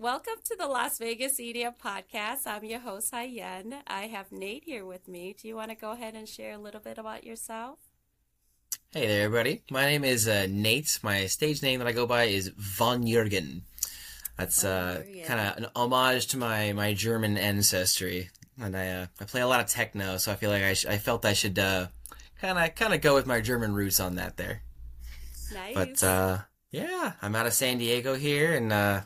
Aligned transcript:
Welcome 0.00 0.34
to 0.44 0.54
the 0.56 0.68
Las 0.68 0.98
Vegas 0.98 1.40
EDM 1.40 1.74
podcast. 1.76 2.46
I'm 2.46 2.64
your 2.64 2.78
host, 2.78 3.12
Hyen. 3.12 3.74
I 3.88 4.02
have 4.02 4.30
Nate 4.30 4.62
here 4.62 4.86
with 4.86 5.08
me. 5.08 5.34
Do 5.36 5.48
you 5.48 5.56
want 5.56 5.70
to 5.70 5.74
go 5.74 5.90
ahead 5.90 6.14
and 6.14 6.28
share 6.28 6.52
a 6.52 6.58
little 6.58 6.80
bit 6.80 6.98
about 6.98 7.24
yourself? 7.24 7.80
Hey 8.92 9.08
there, 9.08 9.24
everybody. 9.24 9.62
My 9.72 9.86
name 9.86 10.04
is 10.04 10.28
uh, 10.28 10.46
Nate. 10.48 11.00
My 11.02 11.26
stage 11.26 11.64
name 11.64 11.80
that 11.80 11.88
I 11.88 11.92
go 11.92 12.06
by 12.06 12.24
is 12.26 12.52
Von 12.56 13.02
Yergen. 13.02 13.62
That's 14.36 14.62
uh, 14.62 15.02
kind 15.26 15.40
of 15.40 15.56
an 15.56 15.66
homage 15.74 16.28
to 16.28 16.36
my, 16.36 16.72
my 16.72 16.94
German 16.94 17.36
ancestry, 17.36 18.30
and 18.56 18.76
I 18.76 18.88
uh, 18.90 19.06
I 19.20 19.24
play 19.24 19.40
a 19.40 19.48
lot 19.48 19.58
of 19.58 19.66
techno, 19.66 20.16
so 20.18 20.30
I 20.30 20.36
feel 20.36 20.50
like 20.50 20.62
I, 20.62 20.74
sh- 20.74 20.86
I 20.86 20.98
felt 20.98 21.24
I 21.24 21.32
should 21.32 21.56
kind 21.56 21.88
of 22.40 22.74
kind 22.76 22.94
of 22.94 23.00
go 23.00 23.16
with 23.16 23.26
my 23.26 23.40
German 23.40 23.74
roots 23.74 23.98
on 23.98 24.14
that 24.14 24.36
there. 24.36 24.62
Nice. 25.52 25.74
But 25.74 26.04
uh, 26.04 26.38
yeah, 26.70 27.14
I'm 27.20 27.34
out 27.34 27.48
of 27.48 27.52
San 27.52 27.78
Diego 27.78 28.14
here, 28.14 28.54
and 28.54 28.72
uh, 28.72 29.00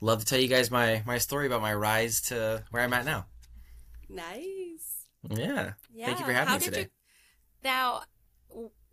love 0.00 0.20
to 0.20 0.26
tell 0.26 0.38
you 0.38 0.48
guys 0.48 0.70
my 0.70 1.02
my 1.06 1.18
story 1.18 1.46
about 1.46 1.62
my 1.62 1.74
rise 1.74 2.20
to 2.22 2.64
where 2.70 2.82
I'm 2.82 2.92
at 2.92 3.04
now. 3.04 3.26
Nice. 4.08 5.06
Yeah. 5.30 5.72
Yeah. 5.92 6.06
Thank 6.06 6.20
you 6.20 6.24
for 6.26 6.32
having 6.32 6.48
how 6.48 6.58
me 6.58 6.64
today. 6.64 6.80
You, 6.80 6.86
now, 7.64 8.02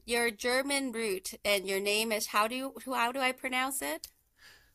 your 0.05 0.31
German 0.31 0.91
root 0.91 1.33
and 1.43 1.67
your 1.67 1.79
name 1.79 2.11
is 2.11 2.27
how 2.27 2.47
do 2.47 2.55
you 2.55 2.73
how 2.85 3.11
do 3.11 3.19
I 3.19 3.31
pronounce 3.31 3.81
it? 3.81 4.07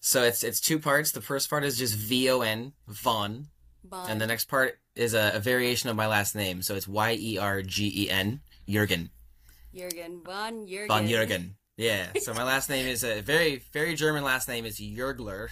So 0.01 0.23
it's 0.23 0.45
it's 0.45 0.61
two 0.61 0.79
parts. 0.79 1.13
The 1.13 1.21
first 1.23 1.51
part 1.51 1.65
is 1.65 1.79
just 1.79 1.95
V 1.95 2.31
O 2.31 2.43
N 2.43 2.73
Von, 2.87 3.49
Bon. 3.83 4.09
and 4.09 4.21
the 4.21 4.27
next 4.27 4.49
part 4.49 4.79
is 4.95 5.15
a, 5.15 5.33
a 5.35 5.41
variation 5.41 5.91
of 5.91 5.97
my 5.97 6.07
last 6.07 6.35
name. 6.35 6.63
So 6.63 6.75
it's 6.75 6.87
Y 6.87 7.17
E 7.19 7.39
R 7.39 7.63
G 7.63 8.05
E 8.05 8.11
N 8.11 8.41
Yergen 8.69 9.11
Yergen 9.75 10.25
von 10.25 10.67
Yergen. 10.67 10.89
Von 10.89 11.07
Yergen. 11.07 11.55
Yeah. 11.77 12.07
So 12.23 12.33
my 12.33 12.43
last 12.43 12.71
name 12.71 12.87
is 12.87 13.05
a 13.05 13.21
very 13.21 13.57
very 13.73 13.95
German 13.95 14.25
last 14.25 14.49
name 14.49 14.65
is 14.65 14.81
Yergler. 14.81 15.49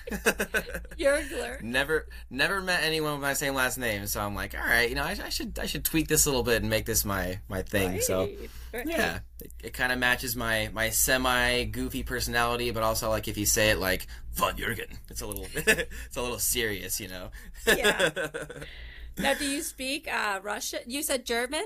Yergler. 0.98 1.60
never 1.62 2.06
never 2.30 2.62
met 2.62 2.82
anyone 2.82 3.12
with 3.12 3.20
my 3.20 3.34
same 3.34 3.55
last 3.55 3.77
name, 3.77 4.06
so 4.06 4.23
I'm 4.23 4.34
like, 4.34 4.55
all 4.55 4.65
right, 4.65 4.88
you 4.88 4.95
know, 4.95 5.02
I, 5.02 5.16
I 5.23 5.29
should 5.29 5.59
I 5.59 5.66
should 5.66 5.85
tweak 5.85 6.09
this 6.09 6.24
a 6.24 6.30
little 6.30 6.43
bit 6.43 6.63
and 6.63 6.71
make 6.71 6.87
this 6.87 7.04
my 7.04 7.40
my 7.48 7.63
thing. 7.63 8.01
So 8.01 8.21
Right, 8.21 8.38
right. 8.73 8.87
yeah, 8.87 9.18
it, 9.40 9.52
it 9.65 9.73
kind 9.74 9.93
of 9.93 9.98
matches 9.98 10.35
my 10.35 10.71
my 10.73 10.88
semi 10.90 11.65
goofy 11.65 12.02
personality, 12.02 12.70
but 12.70 12.82
also 12.82 13.10
like 13.10 13.29
if 13.29 13.37
you 13.37 13.45
say 13.46 13.70
it 13.70 13.79
like 13.79 14.07
Von 14.32 14.57
Yergen, 14.57 14.96
it's 15.10 15.20
a 15.20 15.26
little 15.26 15.46
it's 15.54 16.16
a 16.16 16.23
little 16.23 16.38
serious, 16.38 17.01
you 17.01 17.09
know. 17.09 17.29
Yeah. 17.66 18.10
Now, 19.16 19.35
do 19.35 19.45
you 19.48 19.63
speak 19.63 20.09
uh, 20.13 20.41
Russian? 20.43 20.80
You 20.87 21.01
said 21.04 21.24
German. 21.24 21.65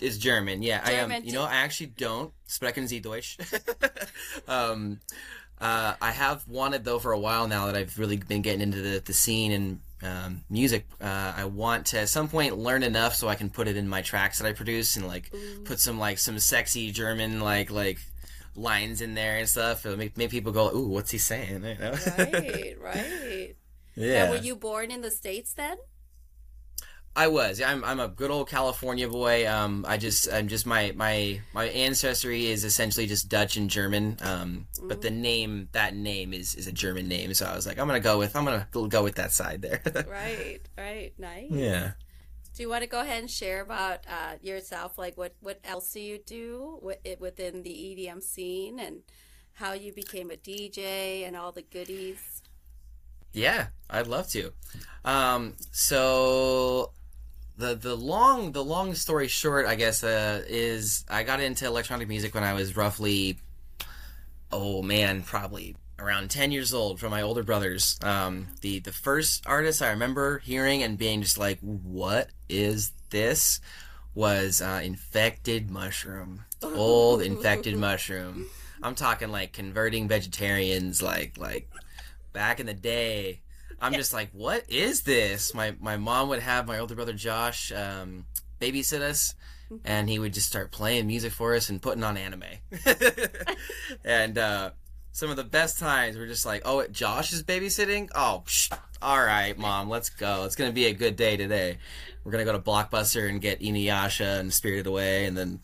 It's 0.00 0.18
German, 0.18 0.62
yeah. 0.62 0.80
I 0.84 0.92
am. 0.92 1.12
You 1.24 1.32
know, 1.32 1.42
I 1.42 1.56
actually 1.56 1.86
don't 1.86 2.32
sprechen 2.46 2.86
Sie 2.86 3.00
Deutsch. 3.00 3.38
um, 4.48 5.00
uh, 5.60 5.94
I 6.00 6.10
have 6.10 6.46
wanted 6.46 6.84
though 6.84 6.98
for 6.98 7.12
a 7.12 7.18
while 7.18 7.48
now 7.48 7.66
that 7.66 7.76
I've 7.76 7.98
really 7.98 8.18
been 8.18 8.42
getting 8.42 8.60
into 8.60 8.82
the, 8.82 9.02
the 9.04 9.14
scene 9.14 9.52
and 9.52 9.80
um, 10.02 10.44
music. 10.50 10.86
Uh, 11.00 11.32
I 11.36 11.46
want 11.46 11.86
to 11.86 12.00
at 12.00 12.08
some 12.08 12.28
point 12.28 12.58
learn 12.58 12.82
enough 12.82 13.14
so 13.14 13.28
I 13.28 13.34
can 13.34 13.48
put 13.48 13.68
it 13.68 13.76
in 13.76 13.88
my 13.88 14.02
tracks 14.02 14.38
that 14.38 14.46
I 14.46 14.52
produce 14.52 14.96
and 14.96 15.06
like 15.06 15.32
put 15.64 15.80
some 15.80 15.98
like 15.98 16.18
some 16.18 16.38
sexy 16.38 16.92
German 16.92 17.40
like 17.40 17.70
like 17.70 17.98
lines 18.54 19.00
in 19.00 19.14
there 19.14 19.38
and 19.38 19.48
stuff. 19.48 19.86
It'll 19.86 19.98
make 19.98 20.16
make 20.16 20.30
people 20.30 20.52
go, 20.52 20.74
"Ooh, 20.74 20.88
what's 20.88 21.10
he 21.10 21.18
saying?" 21.18 21.64
You 21.64 21.74
know? 21.78 21.96
Right, 22.18 22.76
right. 22.80 23.56
yeah. 23.94 24.24
Now, 24.24 24.30
were 24.30 24.36
you 24.36 24.56
born 24.56 24.90
in 24.90 25.00
the 25.00 25.10
states 25.10 25.52
then? 25.52 25.78
I 27.16 27.28
was. 27.28 27.62
I'm 27.62 27.82
I'm 27.82 27.98
a 27.98 28.08
good 28.08 28.30
old 28.30 28.48
California 28.48 29.08
boy. 29.08 29.48
Um, 29.48 29.86
I 29.88 29.96
just 29.96 30.30
I'm 30.30 30.48
just 30.48 30.66
my 30.66 30.92
my 30.94 31.40
my 31.54 31.64
ancestry 31.68 32.46
is 32.46 32.62
essentially 32.62 33.06
just 33.06 33.30
Dutch 33.30 33.56
and 33.56 33.70
German. 33.70 34.18
Um, 34.20 34.66
but 34.82 35.00
the 35.00 35.10
name 35.10 35.68
that 35.72 35.96
name 35.96 36.34
is 36.34 36.54
is 36.54 36.66
a 36.66 36.72
German 36.72 37.08
name, 37.08 37.32
so 37.32 37.46
I 37.46 37.56
was 37.56 37.66
like, 37.66 37.78
I'm 37.78 37.86
gonna 37.86 38.00
go 38.00 38.18
with 38.18 38.36
I'm 38.36 38.44
gonna 38.44 38.68
go 38.88 39.02
with 39.02 39.14
that 39.16 39.32
side 39.32 39.62
there. 39.62 39.80
Right, 40.08 40.60
right. 40.76 41.12
Nice. 41.18 41.50
yeah. 41.50 41.92
Do 42.54 42.62
you 42.62 42.68
want 42.68 42.82
to 42.82 42.88
go 42.88 43.00
ahead 43.00 43.20
and 43.20 43.30
share 43.30 43.60
about 43.60 44.00
uh, 44.08 44.36
yourself? 44.42 44.98
Like, 44.98 45.16
what 45.16 45.34
what 45.40 45.58
else 45.64 45.92
do 45.92 46.00
you 46.00 46.18
do 46.18 46.78
wi- 46.82 47.16
within 47.18 47.62
the 47.62 47.70
EDM 47.70 48.22
scene, 48.22 48.78
and 48.78 49.02
how 49.54 49.72
you 49.72 49.92
became 49.92 50.30
a 50.30 50.36
DJ, 50.36 51.26
and 51.26 51.34
all 51.36 51.52
the 51.52 51.62
goodies? 51.62 52.42
Yeah, 53.32 53.66
I'd 53.90 54.06
love 54.06 54.28
to. 54.28 54.52
Um, 55.04 55.54
so 55.70 56.92
the 57.56 57.74
the 57.74 57.96
long 57.96 58.52
the 58.52 58.64
long 58.64 58.94
story 58.94 59.28
short, 59.28 59.66
I 59.66 59.74
guess, 59.74 60.04
uh, 60.04 60.42
is 60.46 61.04
I 61.08 61.22
got 61.22 61.40
into 61.40 61.66
electronic 61.66 62.08
music 62.08 62.34
when 62.34 62.44
I 62.44 62.52
was 62.52 62.76
roughly, 62.76 63.38
oh 64.52 64.82
man, 64.82 65.22
probably 65.22 65.76
around 65.98 66.30
ten 66.30 66.52
years 66.52 66.74
old 66.74 67.00
from 67.00 67.10
my 67.10 67.22
older 67.22 67.42
brothers. 67.42 67.98
Um, 68.02 68.48
the 68.60 68.80
the 68.80 68.92
first 68.92 69.46
artist 69.46 69.82
I 69.82 69.90
remember 69.90 70.38
hearing 70.40 70.82
and 70.82 70.98
being 70.98 71.22
just 71.22 71.38
like, 71.38 71.58
"What 71.60 72.28
is 72.48 72.92
this?" 73.10 73.60
was 74.14 74.62
uh, 74.62 74.80
Infected 74.82 75.70
Mushroom, 75.70 76.44
old 76.62 77.22
Infected 77.22 77.76
Mushroom. 77.78 78.46
I'm 78.82 78.94
talking 78.94 79.30
like 79.30 79.52
converting 79.52 80.08
vegetarians, 80.08 81.02
like 81.02 81.38
like 81.38 81.70
back 82.32 82.60
in 82.60 82.66
the 82.66 82.74
day. 82.74 83.40
I'm 83.80 83.92
just 83.92 84.12
like, 84.12 84.30
what 84.32 84.64
is 84.68 85.02
this? 85.02 85.54
My 85.54 85.74
my 85.80 85.96
mom 85.96 86.28
would 86.28 86.40
have 86.40 86.66
my 86.66 86.78
older 86.78 86.94
brother 86.94 87.12
Josh 87.12 87.72
um, 87.72 88.26
babysit 88.60 89.00
us, 89.00 89.34
and 89.84 90.08
he 90.08 90.18
would 90.18 90.32
just 90.32 90.46
start 90.46 90.70
playing 90.70 91.06
music 91.06 91.32
for 91.32 91.54
us 91.54 91.68
and 91.68 91.80
putting 91.80 92.02
on 92.02 92.16
anime. 92.16 92.44
and 94.04 94.38
uh, 94.38 94.70
some 95.12 95.30
of 95.30 95.36
the 95.36 95.44
best 95.44 95.78
times 95.78 96.16
were 96.16 96.26
just 96.26 96.46
like, 96.46 96.62
oh, 96.64 96.86
Josh 96.88 97.32
is 97.32 97.42
babysitting. 97.42 98.08
Oh, 98.14 98.42
psh, 98.46 98.76
all 99.02 99.22
right, 99.22 99.56
mom, 99.58 99.90
let's 99.90 100.10
go. 100.10 100.44
It's 100.44 100.56
gonna 100.56 100.72
be 100.72 100.86
a 100.86 100.94
good 100.94 101.16
day 101.16 101.36
today. 101.36 101.78
We're 102.24 102.32
gonna 102.32 102.44
go 102.44 102.52
to 102.52 102.58
Blockbuster 102.58 103.28
and 103.28 103.40
get 103.40 103.60
Inuyasha 103.60 104.40
and 104.40 104.52
Spirited 104.52 104.86
Away, 104.86 105.26
and 105.26 105.36
then. 105.36 105.60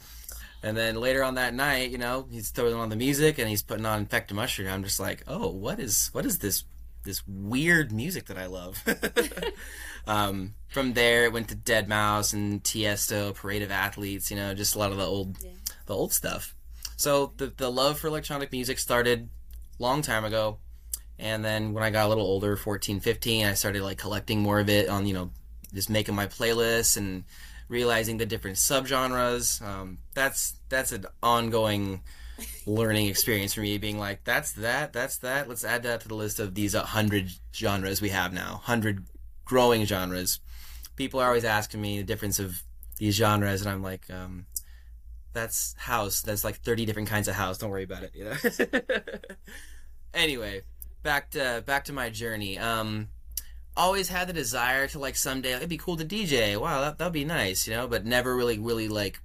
And 0.64 0.76
then 0.76 0.94
later 0.94 1.24
on 1.24 1.34
that 1.34 1.54
night, 1.54 1.90
you 1.90 1.98
know, 1.98 2.28
he's 2.30 2.50
throwing 2.50 2.74
on 2.74 2.88
the 2.88 2.94
music 2.94 3.40
and 3.40 3.48
he's 3.48 3.64
putting 3.64 3.84
on 3.84 3.98
Infected 3.98 4.36
Mushroom. 4.36 4.68
I'm 4.68 4.84
just 4.84 5.00
like, 5.00 5.24
oh, 5.26 5.48
what 5.48 5.80
is 5.80 6.10
what 6.12 6.24
is 6.24 6.38
this 6.38 6.62
this 7.04 7.22
weird 7.26 7.92
music 7.92 8.26
that 8.26 8.38
I 8.38 8.46
love. 8.46 8.82
um, 10.06 10.54
from 10.68 10.94
there, 10.94 11.24
it 11.24 11.32
went 11.32 11.48
to 11.48 11.56
deadmau5 11.56 12.32
and 12.32 12.62
Tiesto, 12.62 13.34
Parade 13.34 13.62
of 13.62 13.70
Athletes. 13.70 14.30
You 14.30 14.36
know, 14.36 14.54
just 14.54 14.74
a 14.74 14.78
lot 14.78 14.92
of 14.92 14.98
the 14.98 15.04
old, 15.06 15.36
Yeah. 15.42 15.50
the 15.86 15.94
old 15.94 16.12
stuff. 16.12 16.54
So 16.96 17.32
the 17.36 17.46
the 17.56 17.70
love 17.70 17.98
for 17.98 18.06
electronic 18.08 18.52
music 18.52 18.78
started 18.78 19.28
long 19.78 20.02
time 20.02 20.24
ago, 20.24 20.58
and 21.18 21.44
then 21.44 21.72
when 21.72 21.82
I 21.82 21.90
got 21.90 22.06
a 22.06 22.08
little 22.08 22.24
older, 22.26 22.56
14, 22.56 23.00
15, 23.00 23.46
I 23.46 23.54
started 23.54 23.82
like 23.82 23.98
collecting 23.98 24.40
more 24.40 24.60
of 24.60 24.68
it 24.68 24.88
on 24.88 25.06
you 25.06 25.14
know, 25.14 25.30
just 25.74 25.90
making 25.90 26.14
my 26.14 26.26
playlists 26.26 26.96
and 26.96 27.24
realizing 27.68 28.18
the 28.18 28.26
different 28.26 28.56
subgenres. 28.56 29.60
Um, 29.62 29.98
that's 30.14 30.54
that's 30.68 30.92
an 30.92 31.06
ongoing 31.22 32.02
learning 32.66 33.06
experience 33.06 33.54
for 33.54 33.60
me 33.60 33.78
being 33.78 33.98
like 33.98 34.24
that's 34.24 34.52
that 34.52 34.92
that's 34.92 35.18
that. 35.18 35.48
Let's 35.48 35.64
add 35.64 35.82
that 35.84 36.00
to 36.02 36.08
the 36.08 36.14
list 36.14 36.40
of 36.40 36.54
these 36.54 36.74
100 36.74 37.30
genres 37.54 38.00
we 38.00 38.10
have 38.10 38.32
now 38.32 38.52
100 38.52 39.04
growing 39.44 39.84
genres. 39.84 40.40
People 40.96 41.20
are 41.20 41.28
always 41.28 41.44
asking 41.44 41.80
me 41.80 41.98
the 41.98 42.04
difference 42.04 42.38
of 42.38 42.62
these 42.98 43.16
genres 43.16 43.62
and 43.62 43.70
i'm 43.70 43.82
like 43.82 44.08
um, 44.10 44.46
that's 45.32 45.74
house. 45.78 46.20
That's 46.22 46.44
like 46.44 46.56
30 46.56 46.84
different 46.84 47.08
kinds 47.08 47.28
of 47.28 47.34
house. 47.34 47.58
Don't 47.58 47.70
worry 47.70 47.84
about 47.84 48.02
it 48.02 48.12
you 48.14 48.24
know? 48.24 48.36
Anyway 50.14 50.62
back 51.02 51.30
to 51.30 51.64
back 51.66 51.84
to 51.84 51.92
my 51.92 52.10
journey. 52.10 52.58
Um 52.58 53.08
always 53.74 54.08
had 54.08 54.28
the 54.28 54.32
desire 54.34 54.86
to 54.86 54.98
like 54.98 55.16
someday 55.16 55.54
it'd 55.54 55.66
be 55.66 55.78
cool 55.78 55.96
to 55.96 56.04
dj 56.04 56.60
wow 56.60 56.82
that, 56.82 56.98
that'd 56.98 57.12
be 57.12 57.24
nice 57.24 57.66
you 57.66 57.72
know? 57.74 57.88
But 57.88 58.04
never 58.04 58.36
really 58.36 58.58
really 58.58 58.88
like 58.88 59.20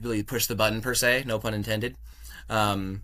really 0.00 0.22
push 0.22 0.46
the 0.46 0.54
button 0.54 0.80
per 0.80 0.94
se 0.94 1.24
no 1.26 1.40
pun 1.40 1.54
intended 1.54 1.96
um, 2.48 3.02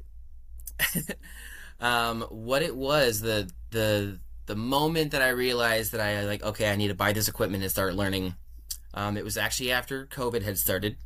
um, 1.81 2.23
what 2.31 2.63
it 2.63 2.77
was 2.77 3.21
the 3.21 3.51
the 3.71 4.19
the 4.47 4.57
moment 4.57 5.13
that 5.13 5.23
I 5.23 5.31
realized 5.31 5.93
that 5.93 6.01
I 6.01 6.25
like 6.25 6.43
okay 6.43 6.71
I 6.71 6.77
need 6.77 6.89
to 6.89 6.95
buy 6.95 7.13
this 7.13 7.29
equipment 7.29 7.63
and 7.63 7.71
start 7.71 7.95
learning. 7.95 8.35
Um, 8.95 9.17
it 9.17 9.25
was 9.25 9.37
actually 9.37 9.73
after 9.73 10.07
COVID 10.07 10.43
had 10.43 10.59
started. 10.59 10.97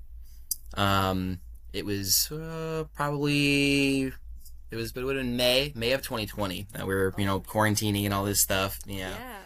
Um, 0.75 1.38
it 1.73 1.85
was 1.85 2.31
uh, 2.33 2.85
probably 2.94 4.12
it 4.71 4.77
was 4.77 4.93
but 4.93 5.03
it 5.03 5.05
would 5.05 5.17
have 5.17 5.25
been 5.25 5.37
May 5.37 5.73
May 5.75 5.93
of 5.93 6.03
2020. 6.03 6.67
that 6.73 6.87
we 6.87 6.94
were 6.94 7.15
you 7.17 7.27
know 7.27 7.41
quarantining 7.41 8.05
and 8.05 8.15
all 8.15 8.25
this 8.25 8.41
stuff. 8.41 8.79
Yeah. 8.87 9.15
Yeah. 9.17 9.37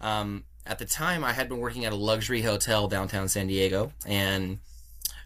Um, 0.00 0.44
at 0.66 0.78
the 0.78 0.84
time, 0.84 1.24
I 1.24 1.32
had 1.32 1.48
been 1.48 1.58
working 1.58 1.84
at 1.84 1.92
a 1.92 1.96
luxury 1.96 2.42
hotel 2.42 2.86
downtown 2.86 3.28
San 3.28 3.46
Diego, 3.46 3.92
and 4.06 4.58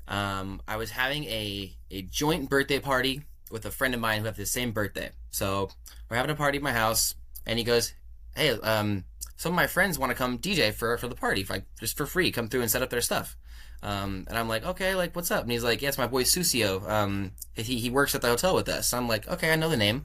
um, 0.09 0.61
I 0.67 0.77
was 0.77 0.91
having 0.91 1.25
a, 1.25 1.73
a 1.95 2.03
joint 2.03 2.51
birthday 2.51 2.81
party 2.81 3.23
with 3.51 3.65
a 3.65 3.71
friend 3.71 3.95
of 3.95 4.01
mine 4.01 4.21
who 4.21 4.27
had 4.27 4.37
the 4.37 4.47
same 4.47 4.73
birthday. 4.73 5.11
So 5.31 5.71
we're 6.09 6.17
having 6.17 6.31
a 6.31 6.37
party 6.37 6.59
at 6.59 6.63
my 6.63 6.73
house, 6.73 7.15
and 7.47 7.59
he 7.59 7.65
goes, 7.65 7.95
"Hey, 8.35 8.51
um, 8.51 9.05
some 9.37 9.53
of 9.53 9.57
my 9.57 9.67
friends 9.67 9.99
want 9.99 10.11
to 10.11 10.17
come 10.17 10.39
DJ 10.39 10.73
for 10.73 10.99
for 10.99 11.09
the 11.09 11.15
party, 11.15 11.47
like 11.49 11.65
just 11.79 11.97
for 11.97 12.07
free. 12.07 12.33
Come 12.33 12.49
through 12.49 12.63
and 12.63 12.71
set 12.71 12.83
up 12.83 12.91
their 12.91 13.01
stuff." 13.01 13.37
Um, 13.83 14.25
and 14.29 14.37
I'm 14.37 14.49
like, 14.49 14.65
"Okay, 14.65 14.95
like 14.95 15.15
what's 15.15 15.31
up?" 15.31 15.43
And 15.43 15.53
he's 15.53 15.65
like, 15.65 15.83
"Yeah, 15.83 15.89
it's 15.91 15.99
my 15.99 16.07
boy 16.07 16.25
Susio. 16.25 16.89
Um, 16.89 17.33
he 17.55 17.79
he 17.79 17.91
works 17.91 18.15
at 18.15 18.23
the 18.23 18.29
hotel 18.29 18.55
with 18.55 18.69
us." 18.69 18.93
I'm 18.93 19.09
like, 19.09 19.29
"Okay, 19.29 19.53
I 19.53 19.57
know 19.57 19.69
the 19.69 19.77
name." 19.77 20.05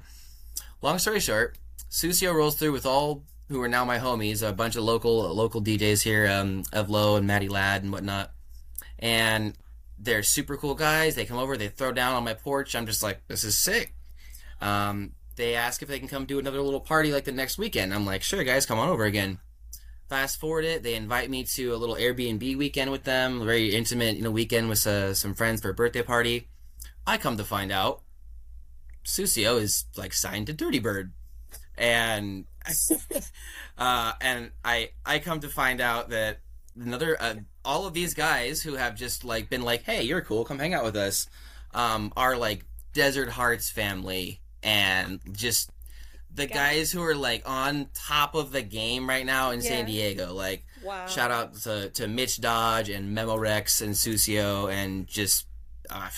Long 0.81 0.99
story 0.99 1.19
short, 1.19 1.57
Susio 1.89 2.33
rolls 2.33 2.55
through 2.55 2.71
with 2.71 2.85
all 2.85 3.23
who 3.49 3.61
are 3.61 3.67
now 3.67 3.83
my 3.83 3.97
homies, 3.97 4.47
a 4.47 4.53
bunch 4.53 4.75
of 4.75 4.83
local 4.83 5.33
local 5.33 5.61
DJs 5.61 6.03
here, 6.03 6.27
um, 6.27 6.63
Low 6.87 7.15
and 7.15 7.25
Matty 7.25 7.49
Ladd 7.49 7.83
and 7.83 7.91
whatnot, 7.91 8.31
and 8.99 9.55
they're 9.99 10.23
super 10.23 10.57
cool 10.57 10.75
guys. 10.75 11.15
They 11.15 11.25
come 11.25 11.37
over, 11.37 11.57
they 11.57 11.67
throw 11.67 11.91
down 11.91 12.15
on 12.15 12.23
my 12.23 12.33
porch. 12.33 12.75
I'm 12.75 12.85
just 12.85 13.03
like, 13.03 13.21
this 13.27 13.43
is 13.43 13.57
sick. 13.57 13.93
Um, 14.61 15.13
they 15.35 15.55
ask 15.55 15.81
if 15.81 15.87
they 15.87 15.99
can 15.99 16.07
come 16.07 16.25
do 16.25 16.39
another 16.39 16.61
little 16.61 16.79
party 16.79 17.11
like 17.11 17.25
the 17.25 17.31
next 17.31 17.57
weekend. 17.57 17.93
I'm 17.93 18.05
like, 18.05 18.23
sure, 18.23 18.43
guys, 18.43 18.65
come 18.65 18.79
on 18.79 18.89
over 18.89 19.05
again. 19.05 19.39
Fast 20.09 20.39
forward 20.39 20.65
it, 20.65 20.81
they 20.81 20.95
invite 20.95 21.29
me 21.29 21.43
to 21.43 21.73
a 21.73 21.77
little 21.77 21.95
Airbnb 21.95 22.57
weekend 22.57 22.89
with 22.89 23.03
them, 23.03 23.45
very 23.45 23.75
intimate, 23.75 24.17
you 24.17 24.23
know, 24.23 24.31
weekend 24.31 24.67
with 24.67 24.85
uh, 24.87 25.13
some 25.13 25.35
friends 25.35 25.61
for 25.61 25.69
a 25.69 25.73
birthday 25.73 26.01
party. 26.01 26.47
I 27.05 27.17
come 27.17 27.37
to 27.37 27.43
find 27.43 27.71
out, 27.71 28.01
Susio 29.05 29.61
is 29.61 29.85
like 29.95 30.13
signed 30.13 30.47
to 30.47 30.53
Dirty 30.53 30.79
Bird, 30.79 31.13
and 31.77 32.45
uh, 33.77 34.13
and 34.19 34.51
I 34.65 34.91
I 35.05 35.19
come 35.19 35.39
to 35.41 35.47
find 35.47 35.79
out 35.79 36.09
that 36.09 36.39
another 36.75 37.15
uh, 37.19 37.35
all 37.65 37.85
of 37.85 37.93
these 37.93 38.13
guys 38.13 38.61
who 38.61 38.75
have 38.75 38.95
just 38.95 39.23
like 39.25 39.49
been 39.49 39.61
like, 39.63 39.83
hey, 39.83 40.03
you're 40.03 40.21
cool, 40.21 40.45
come 40.45 40.59
hang 40.59 40.73
out 40.73 40.83
with 40.83 40.95
us, 40.95 41.27
um, 41.73 42.11
are 42.15 42.37
like 42.37 42.65
Desert 42.93 43.29
Hearts 43.29 43.69
family 43.69 44.41
and 44.63 45.19
just 45.31 45.71
the 46.33 46.45
Got 46.47 46.51
it. 46.51 46.53
guys 46.53 46.91
who 46.91 47.01
are 47.03 47.15
like 47.15 47.47
on 47.49 47.89
top 47.93 48.35
of 48.35 48.51
the 48.51 48.61
game 48.61 49.07
right 49.09 49.25
now 49.25 49.51
in 49.51 49.61
San 49.61 49.85
Diego. 49.85 50.33
Like 50.33 50.65
Wow. 50.83 51.07
shout 51.07 51.29
out 51.31 51.55
to, 51.63 51.89
to 51.89 52.07
Mitch 52.07 52.39
Dodge 52.39 52.89
and 52.89 53.13
Memo 53.13 53.37
Rex 53.37 53.81
and 53.81 53.93
Susio 53.93 54.71
and 54.71 55.05
just 55.07 55.45
uh, 55.89 56.09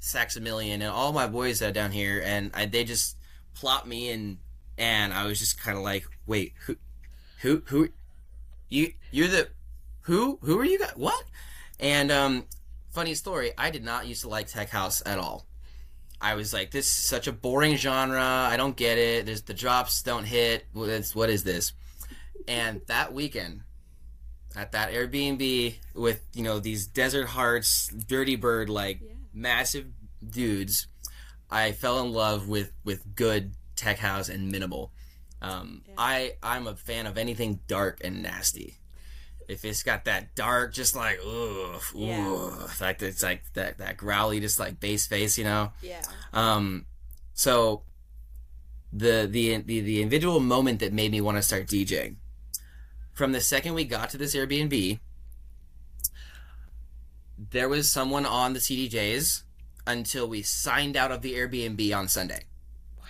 Saxamillion 0.00 0.74
and 0.74 0.84
all 0.84 1.12
my 1.12 1.26
boys 1.26 1.58
that 1.58 1.70
are 1.70 1.72
down 1.72 1.90
here 1.92 2.22
and 2.24 2.50
I, 2.54 2.66
they 2.66 2.84
just 2.84 3.16
plopped 3.54 3.86
me 3.86 4.10
in 4.10 4.38
and 4.78 5.12
I 5.12 5.26
was 5.26 5.38
just 5.38 5.60
kind 5.60 5.76
of 5.76 5.84
like, 5.84 6.06
wait, 6.26 6.52
who, 6.66 6.76
who, 7.42 7.62
who, 7.66 7.88
you, 8.68 8.92
you're 9.10 9.28
the, 9.28 9.48
who, 10.04 10.38
who 10.42 10.58
are 10.58 10.64
you 10.64 10.78
guys? 10.78 10.92
What? 10.96 11.22
And 11.80 12.10
um, 12.10 12.44
funny 12.92 13.14
story, 13.14 13.52
I 13.58 13.70
did 13.70 13.84
not 13.84 14.06
used 14.06 14.22
to 14.22 14.28
like 14.28 14.46
tech 14.46 14.70
house 14.70 15.02
at 15.04 15.18
all. 15.18 15.46
I 16.20 16.34
was 16.36 16.52
like, 16.54 16.70
this 16.70 16.86
is 16.86 16.92
such 16.92 17.26
a 17.26 17.32
boring 17.32 17.76
genre. 17.76 18.22
I 18.22 18.56
don't 18.56 18.76
get 18.76 18.96
it. 18.96 19.26
There's 19.26 19.42
the 19.42 19.52
drops 19.54 20.02
don't 20.02 20.24
hit. 20.24 20.64
What 20.72 20.88
is, 20.88 21.14
what 21.14 21.28
is 21.28 21.44
this? 21.44 21.72
And 22.48 22.80
that 22.86 23.12
weekend, 23.12 23.62
at 24.56 24.72
that 24.72 24.92
Airbnb 24.92 25.74
with 25.94 26.20
you 26.32 26.44
know 26.44 26.60
these 26.60 26.86
Desert 26.86 27.26
Hearts, 27.26 27.88
Dirty 27.88 28.36
Bird, 28.36 28.68
like 28.68 29.00
Yeah. 29.02 29.14
massive 29.32 29.86
dudes, 30.24 30.86
I 31.50 31.72
fell 31.72 32.00
in 32.00 32.12
love 32.12 32.46
with 32.48 32.70
with 32.84 33.16
good 33.16 33.54
tech 33.76 33.98
house 33.98 34.28
and 34.28 34.52
minimal. 34.52 34.92
Um, 35.42 35.82
Yeah. 35.88 35.94
I 35.98 36.32
I'm 36.42 36.66
a 36.68 36.76
fan 36.76 37.06
of 37.06 37.18
anything 37.18 37.58
dark 37.66 38.00
and 38.04 38.22
nasty. 38.22 38.76
If 39.48 39.64
it's 39.64 39.82
got 39.82 40.04
that 40.06 40.34
dark, 40.34 40.72
just 40.72 40.94
like 40.96 41.18
ugh, 41.24 41.80
Yeah. 41.94 42.28
ugh, 42.28 42.70
like 42.80 43.02
it's 43.02 43.22
like 43.22 43.42
that 43.54 43.78
that 43.78 43.96
growly, 43.96 44.40
just 44.40 44.58
like 44.58 44.80
bass 44.80 45.06
face, 45.06 45.36
you 45.38 45.44
know. 45.44 45.72
Yeah. 45.82 46.02
Um, 46.32 46.86
so 47.34 47.82
the 48.92 49.26
the 49.30 49.56
the 49.58 49.80
the 49.80 50.02
individual 50.02 50.40
moment 50.40 50.80
that 50.80 50.92
made 50.92 51.10
me 51.12 51.20
want 51.20 51.36
to 51.36 51.42
start 51.42 51.66
DJing 51.66 52.16
from 53.12 53.32
the 53.32 53.40
second 53.40 53.74
we 53.74 53.84
got 53.84 54.10
to 54.10 54.18
this 54.18 54.34
Airbnb, 54.34 54.98
there 57.50 57.68
was 57.68 57.90
someone 57.90 58.26
on 58.26 58.52
the 58.52 58.58
CDJs 58.60 59.42
until 59.86 60.28
we 60.28 60.42
signed 60.42 60.96
out 60.96 61.12
of 61.12 61.22
the 61.22 61.34
Airbnb 61.34 61.96
on 61.96 62.08
Sunday. 62.08 62.44
Wow. 62.98 63.04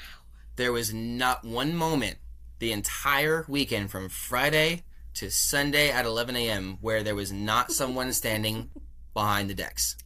There 0.56 0.72
was 0.72 0.92
not 0.92 1.44
one 1.44 1.74
moment 1.74 2.16
the 2.58 2.72
entire 2.72 3.44
weekend 3.48 3.90
from 3.90 4.08
Friday 4.08 4.82
to 5.14 5.30
Sunday 5.30 5.90
at 5.90 6.04
11 6.04 6.36
a.m. 6.36 6.78
where 6.80 7.02
there 7.02 7.14
was 7.14 7.32
not 7.32 7.72
someone 7.72 8.12
standing 8.12 8.70
behind 9.12 9.48
the 9.48 9.54
decks. 9.54 9.96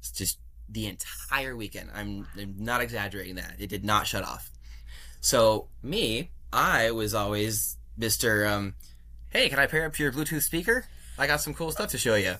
It's 0.00 0.10
just 0.10 0.38
the 0.68 0.86
entire 0.86 1.54
weekend. 1.54 1.90
I'm, 1.94 2.26
I'm 2.38 2.56
not 2.58 2.80
exaggerating 2.80 3.36
that. 3.36 3.56
It 3.58 3.68
did 3.68 3.84
not 3.84 4.06
shut 4.06 4.24
off. 4.24 4.50
So 5.20 5.68
me, 5.82 6.30
I 6.52 6.90
was 6.90 7.14
always 7.14 7.76
Mr. 7.98 8.50
Um, 8.50 8.74
hey, 9.30 9.48
can 9.48 9.58
I 9.58 9.66
pair 9.66 9.86
up 9.86 9.98
your 9.98 10.12
Bluetooth 10.12 10.42
speaker? 10.42 10.86
I 11.18 11.26
got 11.26 11.40
some 11.40 11.54
cool 11.54 11.70
stuff 11.70 11.90
to 11.90 11.98
show 11.98 12.16
you. 12.16 12.36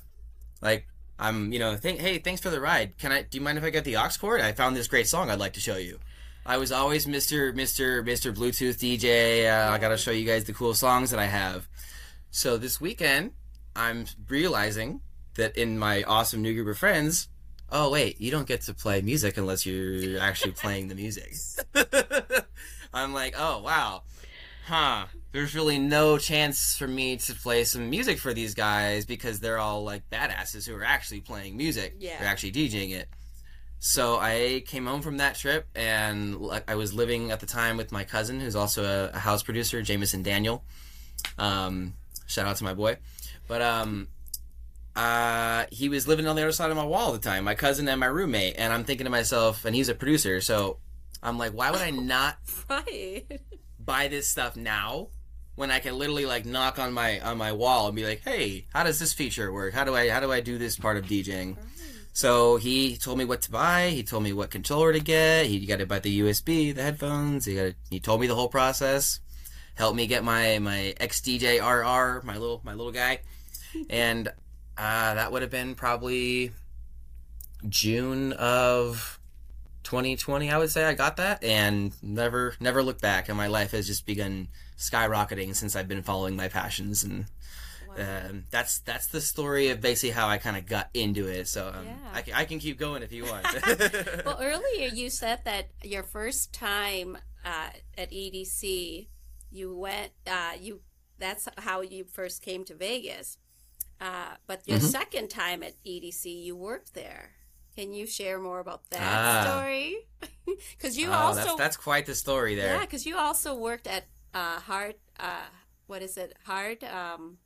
Like 0.61 0.87
I'm, 1.19 1.53
you 1.53 1.59
know, 1.59 1.79
hey, 1.81 2.19
thanks 2.19 2.41
for 2.41 2.51
the 2.51 2.61
ride. 2.61 2.99
Can 2.99 3.13
I? 3.13 3.23
Do 3.23 3.39
you 3.39 3.43
mind 3.43 3.59
if 3.59 3.65
I 3.65 3.71
get 3.71 3.85
the 3.85 3.97
aux 3.97 4.09
cord? 4.19 4.41
I 4.41 4.53
found 4.53 4.75
this 4.75 4.89
great 4.89 5.07
song 5.07 5.31
I'd 5.31 5.39
like 5.39 5.53
to 5.55 5.61
show 5.61 5.77
you. 5.77 5.99
I 6.45 6.57
was 6.57 6.73
always 6.73 7.07
Mr. 7.07 7.55
Mr. 7.55 8.05
Mr. 8.05 8.35
Bluetooth 8.35 8.79
DJ. 8.79 9.47
Uh, 9.47 9.71
I 9.71 9.79
got 9.79 9.89
to 9.91 9.97
show 9.97 10.11
you 10.11 10.27
guys 10.27 10.45
the 10.45 10.53
cool 10.53 10.75
songs 10.75 11.11
that 11.11 11.21
I 11.21 11.27
have. 11.27 11.69
So 12.31 12.57
this 12.57 12.81
weekend, 12.81 13.33
I'm 13.77 14.07
realizing 14.29 15.01
that 15.37 15.57
in 15.57 15.79
my 15.79 16.03
awesome 16.03 16.43
new 16.43 16.53
group 16.55 16.69
of 16.69 16.79
friends, 16.79 17.29
oh 17.71 17.91
wait, 17.91 18.21
you 18.21 18.31
don't 18.31 18.47
get 18.47 18.63
to 18.63 18.75
play 18.75 19.01
music 19.03 19.37
unless 19.37 19.65
you're 19.65 20.21
actually 20.21 20.53
playing 20.53 20.89
the 20.89 20.95
music. 20.97 21.33
I'm 22.95 23.15
like, 23.15 23.35
oh 23.39 23.63
wow, 23.63 24.03
huh? 24.67 25.07
There's 25.31 25.55
really 25.55 25.79
no 25.79 26.19
chance 26.19 26.77
for 26.77 26.89
me 26.89 27.17
to 27.19 27.35
play 27.35 27.65
some 27.65 27.89
music 27.89 28.19
for 28.19 28.35
these 28.35 28.55
guys 28.55 29.07
because 29.07 29.41
they're 29.41 29.59
all 29.59 29.85
like 29.85 30.11
badasses 30.11 30.67
who 30.67 30.75
are 30.75 30.85
actually 30.85 31.21
playing 31.21 31.57
music. 31.57 31.95
Yeah. 32.01 32.19
They're 32.19 32.29
actually 32.29 32.53
DJing 32.53 32.91
it. 32.91 33.09
So 33.85 34.17
I 34.21 34.63
came 34.65 34.87
home 34.87 35.03
from 35.03 35.17
that 35.17 35.35
trip, 35.35 35.67
and 35.75 36.37
I 36.69 36.77
was 36.77 36.95
living 36.95 37.33
at 37.33 37.41
the 37.41 37.47
time 37.47 37.77
with 37.77 37.91
my 37.91 38.05
cousin, 38.05 38.39
who's 38.39 38.55
also 38.55 38.85
a, 38.85 39.17
a 39.17 39.19
house 39.19 39.43
producer, 39.43 39.83
Jameson 39.83 40.23
Daniel. 40.23 40.63
Um, 41.37 41.95
shout 42.29 42.47
out 42.47 42.55
to 42.59 42.65
my 42.65 42.75
boy, 42.75 42.99
but 43.49 43.61
um, 43.61 44.07
uh, 44.95 45.65
he 45.73 45.89
was 45.89 46.07
living 46.07 46.29
on 46.29 46.37
the 46.37 46.43
other 46.43 46.53
side 46.53 46.71
of 46.71 46.77
my 46.77 46.85
wall 46.85 47.13
at 47.13 47.21
the 47.21 47.29
time, 47.29 47.43
my 47.43 47.57
cousin 47.57 47.89
and 47.89 47.99
my 47.99 48.07
roommate, 48.07 48.55
and 48.57 48.73
I'm 48.73 48.85
thinking 48.85 49.05
to 49.05 49.11
myself, 49.11 49.65
and 49.65 49.75
he's 49.75 49.89
a 49.89 49.97
producer, 49.97 50.41
so 50.41 50.79
I'm 51.21 51.37
like, 51.37 51.51
why 51.51 51.73
would 51.73 51.81
I 51.81 51.91
not 51.91 52.37
Right. 52.71 53.25
buy 53.81 54.07
this 54.07 54.29
stuff 54.29 54.55
now 54.55 55.09
when 55.57 55.73
I 55.73 55.81
can 55.81 55.99
literally 55.99 56.25
like 56.25 56.47
knock 56.47 56.79
on 56.79 56.93
my 56.93 57.19
on 57.19 57.37
my 57.37 57.51
wall 57.51 57.89
and 57.89 57.97
be 57.97 58.05
like, 58.07 58.23
"Hey, 58.23 58.67
how 58.73 58.85
does 58.85 59.01
this 59.01 59.13
feature 59.13 59.53
work? 59.53 59.75
How 59.75 59.83
do 59.83 59.95
I 59.97 60.09
how 60.09 60.21
do 60.21 60.31
I 60.31 60.41
do 60.41 60.57
this 60.57 60.77
part 60.77 60.97
of 60.97 61.05
DJing?" 61.07 61.57
So 62.13 62.57
he 62.57 62.97
told 62.97 63.19
me 63.19 63.25
what 63.25 63.43
to 63.43 63.51
buy. 63.51 63.89
He 63.89 64.03
told 64.03 64.23
me 64.23 64.33
what 64.33 64.51
controller 64.51 64.93
to 64.93 65.01
get. 65.01 65.47
He 65.47 65.65
got 65.65 65.79
to 65.79 65.87
buy 65.87 65.99
the 65.99 66.21
USB, 66.21 66.75
the 66.75 66.83
headphones. 66.83 67.47
He 67.47 67.55
got 67.55 67.73
he 67.91 68.01
told 68.01 68.21
me 68.21 68.27
the 68.27 68.35
whole 68.35 68.49
process. 68.49 69.21
Helped 69.75 69.97
me 69.97 70.07
get 70.07 70.23
my 70.23 70.59
my 70.59 70.95
XDJ 71.01 71.61
RR, 71.61 72.23
my 72.25 72.37
little 72.37 72.61
my 72.65 72.75
little 72.75 72.93
guy, 72.93 73.21
and 73.91 74.29
uh, 74.77 75.15
that 75.15 75.33
would 75.33 75.43
have 75.43 75.51
been 75.51 75.75
probably 75.75 76.53
June 77.69 78.35
of 78.35 79.19
2020. 79.85 80.51
I 80.51 80.59
would 80.59 80.71
say 80.71 80.85
I 80.85 80.95
got 80.95 81.17
that, 81.17 81.43
and 81.43 81.93
never 82.03 82.55
never 82.61 82.83
looked 82.83 83.01
back. 83.01 83.31
And 83.31 83.39
my 83.39 83.47
life 83.47 83.71
has 83.71 83.87
just 83.87 84.05
begun 84.05 84.49
skyrocketing 84.77 85.55
since 85.55 85.75
I've 85.75 85.89
been 85.89 86.03
following 86.03 86.37
my 86.37 86.49
passions 86.49 87.05
and 87.05 87.25
Wow. 87.97 88.27
um, 88.31 88.45
that's 88.51 88.79
that's 88.81 89.07
the 89.09 89.21
story 89.21 89.69
of 89.69 89.81
basically 89.81 90.11
how 90.11 90.29
I 90.29 90.39
kind 90.39 90.57
of 90.57 90.67
got 90.67 90.89
into 90.95 91.27
it. 91.27 91.49
So 91.49 91.69
um, 91.69 91.87
Yeah. 91.87 91.97
I, 92.13 92.23
can, 92.23 92.35
I 92.35 92.45
can 92.45 92.59
keep 92.59 92.79
going 92.79 93.03
if 93.03 93.13
you 93.13 93.25
want. 93.25 93.45
well, 94.27 94.39
earlier 94.41 94.89
you 94.89 95.11
said 95.11 95.41
that 95.45 95.69
your 95.83 96.03
first 96.03 96.53
time 96.53 97.19
uh, 97.45 97.71
at 97.99 98.11
EDC, 98.11 99.09
you 99.51 99.77
went, 99.77 100.13
uh, 100.27 100.53
you 100.61 100.81
that's 101.19 101.49
how 101.59 101.81
you 101.83 102.05
first 102.05 102.43
came 102.43 102.65
to 102.65 102.75
Vegas. 102.75 103.39
Uh, 104.01 104.35
but 104.47 104.63
your 104.67 104.79
Mhm. 104.79 104.91
second 104.91 105.29
time 105.31 105.63
at 105.63 105.75
EDC, 105.85 106.25
you 106.43 106.57
worked 106.57 106.95
there. 106.95 107.31
Can 107.77 107.93
you 107.95 108.07
share 108.07 108.39
more 108.41 108.59
about 108.59 108.91
that 108.91 109.01
Ah. 109.03 109.43
story? 109.47 110.09
Because 110.77 110.99
you 110.99 111.09
oh, 111.09 111.13
also, 111.13 111.41
that's, 111.41 111.55
that's 111.57 111.77
quite 111.77 112.05
the 112.07 112.15
story 112.15 112.55
there. 112.57 112.75
yeah, 112.75 112.81
because 112.81 113.07
you 113.07 113.17
also 113.17 113.55
worked 113.55 113.87
at 113.87 114.05
uh, 114.35 114.59
Hard. 114.61 114.97
Uh, 115.19 115.47
what 115.87 116.03
is 116.03 116.17
it? 116.17 116.35
Hard. 116.45 116.83
Um, 116.85 117.39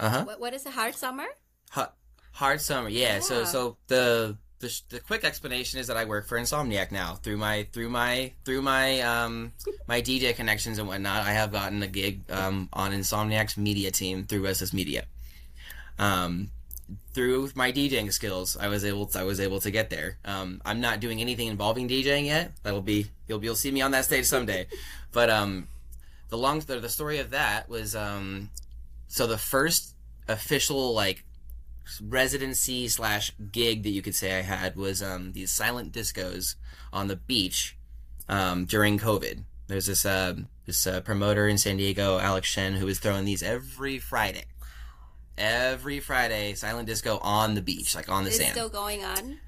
Uh 0.00 0.08
huh. 0.10 0.24
what, 0.24 0.40
what 0.40 0.54
is 0.54 0.66
a 0.66 0.70
Hard 0.70 0.94
Summer. 0.94 1.26
Hard, 1.70 1.88
hard 2.32 2.60
summer. 2.60 2.88
Yeah. 2.88 3.20
So 3.20 3.40
Yeah. 3.40 3.44
so 3.44 3.76
the, 3.86 4.36
the 4.58 4.68
sh- 4.68 4.82
the 4.88 5.00
quick 5.00 5.24
explanation 5.24 5.80
is 5.80 5.86
that 5.86 5.96
I 5.96 6.04
work 6.04 6.26
for 6.26 6.38
Insomniac 6.38 6.90
now 6.92 7.14
through 7.14 7.36
my 7.38 7.66
through 7.72 7.88
my 7.88 8.32
through 8.44 8.62
my 8.62 9.00
um 9.00 9.52
my 9.86 10.00
DJ 10.02 10.34
connections 10.34 10.78
and 10.78 10.86
whatnot. 10.88 11.26
I 11.26 11.32
have 11.32 11.52
gotten 11.52 11.82
a 11.82 11.86
gig 11.86 12.20
um 12.30 12.68
on 12.72 12.92
Insomniac's 12.92 13.56
media 13.56 13.90
team 13.90 14.24
through 14.24 14.46
SS 14.46 14.72
Media. 14.72 15.04
Um. 15.98 16.50
Through 17.14 17.50
my 17.54 17.72
DJing 17.72 18.12
skills, 18.12 18.56
I 18.56 18.68
was 18.68 18.84
able 18.84 19.06
to, 19.06 19.20
I 19.20 19.22
was 19.24 19.38
able 19.40 19.60
to 19.60 19.70
get 19.70 19.88
there. 19.88 20.18
Um, 20.26 20.60
I'm 20.64 20.80
not 20.80 21.00
doing 21.00 21.20
anything 21.20 21.46
involving 21.48 21.88
DJing 21.88 22.26
yet. 22.26 22.52
That'll 22.64 22.82
be 22.82 23.06
you'll 23.28 23.42
you'll 23.42 23.54
see 23.54 23.70
me 23.70 23.80
on 23.82 23.92
that 23.92 24.04
stage 24.04 24.26
someday. 24.26 24.66
but 25.12 25.30
um, 25.30 25.68
the 26.28 26.36
long 26.36 26.60
the, 26.60 26.80
the 26.80 26.88
story 26.90 27.18
of 27.18 27.30
that 27.30 27.68
was 27.68 27.94
um, 27.96 28.50
so 29.12 29.26
the 29.26 29.36
first 29.36 29.94
official 30.26 30.94
like 30.94 31.22
residency 32.00 32.88
slash 32.88 33.30
gig 33.50 33.82
that 33.82 33.90
you 33.90 34.00
could 34.00 34.14
say 34.14 34.38
I 34.38 34.40
had 34.40 34.74
was 34.74 35.02
um, 35.02 35.32
these 35.32 35.52
silent 35.52 35.92
discos 35.92 36.54
on 36.94 37.08
the 37.08 37.16
beach 37.16 37.76
um, 38.30 38.64
during 38.64 38.98
COVID. 38.98 39.44
There's 39.66 39.84
this 39.84 40.06
uh, 40.06 40.36
this 40.64 40.86
uh, 40.86 41.02
promoter 41.02 41.46
in 41.46 41.58
San 41.58 41.76
Diego, 41.76 42.18
Alex 42.18 42.48
Shen, 42.48 42.72
who 42.72 42.86
was 42.86 43.00
throwing 43.00 43.26
these 43.26 43.42
every 43.42 43.98
Friday. 43.98 44.44
Every 45.36 46.00
Friday, 46.00 46.54
silent 46.54 46.86
disco 46.88 47.18
on 47.18 47.54
the 47.54 47.60
beach, 47.62 47.94
like 47.94 48.08
on 48.08 48.24
the 48.24 48.28
It's 48.30 48.38
sand. 48.38 48.52
still 48.52 48.70
going 48.70 49.04
on. 49.04 49.40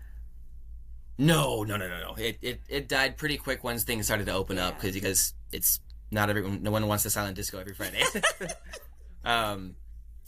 No, 1.17 1.63
no, 1.63 1.79
no, 1.79 1.89
no, 1.89 2.01
no. 2.01 2.15
It, 2.19 2.37
it 2.43 2.61
it 2.69 2.89
died 2.89 3.17
pretty 3.17 3.39
quick 3.39 3.65
once 3.65 3.83
things 3.85 4.05
started 4.05 4.27
to 4.27 4.35
open 4.35 4.59
up 4.59 4.79
because 4.79 4.93
because 4.93 5.33
it's 5.53 5.81
not 6.11 6.29
everyone. 6.29 6.63
No 6.63 6.71
one 6.71 6.87
wants 6.87 7.05
the 7.05 7.09
silent 7.09 7.35
disco 7.37 7.59
every 7.59 7.73
Friday. 7.73 8.03
um, 9.25 9.77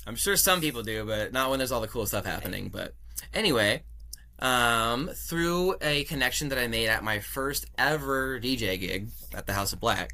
I'm 0.06 0.16
sure 0.16 0.36
some 0.36 0.60
people 0.60 0.82
do, 0.82 1.04
but 1.04 1.32
not 1.32 1.50
when 1.50 1.58
there's 1.58 1.72
all 1.72 1.80
the 1.80 1.88
cool 1.88 2.06
stuff 2.06 2.24
happening. 2.24 2.68
But 2.68 2.94
anyway, 3.34 3.82
um, 4.38 5.08
through 5.14 5.76
a 5.80 6.04
connection 6.04 6.48
that 6.50 6.58
I 6.58 6.68
made 6.68 6.88
at 6.88 7.02
my 7.02 7.18
first 7.18 7.66
ever 7.76 8.38
DJ 8.38 8.78
gig 8.78 9.08
at 9.34 9.46
the 9.46 9.52
House 9.52 9.72
of 9.72 9.80
Black, 9.80 10.10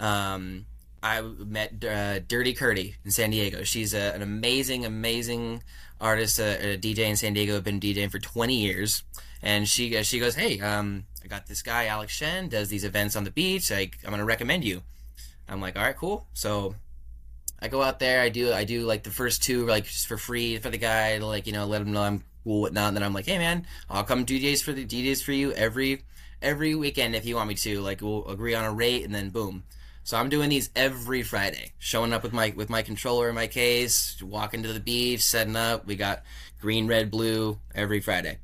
um, 0.00 0.66
I 1.02 1.20
met 1.20 1.84
uh, 1.84 2.20
Dirty 2.20 2.54
Curdy 2.54 2.96
in 3.04 3.10
San 3.10 3.30
Diego. 3.30 3.62
She's 3.62 3.94
a, 3.94 4.14
an 4.14 4.22
amazing, 4.22 4.84
amazing 4.84 5.62
artist, 6.00 6.38
a, 6.38 6.72
a 6.72 6.78
DJ 6.78 7.00
in 7.00 7.16
San 7.16 7.34
Diego. 7.34 7.60
Been 7.60 7.78
DJing 7.78 8.10
for 8.10 8.18
20 8.18 8.54
years, 8.54 9.04
and 9.42 9.68
she 9.68 10.02
she 10.02 10.18
goes, 10.18 10.34
"Hey, 10.34 10.60
um, 10.60 11.04
I 11.22 11.28
got 11.28 11.46
this 11.46 11.62
guy 11.62 11.86
Alex 11.86 12.12
Shen 12.12 12.48
does 12.48 12.68
these 12.68 12.84
events 12.84 13.16
on 13.16 13.24
the 13.24 13.30
beach. 13.30 13.70
Like, 13.70 13.98
I'm 14.04 14.10
gonna 14.10 14.24
recommend 14.24 14.64
you." 14.64 14.82
I'm 15.46 15.60
like, 15.60 15.76
"All 15.76 15.84
right, 15.84 15.96
cool." 15.96 16.26
So 16.32 16.74
I 17.64 17.68
go 17.68 17.80
out 17.80 17.98
there. 17.98 18.20
I 18.20 18.28
do 18.28 18.52
I 18.52 18.64
do 18.64 18.82
like 18.82 19.04
the 19.04 19.10
first 19.10 19.42
two 19.42 19.64
like 19.66 19.86
just 19.86 20.06
for 20.06 20.18
free 20.18 20.58
for 20.58 20.68
the 20.68 20.76
guy 20.76 21.18
to 21.18 21.24
like 21.24 21.46
you 21.46 21.54
know 21.54 21.64
let 21.64 21.80
him 21.80 21.92
know 21.92 22.02
I'm 22.02 22.22
cool 22.44 22.60
whatnot. 22.60 22.88
And 22.88 22.96
then 22.98 23.02
I'm 23.02 23.14
like, 23.14 23.24
"Hey 23.24 23.38
man, 23.38 23.66
I'll 23.88 24.04
come 24.04 24.24
do 24.24 24.38
DJs 24.38 24.62
for 24.62 24.74
the 24.74 24.84
DJs 24.84 25.22
for 25.22 25.32
you 25.32 25.50
every 25.52 26.02
every 26.42 26.74
weekend 26.74 27.16
if 27.16 27.24
you 27.24 27.36
want 27.36 27.48
me 27.48 27.54
to. 27.54 27.80
Like, 27.80 28.02
we'll 28.02 28.28
agree 28.28 28.54
on 28.54 28.66
a 28.66 28.72
rate, 28.72 29.02
and 29.02 29.14
then 29.14 29.30
boom." 29.30 29.64
So 30.02 30.18
I'm 30.18 30.28
doing 30.28 30.50
these 30.50 30.68
every 30.76 31.22
Friday, 31.22 31.72
showing 31.78 32.12
up 32.12 32.22
with 32.22 32.34
my 32.34 32.52
with 32.54 32.68
my 32.68 32.82
controller 32.82 33.30
in 33.30 33.34
my 33.34 33.46
case, 33.46 34.22
walking 34.22 34.62
to 34.64 34.72
the 34.74 34.78
beach, 34.78 35.22
setting 35.22 35.56
up. 35.56 35.86
We 35.86 35.96
got 35.96 36.22
green, 36.60 36.86
red, 36.86 37.10
blue 37.10 37.58
every 37.74 38.00
Friday. 38.00 38.40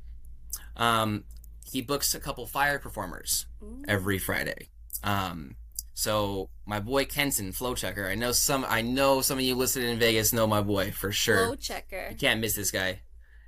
Um, 0.75 1.25
he 1.63 1.83
books 1.83 2.15
a 2.15 2.19
couple 2.19 2.47
fire 2.47 2.79
performers 2.79 3.45
every 3.87 4.17
Friday. 4.17 4.69
Um, 5.03 5.57
so 5.93 6.49
my 6.65 6.79
boy 6.79 7.05
Kenton 7.05 7.51
Flow 7.51 7.75
Chucker, 7.75 8.07
I 8.07 8.15
know 8.15 8.31
some 8.31 8.65
I 8.67 8.81
know 8.81 9.21
some 9.21 9.37
of 9.37 9.43
you 9.43 9.55
listening 9.55 9.89
in 9.89 9.99
Vegas 9.99 10.33
know 10.33 10.47
my 10.47 10.61
boy 10.61 10.91
for 10.91 11.11
sure. 11.11 11.45
Flow 11.45 11.55
Chucker. 11.55 12.07
You 12.11 12.17
can't 12.17 12.39
miss 12.39 12.53
this 12.53 12.71
guy. 12.71 13.01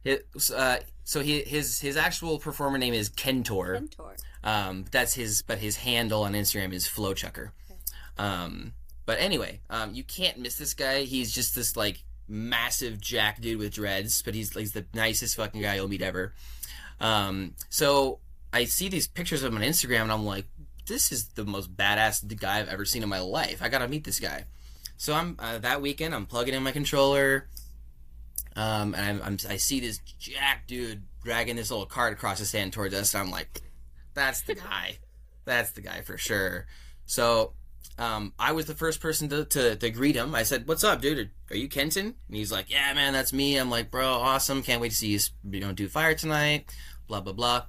His, 0.03 0.51
uh, 0.51 0.79
so 1.03 1.21
he, 1.21 1.41
his 1.41 1.79
his 1.79 1.97
actual 1.97 2.39
performer 2.39 2.77
name 2.77 2.93
is 2.93 3.09
Kentor. 3.09 3.73
Mentor. 3.73 4.15
Um, 4.43 4.85
that's 4.91 5.13
his, 5.13 5.41
but 5.41 5.57
his 5.57 5.77
handle 5.77 6.23
on 6.23 6.33
Instagram 6.33 6.73
is 6.73 6.85
Flowchucker. 6.87 7.51
Um, 8.17 8.73
but 9.05 9.19
anyway, 9.19 9.61
um, 9.69 9.93
you 9.93 10.03
can't 10.03 10.37
miss 10.37 10.55
this 10.55 10.73
guy. 10.73 11.03
He's 11.03 11.31
just 11.31 11.55
this 11.55 11.75
like 11.75 12.03
massive 12.27 12.99
jack 12.99 13.41
dude 13.41 13.59
with 13.59 13.73
dreads, 13.73 14.21
but 14.21 14.35
he's 14.35 14.53
he's 14.53 14.73
the 14.73 14.85
nicest 14.93 15.35
fucking 15.35 15.61
guy 15.61 15.75
you'll 15.75 15.87
meet 15.87 16.01
ever. 16.01 16.33
Um, 16.99 17.55
so 17.69 18.19
I 18.51 18.65
see 18.65 18.87
these 18.87 19.07
pictures 19.07 19.43
of 19.43 19.51
him 19.51 19.57
on 19.57 19.63
Instagram, 19.63 20.03
and 20.03 20.11
I'm 20.11 20.25
like, 20.25 20.45
this 20.87 21.11
is 21.11 21.29
the 21.29 21.45
most 21.45 21.75
badass 21.75 22.25
guy 22.39 22.59
I've 22.59 22.69
ever 22.69 22.85
seen 22.85 23.03
in 23.03 23.09
my 23.09 23.19
life. 23.19 23.61
I 23.61 23.69
gotta 23.69 23.87
meet 23.87 24.03
this 24.03 24.19
guy. 24.19 24.45
So 24.97 25.13
I'm 25.13 25.35
uh, 25.39 25.59
that 25.59 25.81
weekend. 25.81 26.13
I'm 26.13 26.25
plugging 26.25 26.53
in 26.53 26.63
my 26.63 26.71
controller, 26.71 27.49
um, 28.55 28.93
and 28.95 29.21
I'm, 29.21 29.21
I'm 29.23 29.37
I 29.49 29.57
see 29.57 29.79
this 29.79 29.99
jack 30.19 30.67
dude 30.67 31.03
dragging 31.23 31.55
this 31.55 31.71
little 31.71 31.85
cart 31.85 32.13
across 32.13 32.39
the 32.39 32.45
sand 32.45 32.73
towards 32.73 32.93
us, 32.93 33.13
and 33.13 33.23
I'm 33.23 33.31
like, 33.31 33.61
that's 34.13 34.41
the 34.41 34.55
guy. 34.55 34.97
That's 35.45 35.71
the 35.71 35.81
guy 35.81 36.01
for 36.01 36.17
sure. 36.17 36.67
So 37.05 37.53
um, 37.97 38.33
I 38.39 38.53
was 38.53 38.65
the 38.65 38.73
first 38.73 39.01
person 39.01 39.29
to, 39.29 39.45
to, 39.45 39.75
to 39.75 39.89
greet 39.89 40.15
him. 40.15 40.33
I 40.33 40.43
said, 40.43 40.67
"What's 40.67 40.83
up, 40.83 41.01
dude? 41.01 41.29
Are 41.49 41.55
you 41.55 41.67
Kenton?" 41.67 42.05
And 42.27 42.35
he's 42.35 42.51
like, 42.51 42.69
"Yeah, 42.69 42.93
man, 42.93 43.13
that's 43.13 43.33
me." 43.33 43.57
I'm 43.57 43.69
like, 43.69 43.91
"Bro, 43.91 44.07
awesome! 44.07 44.63
Can't 44.63 44.81
wait 44.81 44.91
to 44.91 44.97
see 44.97 45.09
you. 45.09 45.19
You 45.51 45.59
know, 45.59 45.71
do 45.73 45.87
fire 45.87 46.15
tonight." 46.15 46.73
Blah 47.07 47.21
blah 47.21 47.33
blah. 47.33 47.63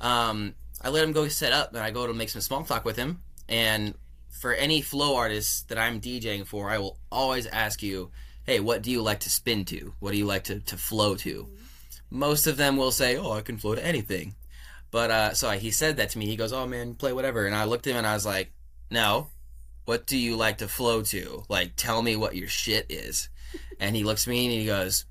Um, 0.00 0.54
I 0.80 0.88
let 0.88 1.04
him 1.04 1.12
go 1.12 1.28
set 1.28 1.52
up, 1.52 1.74
and 1.74 1.82
I 1.82 1.90
go 1.90 2.06
to 2.06 2.14
make 2.14 2.30
some 2.30 2.40
small 2.40 2.64
talk 2.64 2.84
with 2.84 2.96
him. 2.96 3.22
And 3.48 3.94
for 4.30 4.54
any 4.54 4.80
flow 4.80 5.16
artist 5.16 5.68
that 5.68 5.78
I'm 5.78 6.00
DJing 6.00 6.46
for, 6.46 6.70
I 6.70 6.78
will 6.78 6.98
always 7.12 7.46
ask 7.46 7.82
you, 7.82 8.10
"Hey, 8.44 8.60
what 8.60 8.82
do 8.82 8.90
you 8.90 9.02
like 9.02 9.20
to 9.20 9.30
spin 9.30 9.64
to? 9.66 9.94
What 10.00 10.12
do 10.12 10.18
you 10.18 10.24
like 10.24 10.44
to, 10.44 10.60
to 10.60 10.76
flow 10.76 11.14
to?" 11.16 11.48
Most 12.08 12.46
of 12.46 12.56
them 12.56 12.76
will 12.76 12.92
say, 12.92 13.16
"Oh, 13.16 13.32
I 13.32 13.42
can 13.42 13.58
flow 13.58 13.74
to 13.74 13.84
anything." 13.84 14.34
But 14.90 15.10
uh, 15.10 15.34
so 15.34 15.50
he 15.50 15.70
said 15.70 15.96
that 15.96 16.10
to 16.10 16.18
me. 16.18 16.26
He 16.26 16.36
goes, 16.36 16.52
"Oh 16.52 16.66
man, 16.66 16.94
play 16.94 17.12
whatever." 17.12 17.46
And 17.46 17.54
I 17.54 17.64
looked 17.64 17.86
at 17.86 17.92
him 17.92 17.98
and 17.98 18.06
I 18.06 18.14
was 18.14 18.26
like, 18.26 18.52
"No, 18.90 19.28
what 19.84 20.06
do 20.06 20.16
you 20.16 20.36
like 20.36 20.58
to 20.58 20.68
flow 20.68 21.02
to? 21.02 21.44
Like, 21.48 21.76
tell 21.76 22.02
me 22.02 22.16
what 22.16 22.36
your 22.36 22.48
shit 22.48 22.86
is." 22.88 23.28
And 23.78 23.94
he 23.94 24.04
looks 24.04 24.26
at 24.26 24.30
me 24.30 24.46
and 24.46 24.54
he 24.54 24.66
goes, 24.66 25.04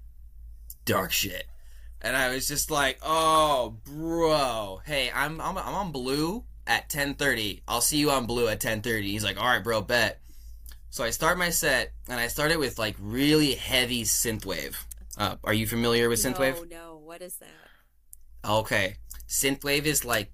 "Dark 0.85 1.11
shit." 1.11 1.45
And 2.01 2.15
I 2.15 2.29
was 2.29 2.48
just 2.48 2.72
like, 2.72 3.00
"Oh, 3.01 3.77
bro, 3.84 4.82
hey, 4.86 5.12
I'm 5.13 5.41
I'm, 5.41 5.58
I'm 5.58 5.75
on 5.75 5.91
blue 5.91 6.46
at 6.65 6.89
10:30. 6.89 7.62
I'll 7.68 7.82
see 7.82 7.98
you 7.98 8.12
on 8.12 8.25
blue 8.25 8.48
at 8.48 8.60
10:30." 8.60 9.03
He's 9.03 9.24
like, 9.24 9.38
"All 9.38 9.48
right, 9.48 9.63
bro, 9.63 9.82
bet." 9.82 10.22
So 10.91 11.03
I 11.03 11.12
start 11.12 11.38
my 11.38 11.50
set 11.50 11.94
and 12.08 12.20
I 12.20 12.27
started 12.27 12.58
with 12.58 12.79
like 12.79 12.96
really 13.00 13.53
heavy 13.56 14.03
synthwave. 14.03 14.75
Uh, 15.18 15.36
are 15.44 15.53
you 15.53 15.68
familiar 15.68 16.10
with 16.10 16.20
synthwave? 16.20 16.56
No, 16.70 16.77
no. 16.77 17.01
What 17.03 17.22
is 17.22 17.36
that? 17.38 17.50
Okay. 18.50 18.96
Synthwave 19.27 19.86
is 19.86 20.06
like 20.06 20.32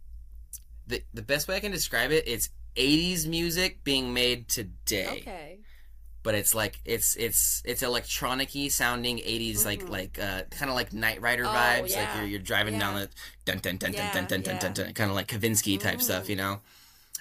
the 0.88 1.03
the 1.13 1.22
best 1.22 1.48
way 1.48 1.55
I 1.55 1.60
can 1.60 1.72
describe 1.72 2.12
it, 2.12 2.25
it's 2.27 2.50
80s 2.75 3.25
music 3.25 3.84
being 3.84 4.13
made 4.13 4.48
today. 4.48 5.07
Okay. 5.22 5.60
But 6.25 6.36
it's 6.36 6.53
like 6.53 6.79
it's 6.84 7.15
it's 7.15 7.62
it's 7.63 7.84
electronic-y 7.84 8.67
sounding 8.67 9.20
80s 9.20 9.63
like 9.63 9.84
Mhm. 9.84 9.89
like 9.89 10.20
uh 10.20 10.41
kind 10.51 10.70
of 10.70 10.75
like 10.75 10.91
Knight 10.91 11.22
Rider 11.22 11.46
Oh, 11.46 11.50
vibes 11.50 11.96
like 11.96 12.10
you're 12.17 12.25
you're 12.25 12.39
driving 12.39 12.77
down 12.79 12.96
the 12.96 13.10
dun 13.46 13.60
dun 13.60 13.77
dun 13.77 13.91
dun 13.94 13.94
Yeah, 13.94 14.12
dun 14.13 14.25
dun 14.25 14.41
dun 14.41 14.58
dun, 14.60 14.74
dun 14.74 14.94
kind 14.94 15.10
of 15.12 15.15
like 15.15 15.27
Kavinsky 15.27 15.79
type 15.79 16.01
stuff, 16.01 16.25
Mm. 16.25 16.29
you 16.29 16.36
know. 16.36 16.60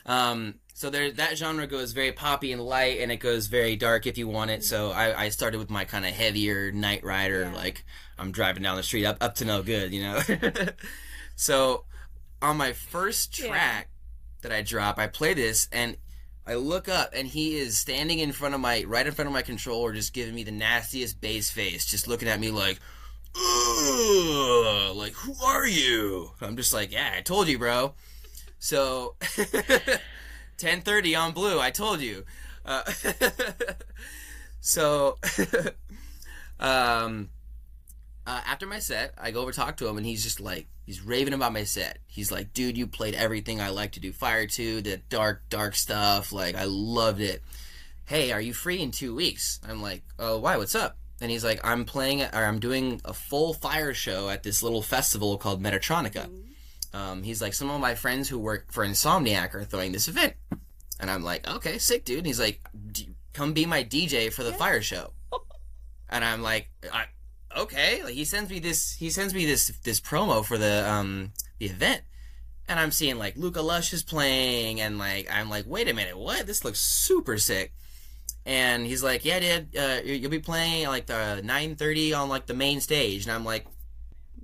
Um 0.06 0.54
so 0.72 0.90
there 0.90 1.12
that 1.12 1.36
genre 1.38 1.66
goes 1.66 1.92
very 1.92 2.12
poppy 2.12 2.50
and 2.50 2.60
light 2.60 2.98
and 3.00 3.12
it 3.12 3.18
goes 3.18 3.46
very 3.46 3.76
dark 3.76 4.06
if 4.06 4.16
you 4.18 4.26
want 4.26 4.50
it. 4.50 4.64
So 4.64 4.90
I 4.90 5.24
I 5.24 5.28
started 5.28 5.58
with 5.58 5.70
my 5.70 5.84
kind 5.84 6.04
of 6.06 6.12
heavier 6.12 6.72
Knight 6.72 7.04
Rider 7.04 7.42
Yeah. 7.42 7.54
like 7.54 7.84
I'm 8.18 8.32
driving 8.32 8.62
down 8.62 8.76
the 8.76 8.82
street 8.82 9.04
up 9.04 9.18
up 9.20 9.34
to 9.36 9.44
no 9.44 9.62
good, 9.62 9.92
you 9.92 10.02
know. 10.02 10.20
so 11.36 11.84
on 12.42 12.56
my 12.56 12.72
first 12.72 13.38
Yeah. 13.38 13.48
track 13.48 13.88
that 14.42 14.52
I 14.52 14.62
drop, 14.62 14.98
I 14.98 15.06
play 15.06 15.34
this 15.34 15.68
and 15.72 15.96
I 16.46 16.54
look 16.54 16.88
up 16.88 17.12
and 17.14 17.26
he 17.26 17.56
is 17.56 17.78
standing 17.78 18.18
in 18.18 18.32
front 18.32 18.54
of 18.54 18.60
my 18.60 18.84
right 18.86 19.06
in 19.06 19.12
front 19.12 19.28
of 19.28 19.32
my 19.32 19.42
controller, 19.42 19.92
just 19.92 20.12
giving 20.12 20.34
me 20.34 20.42
the 20.44 20.50
nastiest 20.50 21.20
base 21.20 21.50
face, 21.50 21.86
just 21.86 22.06
looking 22.06 22.28
at 22.28 22.40
me 22.40 22.50
like, 22.50 22.78
Ugh, 23.36 24.94
like 24.94 25.12
who 25.14 25.34
are 25.44 25.66
you? 25.66 26.30
I'm 26.40 26.56
just 26.56 26.74
like, 26.74 26.92
yeah, 26.92 27.14
I 27.16 27.22
told 27.22 27.48
you, 27.48 27.58
bro. 27.58 27.94
So, 28.58 29.16
10:30 29.20 31.18
on 31.18 31.32
blue. 31.32 31.58
I 31.60 31.70
told 31.70 32.00
you. 32.00 32.24
Uh, 32.64 32.82
so, 34.60 35.18
um, 36.60 37.30
uh, 38.26 38.40
after 38.46 38.66
my 38.66 38.78
set, 38.78 39.14
I 39.18 39.30
go 39.30 39.42
over 39.42 39.52
talk 39.52 39.76
to 39.78 39.88
him, 39.88 39.96
and 39.96 40.06
he's 40.06 40.22
just 40.22 40.40
like, 40.40 40.66
he's 40.84 41.00
raving 41.02 41.34
about 41.34 41.52
my 41.52 41.64
set. 41.64 41.98
He's 42.06 42.32
like, 42.32 42.52
dude, 42.54 42.78
you 42.78 42.86
played 42.86 43.14
everything 43.14 43.60
I 43.60 43.68
like 43.68 43.92
to 43.92 44.00
do. 44.00 44.12
Fire 44.12 44.46
to 44.46 44.80
the 44.80 44.98
dark, 45.08 45.42
dark 45.50 45.74
stuff. 45.74 46.32
Like, 46.32 46.54
I 46.54 46.64
loved 46.64 47.20
it. 47.20 47.42
Hey, 48.06 48.32
are 48.32 48.40
you 48.40 48.52
free 48.52 48.80
in 48.80 48.90
two 48.90 49.14
weeks? 49.14 49.60
I'm 49.66 49.82
like, 49.82 50.02
oh, 50.18 50.38
why? 50.38 50.56
What's 50.56 50.74
up? 50.74 50.96
And 51.20 51.30
he's 51.30 51.44
like, 51.44 51.60
I'm 51.64 51.84
playing, 51.84 52.22
or 52.22 52.28
I'm 52.32 52.58
doing 52.58 53.00
a 53.04 53.12
full 53.12 53.54
fire 53.54 53.94
show 53.94 54.28
at 54.28 54.42
this 54.42 54.62
little 54.62 54.82
festival 54.82 55.38
called 55.38 55.62
Metatronica. 55.62 56.28
Um, 56.92 57.22
he's 57.22 57.42
like, 57.42 57.54
some 57.54 57.70
of 57.70 57.80
my 57.80 57.94
friends 57.94 58.28
who 58.28 58.38
work 58.38 58.72
for 58.72 58.86
Insomniac 58.86 59.54
are 59.54 59.64
throwing 59.64 59.92
this 59.92 60.08
event. 60.08 60.34
And 61.00 61.10
I'm 61.10 61.22
like, 61.22 61.48
okay, 61.48 61.78
sick, 61.78 62.04
dude. 62.04 62.18
And 62.18 62.26
he's 62.26 62.40
like, 62.40 62.60
D- 62.92 63.14
come 63.32 63.52
be 63.52 63.66
my 63.66 63.82
DJ 63.84 64.32
for 64.32 64.44
the 64.44 64.52
fire 64.52 64.80
show. 64.80 65.12
And 66.08 66.24
I'm 66.24 66.42
like, 66.42 66.70
I, 66.92 67.06
okay. 67.56 68.02
Like 68.02 68.14
he 68.14 68.24
sends 68.24 68.50
me 68.50 68.58
this, 68.58 68.94
he 68.94 69.10
sends 69.10 69.34
me 69.34 69.46
this 69.46 69.68
this 69.82 70.00
promo 70.00 70.44
for 70.44 70.58
the 70.58 70.88
um 70.90 71.32
the 71.58 71.66
event, 71.66 72.02
and 72.68 72.78
I'm 72.80 72.90
seeing 72.90 73.18
like 73.18 73.36
Luca 73.36 73.62
Lush 73.62 73.92
is 73.92 74.02
playing, 74.02 74.80
and 74.80 74.98
like 74.98 75.28
I'm 75.30 75.48
like, 75.50 75.64
wait 75.66 75.88
a 75.88 75.94
minute, 75.94 76.18
what? 76.18 76.46
This 76.46 76.64
looks 76.64 76.80
super 76.80 77.38
sick. 77.38 77.72
And 78.46 78.84
he's 78.86 79.02
like, 79.02 79.24
yeah, 79.24 79.40
dude, 79.40 79.76
uh, 79.76 80.00
you- 80.04 80.14
you'll 80.16 80.30
be 80.30 80.38
playing 80.38 80.84
at, 80.84 80.90
like 80.90 81.06
the 81.06 81.40
9:30 81.42 82.12
on 82.14 82.28
like 82.28 82.44
the 82.46 82.52
main 82.54 82.80
stage, 82.80 83.24
and 83.24 83.32
I'm 83.32 83.44
like, 83.44 83.66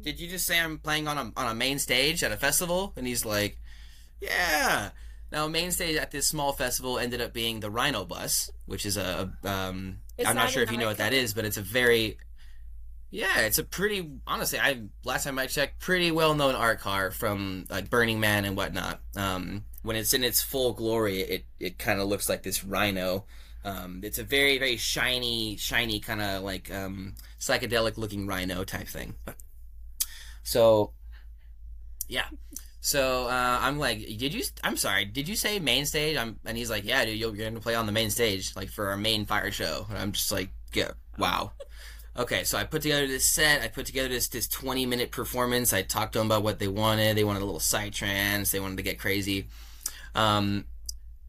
did 0.01 0.19
you 0.19 0.27
just 0.29 0.47
say 0.47 0.59
I'm 0.59 0.79
playing 0.79 1.07
on 1.07 1.19
a 1.19 1.33
on 1.37 1.47
a 1.51 1.55
main 1.55 1.79
stage 1.79 2.25
at 2.25 2.33
a 2.33 2.37
festival? 2.39 2.95
And 2.97 3.07
he's 3.07 3.27
like, 3.27 3.59
yeah. 4.21 4.91
Now, 5.33 5.47
main 5.47 5.71
stage 5.71 5.97
at 5.97 6.11
this 6.11 6.27
small 6.27 6.53
festival 6.53 6.99
ended 6.99 7.21
up 7.21 7.33
being 7.33 7.61
the 7.61 7.71
Rhino 7.71 8.05
Bus, 8.05 8.51
which 8.67 8.85
is 8.85 8.97
a, 8.97 9.31
a 9.45 9.49
um, 9.49 9.99
I'm 10.27 10.35
not 10.35 10.51
sure 10.51 10.63
if 10.63 10.73
you 10.73 10.79
know 10.79 10.87
what 10.89 10.97
that 10.99 11.13
is, 11.13 11.35
but 11.35 11.45
it's 11.45 11.57
a 11.57 11.63
very, 11.63 12.19
yeah, 13.11 13.41
it's 13.41 13.59
a 13.59 13.65
pretty 13.65 14.09
honestly. 14.27 14.61
I 14.61 14.83
last 15.05 15.25
time 15.25 15.39
I 15.39 15.47
checked, 15.47 15.81
pretty 15.81 16.13
well 16.13 16.35
known 16.35 16.55
art 16.55 16.81
car 16.81 17.11
from 17.11 17.67
like 17.69 17.91
Burning 17.91 18.21
Man 18.21 18.45
and 18.45 18.57
whatnot. 18.57 19.01
Um, 19.17 19.65
when 19.83 19.97
it's 19.97 20.15
in 20.15 20.23
its 20.23 20.43
full 20.43 20.73
glory, 20.73 21.21
it 21.21 21.45
it 21.59 21.79
kind 21.79 22.01
of 22.01 22.09
looks 22.09 22.29
like 22.29 22.45
this 22.45 22.65
rhino. 22.65 23.25
Um, 23.65 24.01
it's 24.05 24.19
a 24.19 24.25
very 24.25 24.59
very 24.59 24.77
shiny, 24.77 25.57
shiny 25.57 25.99
kind 25.99 26.23
of 26.23 26.45
like 26.45 26.73
um, 26.73 27.15
psychedelic 27.41 27.99
looking 27.99 28.29
rhino 28.29 28.63
type 28.63 28.87
thing. 28.87 29.15
So, 30.45 30.93
yeah. 32.09 32.27
So 32.81 33.27
uh, 33.27 33.59
I'm 33.61 33.79
like, 33.79 33.99
did 33.99 34.33
you? 34.33 34.43
I'm 34.63 34.77
sorry, 34.77 35.05
did 35.05 35.29
you 35.29 35.35
say 35.35 35.59
main 35.59 35.85
stage? 35.85 36.17
I'm, 36.17 36.39
and 36.47 36.57
he's 36.57 36.71
like, 36.71 36.85
yeah, 36.85 37.05
dude, 37.05 37.19
you're 37.19 37.33
gonna 37.33 37.61
play 37.61 37.75
on 37.75 37.87
the 37.87 37.93
main 37.93 38.11
stage, 38.11 38.55
like 38.55 38.71
for 38.71 38.89
our 38.89 38.97
main 38.97 39.27
fire 39.27 39.51
show. 39.51 39.87
And 39.91 39.99
I'm 39.99 40.13
just 40.13 40.31
like, 40.31 40.51
yeah, 40.73 40.93
wow. 41.19 41.53
Okay, 42.17 42.43
so 42.45 42.59
I 42.59 42.65
put 42.65 42.83
together 42.83 43.07
this 43.07 43.25
set. 43.25 43.63
I 43.63 43.69
put 43.69 43.87
together 43.87 44.09
this 44.09 44.29
this 44.29 44.49
20 44.49 44.85
minute 44.87 45.13
performance. 45.13 45.73
I 45.73 45.83
talked 45.83 46.15
to 46.15 46.19
them 46.19 46.27
about 46.27 46.43
what 46.43 46.59
they 46.59 46.69
wanted. 46.69 47.17
They 47.17 47.25
wanted 47.25 47.43
a 47.43 47.45
little 47.45 47.61
side 47.61 47.93
trance. 47.93 48.51
They 48.51 48.61
wanted 48.61 48.79
to 48.79 48.83
get 48.83 48.99
crazy. 48.99 49.47
Um, 50.15 50.65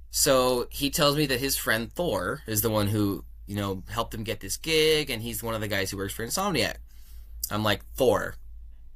so 0.09 0.67
he 0.71 0.89
tells 0.89 1.15
me 1.15 1.27
that 1.27 1.39
his 1.39 1.55
friend 1.55 1.91
Thor 1.91 2.41
is 2.47 2.61
the 2.61 2.69
one 2.69 2.87
who 2.87 3.23
you 3.45 3.55
know 3.55 3.83
helped 3.89 4.13
him 4.13 4.23
get 4.23 4.39
this 4.39 4.57
gig, 4.57 5.09
and 5.09 5.21
he's 5.21 5.43
one 5.43 5.53
of 5.53 5.61
the 5.61 5.67
guys 5.67 5.91
who 5.91 5.97
works 5.97 6.13
for 6.13 6.25
Insomniac. 6.25 6.75
I'm 7.51 7.63
like 7.63 7.85
Thor. 7.93 8.35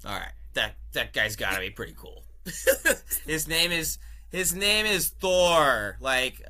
All 0.05 0.11
right, 0.11 0.33
that 0.53 0.75
that 0.93 1.13
guy's 1.13 1.35
got 1.35 1.53
to 1.53 1.59
be 1.59 1.69
pretty 1.69 1.95
cool. 1.97 2.23
his 3.25 3.47
name 3.47 3.71
is 3.71 3.99
his 4.29 4.55
name 4.55 4.85
is 4.87 5.09
Thor. 5.09 5.97
Like, 5.99 6.41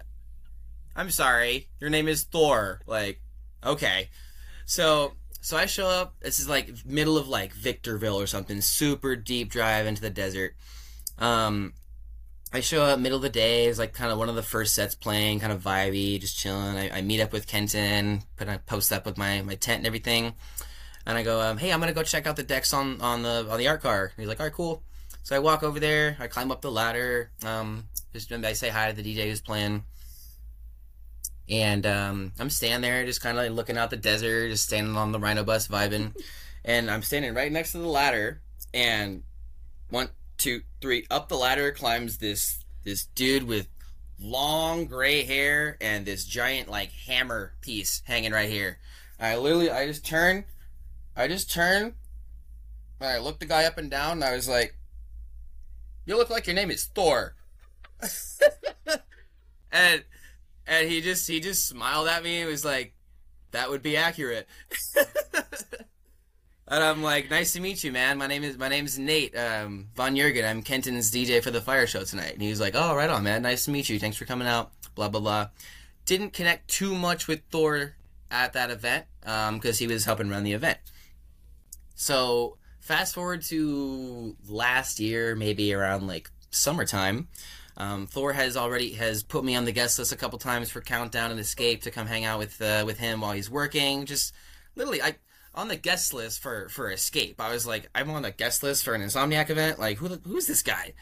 I'm 0.95 1.11
sorry, 1.11 1.67
your 1.79 1.89
name 1.89 2.07
is 2.07 2.23
Thor. 2.23 2.79
Like, 2.87 3.19
okay. 3.63 4.09
So 4.65 5.13
so 5.45 5.57
I 5.57 5.67
show 5.67 5.87
up. 5.87 6.15
This 6.21 6.39
is 6.39 6.49
like 6.49 6.73
middle 6.87 7.19
of 7.19 7.27
like 7.27 7.53
Victorville 7.53 8.19
or 8.19 8.25
something. 8.25 8.61
Super 8.61 9.15
deep 9.15 9.51
drive 9.51 9.85
into 9.85 10.01
the 10.01 10.09
desert. 10.09 10.55
Um, 11.19 11.73
I 12.51 12.61
show 12.61 12.81
up 12.81 12.97
middle 12.97 13.17
of 13.17 13.21
the 13.21 13.29
day. 13.29 13.67
It's 13.67 13.77
like 13.77 13.93
kind 13.93 14.11
of 14.11 14.17
one 14.17 14.27
of 14.27 14.33
the 14.33 14.41
first 14.41 14.73
sets 14.73 14.95
playing, 14.95 15.41
kind 15.41 15.53
of 15.53 15.61
vibey, 15.61 16.19
just 16.19 16.35
chilling. 16.35 16.75
I, 16.75 16.97
I 16.97 17.01
meet 17.03 17.21
up 17.21 17.31
with 17.31 17.45
Kenton, 17.45 18.23
put 18.37 18.49
I 18.49 18.57
post 18.57 18.91
up 18.91 19.05
with 19.05 19.19
my 19.19 19.43
my 19.43 19.53
tent 19.53 19.81
and 19.81 19.85
everything, 19.85 20.33
and 21.05 21.15
I 21.15 21.21
go, 21.21 21.39
um, 21.39 21.59
hey, 21.59 21.71
I'm 21.71 21.79
gonna 21.79 21.93
go 21.93 22.01
check 22.01 22.25
out 22.25 22.37
the 22.37 22.41
decks 22.41 22.73
on 22.73 22.99
on 22.99 23.21
the 23.21 23.45
on 23.47 23.59
the 23.59 23.67
art 23.67 23.83
car. 23.83 24.05
And 24.05 24.13
he's 24.17 24.27
like, 24.27 24.39
all 24.39 24.47
right, 24.47 24.53
cool. 24.53 24.81
So 25.21 25.35
I 25.35 25.39
walk 25.39 25.61
over 25.61 25.79
there. 25.79 26.17
I 26.19 26.25
climb 26.25 26.51
up 26.51 26.61
the 26.61 26.71
ladder. 26.71 27.29
Um, 27.45 27.83
just 28.13 28.31
I 28.31 28.53
say 28.53 28.69
hi 28.69 28.91
to 28.91 28.99
the 28.99 29.03
DJ 29.03 29.29
who's 29.29 29.41
playing. 29.41 29.83
And 31.49 31.85
um, 31.85 32.31
I'm 32.39 32.49
standing 32.49 32.81
there, 32.81 33.05
just 33.05 33.21
kind 33.21 33.37
of 33.37 33.43
like 33.43 33.51
looking 33.51 33.77
out 33.77 33.89
the 33.89 33.97
desert, 33.97 34.49
just 34.49 34.65
standing 34.65 34.95
on 34.95 35.11
the 35.11 35.19
Rhino 35.19 35.43
bus, 35.43 35.67
vibing. 35.67 36.15
and 36.63 36.89
I'm 36.89 37.03
standing 37.03 37.33
right 37.33 37.51
next 37.51 37.73
to 37.73 37.77
the 37.77 37.87
ladder. 37.87 38.41
And 38.73 39.23
one, 39.89 40.09
two, 40.37 40.61
three, 40.81 41.05
up 41.11 41.29
the 41.29 41.35
ladder 41.35 41.71
climbs 41.71 42.17
this 42.17 42.59
this 42.83 43.05
dude 43.15 43.43
with 43.43 43.67
long 44.19 44.85
gray 44.85 45.23
hair 45.23 45.77
and 45.81 46.05
this 46.05 46.25
giant 46.25 46.69
like 46.69 46.91
hammer 46.91 47.53
piece 47.61 48.01
hanging 48.05 48.31
right 48.31 48.49
here. 48.49 48.79
I 49.19 49.37
literally, 49.37 49.71
I 49.71 49.87
just 49.87 50.05
turn, 50.05 50.45
I 51.15 51.27
just 51.27 51.51
turn, 51.51 51.93
and 52.99 53.09
I 53.09 53.19
looked 53.19 53.39
the 53.39 53.45
guy 53.45 53.65
up 53.65 53.77
and 53.77 53.89
down, 53.89 54.13
and 54.13 54.23
I 54.23 54.35
was 54.35 54.49
like, 54.49 54.75
"You 56.05 56.17
look 56.17 56.29
like 56.29 56.47
your 56.47 56.55
name 56.55 56.71
is 56.71 56.85
Thor." 56.85 57.35
and 59.71 60.03
and 60.67 60.89
he 60.89 61.01
just 61.01 61.27
he 61.27 61.39
just 61.39 61.67
smiled 61.67 62.07
at 62.07 62.23
me 62.23 62.41
and 62.41 62.49
was 62.49 62.65
like, 62.65 62.93
"That 63.51 63.69
would 63.69 63.81
be 63.81 63.97
accurate." 63.97 64.47
and 66.67 66.83
I'm 66.83 67.03
like, 67.03 67.29
"Nice 67.29 67.53
to 67.53 67.61
meet 67.61 67.83
you, 67.83 67.91
man. 67.91 68.17
My 68.17 68.27
name 68.27 68.43
is 68.43 68.57
my 68.57 68.67
name 68.67 68.85
is 68.85 68.97
Nate 68.97 69.37
um, 69.37 69.87
Von 69.95 70.15
Yergen. 70.15 70.47
I'm 70.47 70.61
Kenton's 70.61 71.11
DJ 71.11 71.41
for 71.41 71.51
the 71.51 71.61
fire 71.61 71.87
show 71.87 72.03
tonight." 72.03 72.33
And 72.33 72.41
he 72.41 72.49
was 72.49 72.59
like, 72.59 72.73
"Oh, 72.75 72.95
right 72.95 73.09
on, 73.09 73.23
man. 73.23 73.41
Nice 73.41 73.65
to 73.65 73.71
meet 73.71 73.89
you. 73.89 73.99
Thanks 73.99 74.17
for 74.17 74.25
coming 74.25 74.47
out." 74.47 74.71
Blah 74.95 75.09
blah 75.09 75.21
blah. 75.21 75.49
Didn't 76.05 76.33
connect 76.33 76.69
too 76.69 76.95
much 76.95 77.27
with 77.27 77.41
Thor 77.51 77.95
at 78.31 78.53
that 78.53 78.69
event 78.69 79.05
because 79.21 79.81
um, 79.81 79.87
he 79.87 79.87
was 79.87 80.05
helping 80.05 80.29
run 80.29 80.43
the 80.43 80.53
event. 80.53 80.77
So 81.95 82.57
fast 82.79 83.15
forward 83.15 83.41
to 83.43 84.35
last 84.47 84.99
year, 84.99 85.35
maybe 85.35 85.73
around 85.73 86.07
like 86.07 86.29
summertime. 86.51 87.27
Um, 87.77 88.07
Thor 88.07 88.33
has 88.33 88.55
already 88.55 88.93
has 88.93 89.23
put 89.23 89.43
me 89.43 89.55
on 89.55 89.65
the 89.65 89.71
guest 89.71 89.99
list 89.99 90.11
a 90.11 90.15
couple 90.15 90.39
times 90.39 90.69
for 90.69 90.81
Countdown 90.81 91.31
and 91.31 91.39
Escape 91.39 91.81
to 91.83 91.91
come 91.91 92.07
hang 92.07 92.23
out 92.23 92.39
with 92.39 92.61
uh, 92.61 92.83
with 92.85 92.97
him 92.97 93.21
while 93.21 93.33
he's 93.33 93.49
working. 93.49 94.05
Just 94.05 94.33
literally, 94.75 95.01
I 95.01 95.15
on 95.53 95.67
the 95.67 95.75
guest 95.75 96.13
list 96.13 96.41
for 96.41 96.69
for 96.69 96.91
Escape. 96.91 97.41
I 97.41 97.51
was 97.51 97.67
like, 97.67 97.89
I'm 97.93 98.09
on 98.11 98.21
the 98.21 98.31
guest 98.31 98.63
list 98.63 98.85
for 98.85 98.93
an 98.93 99.01
Insomniac 99.01 99.49
event. 99.49 99.79
Like, 99.79 99.97
who 99.97 100.07
who's 100.25 100.47
this 100.47 100.61
guy? 100.61 100.93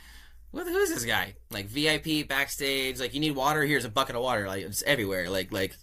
Who, 0.52 0.64
who's 0.64 0.90
this 0.90 1.06
guy? 1.06 1.36
Like 1.52 1.68
VIP 1.68 2.28
backstage. 2.28 3.00
Like, 3.00 3.14
you 3.14 3.20
need 3.20 3.36
water? 3.36 3.64
Here's 3.64 3.86
a 3.86 3.90
bucket 3.90 4.16
of 4.16 4.24
water. 4.24 4.48
Like, 4.48 4.64
it's 4.64 4.84
everywhere. 4.84 5.30
Like 5.30 5.52
like. 5.52 5.76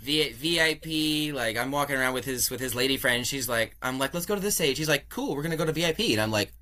V- 0.00 0.32
VIP, 0.32 1.32
like 1.32 1.56
I'm 1.56 1.70
walking 1.70 1.94
around 1.94 2.12
with 2.14 2.24
his 2.24 2.50
with 2.50 2.58
his 2.58 2.74
lady 2.74 2.96
friend. 2.96 3.24
She's 3.24 3.48
like, 3.48 3.76
I'm 3.80 4.00
like, 4.00 4.12
let's 4.12 4.26
go 4.26 4.34
to 4.34 4.40
this 4.40 4.56
stage. 4.56 4.78
She's 4.78 4.88
like, 4.88 5.08
cool, 5.08 5.36
we're 5.36 5.44
gonna 5.44 5.56
go 5.56 5.64
to 5.64 5.70
VIP, 5.70 6.00
and 6.10 6.20
I'm 6.20 6.32
like, 6.32 6.52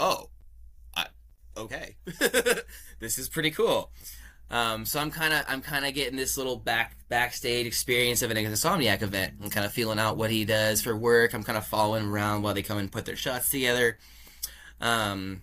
oh, 0.00 0.30
okay, 1.56 1.96
this 3.00 3.18
is 3.18 3.28
pretty 3.28 3.50
cool. 3.50 3.90
Um, 4.48 4.86
so 4.86 5.00
I'm 5.00 5.10
kind 5.10 5.34
of 5.34 5.44
I'm 5.48 5.60
kind 5.60 5.84
of 5.84 5.94
getting 5.94 6.16
this 6.16 6.36
little 6.36 6.56
back 6.56 6.96
backstage 7.08 7.66
experience 7.66 8.22
of 8.22 8.30
an 8.30 8.36
Insomniac 8.36 9.02
event. 9.02 9.34
I'm 9.42 9.50
kind 9.50 9.66
of 9.66 9.72
feeling 9.72 9.98
out 9.98 10.16
what 10.16 10.30
he 10.30 10.44
does 10.44 10.82
for 10.82 10.96
work. 10.96 11.34
I'm 11.34 11.42
kind 11.42 11.58
of 11.58 11.66
following 11.66 12.06
around 12.06 12.42
while 12.42 12.54
they 12.54 12.62
come 12.62 12.78
and 12.78 12.90
put 12.90 13.06
their 13.06 13.16
shots 13.16 13.50
together. 13.50 13.98
Um, 14.80 15.42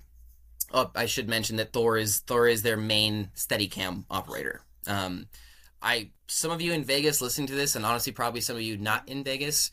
oh, 0.72 0.90
I 0.96 1.08
should 1.08 1.28
mention 1.28 1.58
that 1.58 1.74
Thor 1.74 1.98
is 1.98 2.20
Thor 2.20 2.48
is 2.48 2.64
their 2.64 2.78
main 2.78 3.30
Steadicam 3.36 4.06
operator. 4.10 4.62
Um, 4.88 5.28
I 5.82 6.12
some 6.28 6.52
of 6.52 6.62
you 6.62 6.72
in 6.72 6.86
Vegas 6.86 7.22
listening 7.22 7.48
to 7.48 7.56
this, 7.56 7.76
and 7.76 7.86
honestly, 7.86 8.14
probably 8.14 8.42
some 8.42 8.56
of 8.56 8.62
you 8.62 8.78
not 8.78 9.10
in 9.10 9.26
Vegas, 9.26 9.70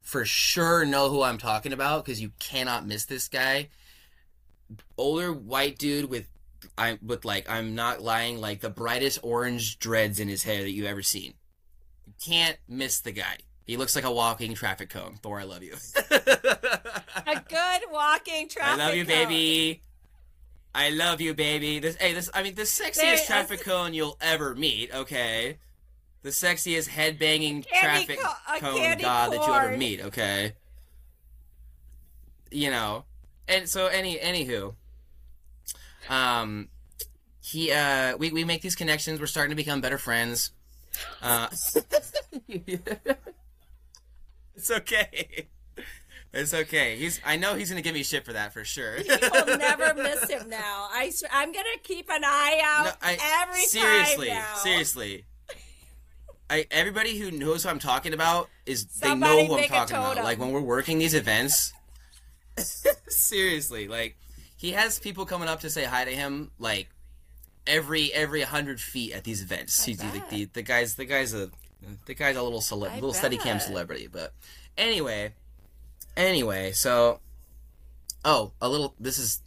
for 0.00 0.24
sure 0.24 0.84
know 0.84 1.10
who 1.10 1.22
I'm 1.22 1.38
talking 1.38 1.72
about 1.72 2.04
because 2.04 2.20
you 2.20 2.32
cannot 2.40 2.88
miss 2.88 3.04
this 3.04 3.28
guy 3.28 3.68
older 4.96 5.32
white 5.32 5.78
dude 5.78 6.08
with 6.10 6.28
I 6.76 6.98
with 7.02 7.24
like 7.24 7.48
I'm 7.50 7.74
not 7.74 8.02
lying 8.02 8.40
like 8.40 8.60
the 8.60 8.70
brightest 8.70 9.20
orange 9.22 9.78
dreads 9.78 10.20
in 10.20 10.28
his 10.28 10.42
hair 10.42 10.62
that 10.62 10.70
you've 10.70 10.86
ever 10.86 11.02
seen. 11.02 11.34
You 12.06 12.12
can't 12.24 12.56
miss 12.68 13.00
the 13.00 13.12
guy. 13.12 13.38
He 13.64 13.76
looks 13.76 13.96
like 13.96 14.04
a 14.04 14.12
walking 14.12 14.54
traffic 14.54 14.90
cone. 14.90 15.16
Thor, 15.22 15.40
I 15.40 15.44
love 15.44 15.62
you. 15.62 15.74
a 16.10 17.42
good 17.48 17.80
walking 17.90 18.48
traffic. 18.48 18.72
Cone. 18.72 18.80
I 18.80 18.86
love 18.86 18.94
you, 18.94 19.04
cone. 19.04 19.14
baby. 19.14 19.82
I 20.74 20.90
love 20.90 21.20
you, 21.20 21.34
baby. 21.34 21.78
This, 21.78 21.96
hey, 21.96 22.12
this. 22.12 22.28
I 22.34 22.42
mean, 22.42 22.56
the 22.56 22.62
sexiest 22.62 22.96
there, 22.96 23.16
traffic 23.18 23.62
cone 23.62 23.94
you'll 23.94 24.18
ever 24.20 24.54
meet. 24.54 24.92
Okay, 24.92 25.58
the 26.22 26.30
sexiest 26.30 26.88
head 26.88 27.18
banging 27.18 27.62
traffic 27.62 28.18
co- 28.18 28.58
cone 28.58 28.98
god 28.98 29.30
corn. 29.30 29.40
that 29.40 29.46
you 29.46 29.54
ever 29.54 29.76
meet. 29.76 30.00
Okay, 30.02 30.54
you 32.50 32.70
know, 32.70 33.04
and 33.48 33.68
so 33.68 33.86
any 33.86 34.16
anywho, 34.16 34.74
um, 36.08 36.68
he 37.40 37.72
uh, 37.72 38.16
we 38.16 38.30
we 38.30 38.44
make 38.44 38.62
these 38.62 38.76
connections. 38.76 39.20
We're 39.20 39.26
starting 39.26 39.50
to 39.50 39.56
become 39.56 39.80
better 39.80 39.98
friends. 39.98 40.52
Uh, 41.22 41.48
it's 42.48 44.70
okay. 44.70 45.48
It's 46.34 46.52
okay. 46.52 46.96
He's. 46.96 47.20
I 47.24 47.36
know 47.36 47.54
he's 47.54 47.70
gonna 47.70 47.82
give 47.82 47.94
me 47.94 48.02
shit 48.02 48.24
for 48.24 48.32
that 48.32 48.52
for 48.52 48.64
sure. 48.64 48.98
You'll 48.98 49.58
never 49.58 49.94
miss 49.94 50.28
him 50.28 50.48
now. 50.48 50.88
I. 50.90 51.12
I'm 51.30 51.52
gonna 51.52 51.68
keep 51.82 52.08
an 52.10 52.24
eye 52.24 52.60
out 52.64 52.86
no, 52.86 52.92
I, 53.00 53.42
every 53.42 53.62
seriously, 53.62 54.28
time 54.28 54.38
now. 54.38 54.54
Seriously, 54.56 55.26
I. 56.50 56.66
Everybody 56.72 57.18
who 57.18 57.30
knows 57.30 57.62
who 57.62 57.68
I'm 57.68 57.78
talking 57.78 58.14
about 58.14 58.48
is 58.66 58.86
Somebody 58.90 59.42
they 59.42 59.48
know 59.48 59.54
who 59.54 59.62
I'm 59.62 59.68
talking 59.68 59.96
about. 59.96 60.24
Like 60.24 60.40
when 60.40 60.50
we're 60.50 60.60
working 60.60 60.98
these 60.98 61.14
events, 61.14 61.72
Seriously, 63.08 63.88
like 63.88 64.16
he 64.56 64.72
has 64.72 64.98
people 64.98 65.26
coming 65.26 65.48
up 65.48 65.60
to 65.60 65.70
say 65.70 65.84
hi 65.84 66.04
to 66.04 66.10
him 66.10 66.50
like 66.58 66.88
every 67.66 68.12
every 68.12 68.42
hundred 68.42 68.80
feet 68.80 69.12
at 69.12 69.24
these 69.24 69.42
events. 69.42 69.84
He's 69.84 69.98
the, 69.98 70.22
the, 70.30 70.44
the 70.46 70.62
guy's 70.62 70.94
the 70.94 71.04
guy's 71.04 71.34
a 71.34 71.50
the 72.06 72.14
guy's 72.14 72.36
a 72.36 72.42
little 72.42 72.60
cele- 72.60 72.80
little 72.94 73.12
steady 73.12 73.36
cam 73.36 73.60
celebrity. 73.60 74.08
But 74.10 74.32
anyway, 74.76 75.34
anyway, 76.16 76.72
so 76.72 77.20
oh, 78.24 78.52
a 78.60 78.68
little. 78.68 78.94
This 78.98 79.18
is 79.18 79.42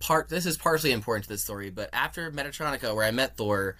part. 0.00 0.28
This 0.28 0.46
is 0.46 0.56
partially 0.56 0.92
important 0.92 1.24
to 1.24 1.28
the 1.28 1.38
story. 1.38 1.70
But 1.70 1.90
after 1.92 2.30
Metatronica, 2.30 2.94
where 2.94 3.04
I 3.04 3.10
met 3.10 3.36
Thor, 3.36 3.76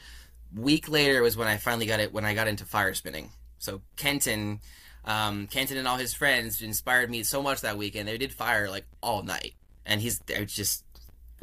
week 0.55 0.89
later 0.89 1.23
was 1.23 1.37
when 1.37 1.49
I 1.49 1.57
finally 1.57 1.87
got 1.87 2.01
it 2.01 2.13
when 2.13 2.25
I 2.25 2.35
got 2.35 2.49
into 2.49 2.65
fire 2.65 2.95
spinning. 2.95 3.31
So 3.59 3.83
Kenton 3.97 4.61
um, 5.05 5.47
Kenton 5.47 5.77
and 5.77 5.89
all 5.89 5.97
his 5.97 6.15
friends 6.15 6.63
inspired 6.63 7.11
me 7.11 7.23
so 7.23 7.43
much 7.43 7.63
that 7.63 7.79
weekend. 7.79 8.09
They 8.09 8.19
did 8.19 8.33
fire 8.33 8.69
like 8.69 8.87
all 9.03 9.23
night, 9.23 9.55
and 9.85 10.01
he's 10.01 10.21
just 10.47 10.85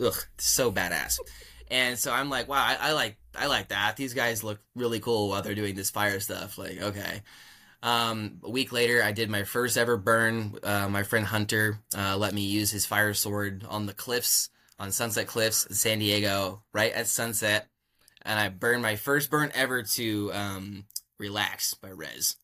ugh 0.03 0.25
so 0.37 0.71
badass. 0.71 1.19
And 1.71 1.99
so 1.99 2.11
I'm 2.11 2.29
like, 2.29 2.47
wow, 2.47 2.63
I, 2.65 2.89
I, 2.89 2.91
like 2.93 3.17
I 3.35 3.47
like 3.47 3.69
that. 3.69 3.95
These 3.95 4.13
guys 4.13 4.43
look 4.43 4.59
really 4.75 4.99
cool 4.99 5.29
while 5.29 5.41
they're 5.41 5.55
doing 5.55 5.75
this 5.75 5.91
fire 5.91 6.19
stuff. 6.19 6.57
Like, 6.57 6.81
okay. 6.81 7.21
Um, 7.81 8.39
a 8.43 8.49
week 8.49 8.71
later, 8.71 9.01
I 9.03 9.13
did 9.13 9.29
my 9.29 9.43
first 9.43 9.77
ever 9.77 9.95
burn. 9.95 10.57
Uh, 10.63 10.89
my 10.89 11.03
friend 11.03 11.25
Hunter 11.25 11.79
uh, 11.97 12.17
let 12.17 12.33
me 12.33 12.41
use 12.41 12.71
his 12.71 12.85
fire 12.85 13.13
sword 13.13 13.65
on 13.69 13.85
the 13.85 13.93
cliffs 13.93 14.49
on 14.79 14.91
Sunset 14.91 15.27
Cliffs 15.27 15.65
in 15.65 15.75
San 15.75 15.99
Diego, 15.99 16.63
right 16.73 16.93
at 16.93 17.07
sunset, 17.07 17.67
and 18.21 18.39
I 18.39 18.49
burned 18.49 18.81
my 18.81 18.95
first 18.95 19.29
burn 19.29 19.51
ever 19.53 19.83
to 19.83 20.31
um, 20.33 20.85
"Relax" 21.17 21.73
by 21.73 21.89
Rezz, 21.89 22.37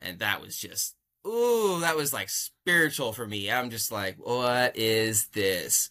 and 0.00 0.18
that 0.18 0.40
was 0.40 0.56
just 0.56 0.94
ooh, 1.26 1.80
that 1.80 1.96
was 1.96 2.12
like 2.12 2.28
spiritual 2.28 3.12
for 3.12 3.26
me. 3.26 3.50
I'm 3.50 3.70
just 3.70 3.92
like, 3.92 4.16
what 4.18 4.76
is 4.76 5.26
this? 5.28 5.90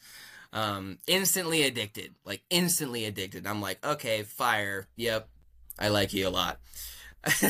Um, 0.51 0.97
instantly 1.07 1.63
addicted, 1.63 2.15
like 2.25 2.41
instantly 2.49 3.05
addicted. 3.05 3.45
I'm 3.45 3.61
like, 3.61 3.85
okay, 3.85 4.23
fire. 4.23 4.87
Yep, 4.95 5.29
I 5.77 5.89
like 5.89 6.13
you 6.13 6.27
a 6.27 6.29
lot. 6.29 6.59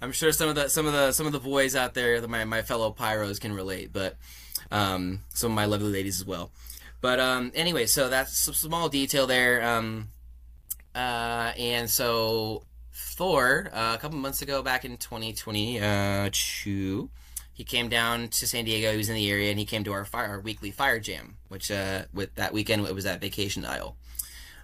I'm 0.00 0.12
sure 0.12 0.30
some 0.30 0.48
of 0.48 0.54
the 0.54 0.68
some 0.68 0.86
of 0.86 0.92
the 0.92 1.12
some 1.12 1.26
of 1.26 1.32
the 1.32 1.40
boys 1.40 1.74
out 1.74 1.94
there, 1.94 2.26
my 2.28 2.44
my 2.44 2.62
fellow 2.62 2.92
pyros, 2.92 3.40
can 3.40 3.52
relate, 3.52 3.92
but 3.92 4.16
um, 4.70 5.20
some 5.30 5.52
of 5.52 5.56
my 5.56 5.64
lovely 5.64 5.90
ladies 5.90 6.20
as 6.20 6.26
well. 6.26 6.52
But 7.00 7.18
um, 7.18 7.50
anyway, 7.54 7.86
so 7.86 8.08
that's 8.08 8.46
a 8.48 8.54
small 8.54 8.88
detail 8.88 9.26
there. 9.26 9.64
Um, 9.66 10.08
uh, 10.94 11.52
and 11.58 11.90
so 11.90 12.64
Thor, 13.16 13.70
uh, 13.72 13.94
a 13.94 13.98
couple 13.98 14.18
months 14.18 14.42
ago, 14.42 14.60
back 14.62 14.84
in 14.84 14.98
2022, 14.98 15.82
uh, 15.82 17.16
he 17.54 17.64
came 17.64 17.88
down 17.88 18.28
to 18.28 18.46
San 18.46 18.66
Diego. 18.66 18.90
He 18.90 18.98
was 18.98 19.08
in 19.08 19.14
the 19.14 19.30
area, 19.30 19.48
and 19.50 19.58
he 19.58 19.64
came 19.64 19.84
to 19.84 19.92
our 19.94 20.04
fire, 20.04 20.28
our 20.28 20.40
weekly 20.40 20.70
fire 20.70 21.00
jam, 21.00 21.38
which 21.48 21.70
uh, 21.70 22.02
with 22.12 22.34
that 22.34 22.52
weekend 22.52 22.86
it 22.86 22.94
was 22.94 23.06
at 23.06 23.22
Vacation 23.22 23.64
Isle. 23.64 23.96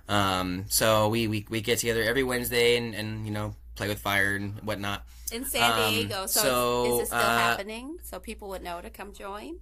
Um, 0.07 0.67
so 0.69 1.09
we, 1.09 1.29
we 1.29 1.47
we 1.49 1.63
get 1.63 1.79
together 1.79 2.03
every 2.03 2.23
Wednesday 2.25 2.77
and, 2.77 2.95
and 2.95 3.25
you 3.25 3.33
know 3.33 3.55
play 3.75 3.89
with 3.89 4.01
fire 4.01 4.35
and 4.35 4.59
whatnot 4.61 5.07
in 5.33 5.47
San 5.47 5.63
Um, 5.73 5.95
Diego. 5.95 6.27
so, 6.27 6.41
so, 6.43 6.85
is, 6.85 6.93
is 6.95 7.01
it 7.05 7.07
still 7.07 7.19
uh, 7.21 7.39
happening? 7.39 7.97
So 8.03 8.21
people 8.21 8.49
would 8.51 8.63
know 8.63 8.83
to 8.83 8.91
come 8.91 9.15
join. 9.15 9.57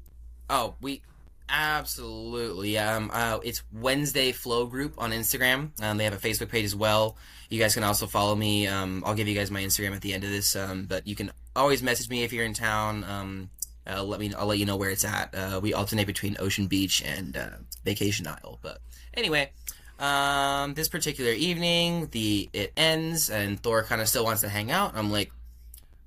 Oh, 0.48 0.74
we 0.80 1.02
absolutely. 1.50 2.78
Um, 2.78 3.10
uh, 3.12 3.40
it's 3.42 3.62
Wednesday 3.72 4.32
Flow 4.32 4.66
Group 4.66 4.94
on 4.98 5.10
Instagram. 5.10 5.70
Um, 5.82 5.96
they 5.96 6.04
have 6.04 6.12
a 6.12 6.16
Facebook 6.16 6.48
page 6.48 6.64
as 6.64 6.76
well. 6.76 7.16
You 7.48 7.58
guys 7.58 7.74
can 7.74 7.82
also 7.84 8.06
follow 8.06 8.34
me. 8.36 8.66
Um, 8.66 9.02
I'll 9.04 9.14
give 9.14 9.28
you 9.28 9.34
guys 9.34 9.50
my 9.50 9.60
Instagram 9.60 9.94
at 9.94 10.00
the 10.02 10.14
end 10.14 10.24
of 10.24 10.30
this. 10.30 10.54
Um, 10.54 10.86
but 10.86 11.06
you 11.06 11.16
can 11.16 11.32
always 11.56 11.82
message 11.82 12.08
me 12.08 12.22
if 12.22 12.32
you're 12.32 12.44
in 12.44 12.54
town. 12.54 13.04
Um, 13.04 13.50
uh, 13.86 14.02
let 14.02 14.20
me. 14.20 14.32
I'll 14.34 14.46
let 14.46 14.58
you 14.58 14.66
know 14.66 14.76
where 14.76 14.90
it's 14.90 15.04
at. 15.04 15.34
Uh, 15.34 15.60
we 15.62 15.74
alternate 15.74 16.06
between 16.06 16.36
Ocean 16.38 16.66
Beach 16.66 17.02
and 17.02 17.36
uh, 17.36 17.50
Vacation 17.84 18.26
Isle. 18.26 18.58
But 18.62 18.78
anyway, 19.14 19.50
um, 19.98 20.74
this 20.74 20.88
particular 20.88 21.32
evening, 21.32 22.08
the 22.12 22.48
it 22.52 22.72
ends, 22.76 23.30
and 23.30 23.60
Thor 23.60 23.82
kind 23.82 24.00
of 24.00 24.08
still 24.08 24.24
wants 24.24 24.42
to 24.42 24.48
hang 24.48 24.70
out. 24.70 24.92
I'm 24.96 25.10
like, 25.10 25.32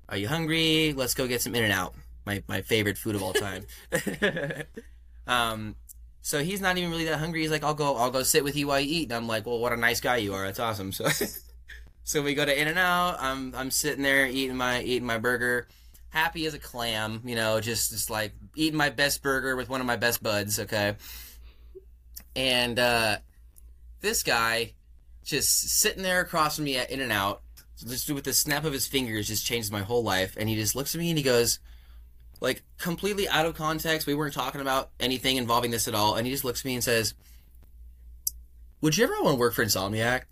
"Are 0.08 0.16
you 0.16 0.28
hungry? 0.28 0.94
Let's 0.96 1.14
go 1.14 1.26
get 1.26 1.42
some 1.42 1.54
In 1.54 1.64
and 1.64 1.72
Out." 1.72 1.94
My 2.24 2.42
my 2.48 2.62
favorite 2.62 2.96
food 2.96 3.16
of 3.16 3.22
all 3.22 3.34
time. 3.34 3.66
Um, 5.26 5.76
so 6.24 6.42
he's 6.42 6.60
not 6.60 6.78
even 6.78 6.90
really 6.90 7.04
that 7.04 7.18
hungry. 7.18 7.42
He's 7.42 7.50
like, 7.50 7.64
I'll 7.64 7.74
go, 7.74 7.96
I'll 7.96 8.10
go 8.10 8.22
sit 8.22 8.44
with 8.44 8.56
you 8.56 8.68
while 8.68 8.80
you 8.80 9.00
eat. 9.00 9.04
And 9.04 9.12
I'm 9.12 9.28
like, 9.28 9.44
well, 9.44 9.58
what 9.58 9.72
a 9.72 9.76
nice 9.76 10.00
guy 10.00 10.16
you 10.16 10.32
are. 10.32 10.46
That's 10.46 10.58
awesome. 10.58 10.90
So, 10.90 11.06
so 12.04 12.22
we 12.22 12.34
go 12.34 12.46
to 12.46 12.60
In 12.60 12.66
and 12.66 12.78
Out. 12.78 13.16
I'm, 13.20 13.54
I'm 13.54 13.70
sitting 13.70 14.02
there 14.02 14.26
eating 14.26 14.56
my, 14.56 14.80
eating 14.82 15.06
my 15.06 15.18
burger, 15.18 15.68
happy 16.08 16.46
as 16.46 16.54
a 16.54 16.58
clam. 16.58 17.20
You 17.26 17.34
know, 17.34 17.60
just, 17.60 17.90
just 17.90 18.08
like 18.08 18.32
eating 18.54 18.78
my 18.78 18.88
best 18.88 19.22
burger 19.22 19.54
with 19.54 19.68
one 19.68 19.82
of 19.82 19.86
my 19.86 19.96
best 19.96 20.22
buds. 20.22 20.60
Okay. 20.60 20.96
And 22.34 22.78
uh, 22.78 23.18
this 24.00 24.22
guy, 24.22 24.72
just 25.24 25.78
sitting 25.78 26.02
there 26.02 26.20
across 26.20 26.56
from 26.56 26.64
me 26.64 26.78
at 26.78 26.90
In 26.90 27.00
and 27.00 27.12
Out, 27.12 27.42
just 27.86 28.10
with 28.10 28.24
the 28.24 28.32
snap 28.32 28.64
of 28.64 28.72
his 28.72 28.86
fingers, 28.86 29.28
just 29.28 29.44
changed 29.44 29.70
my 29.70 29.82
whole 29.82 30.02
life. 30.02 30.36
And 30.38 30.48
he 30.48 30.54
just 30.54 30.74
looks 30.74 30.94
at 30.94 31.00
me 31.02 31.10
and 31.10 31.18
he 31.18 31.24
goes 31.24 31.58
like 32.40 32.62
completely 32.78 33.28
out 33.28 33.46
of 33.46 33.54
context. 33.54 34.06
We 34.06 34.14
weren't 34.14 34.34
talking 34.34 34.60
about 34.60 34.90
anything 35.00 35.36
involving 35.36 35.70
this 35.70 35.88
at 35.88 35.94
all, 35.94 36.14
and 36.14 36.26
he 36.26 36.32
just 36.32 36.44
looks 36.44 36.60
at 36.60 36.64
me 36.64 36.74
and 36.74 36.84
says, 36.84 37.14
"Would 38.80 38.96
you 38.96 39.04
ever 39.04 39.14
want 39.22 39.34
to 39.34 39.40
work 39.40 39.54
for 39.54 39.64
Insomniac?" 39.64 40.22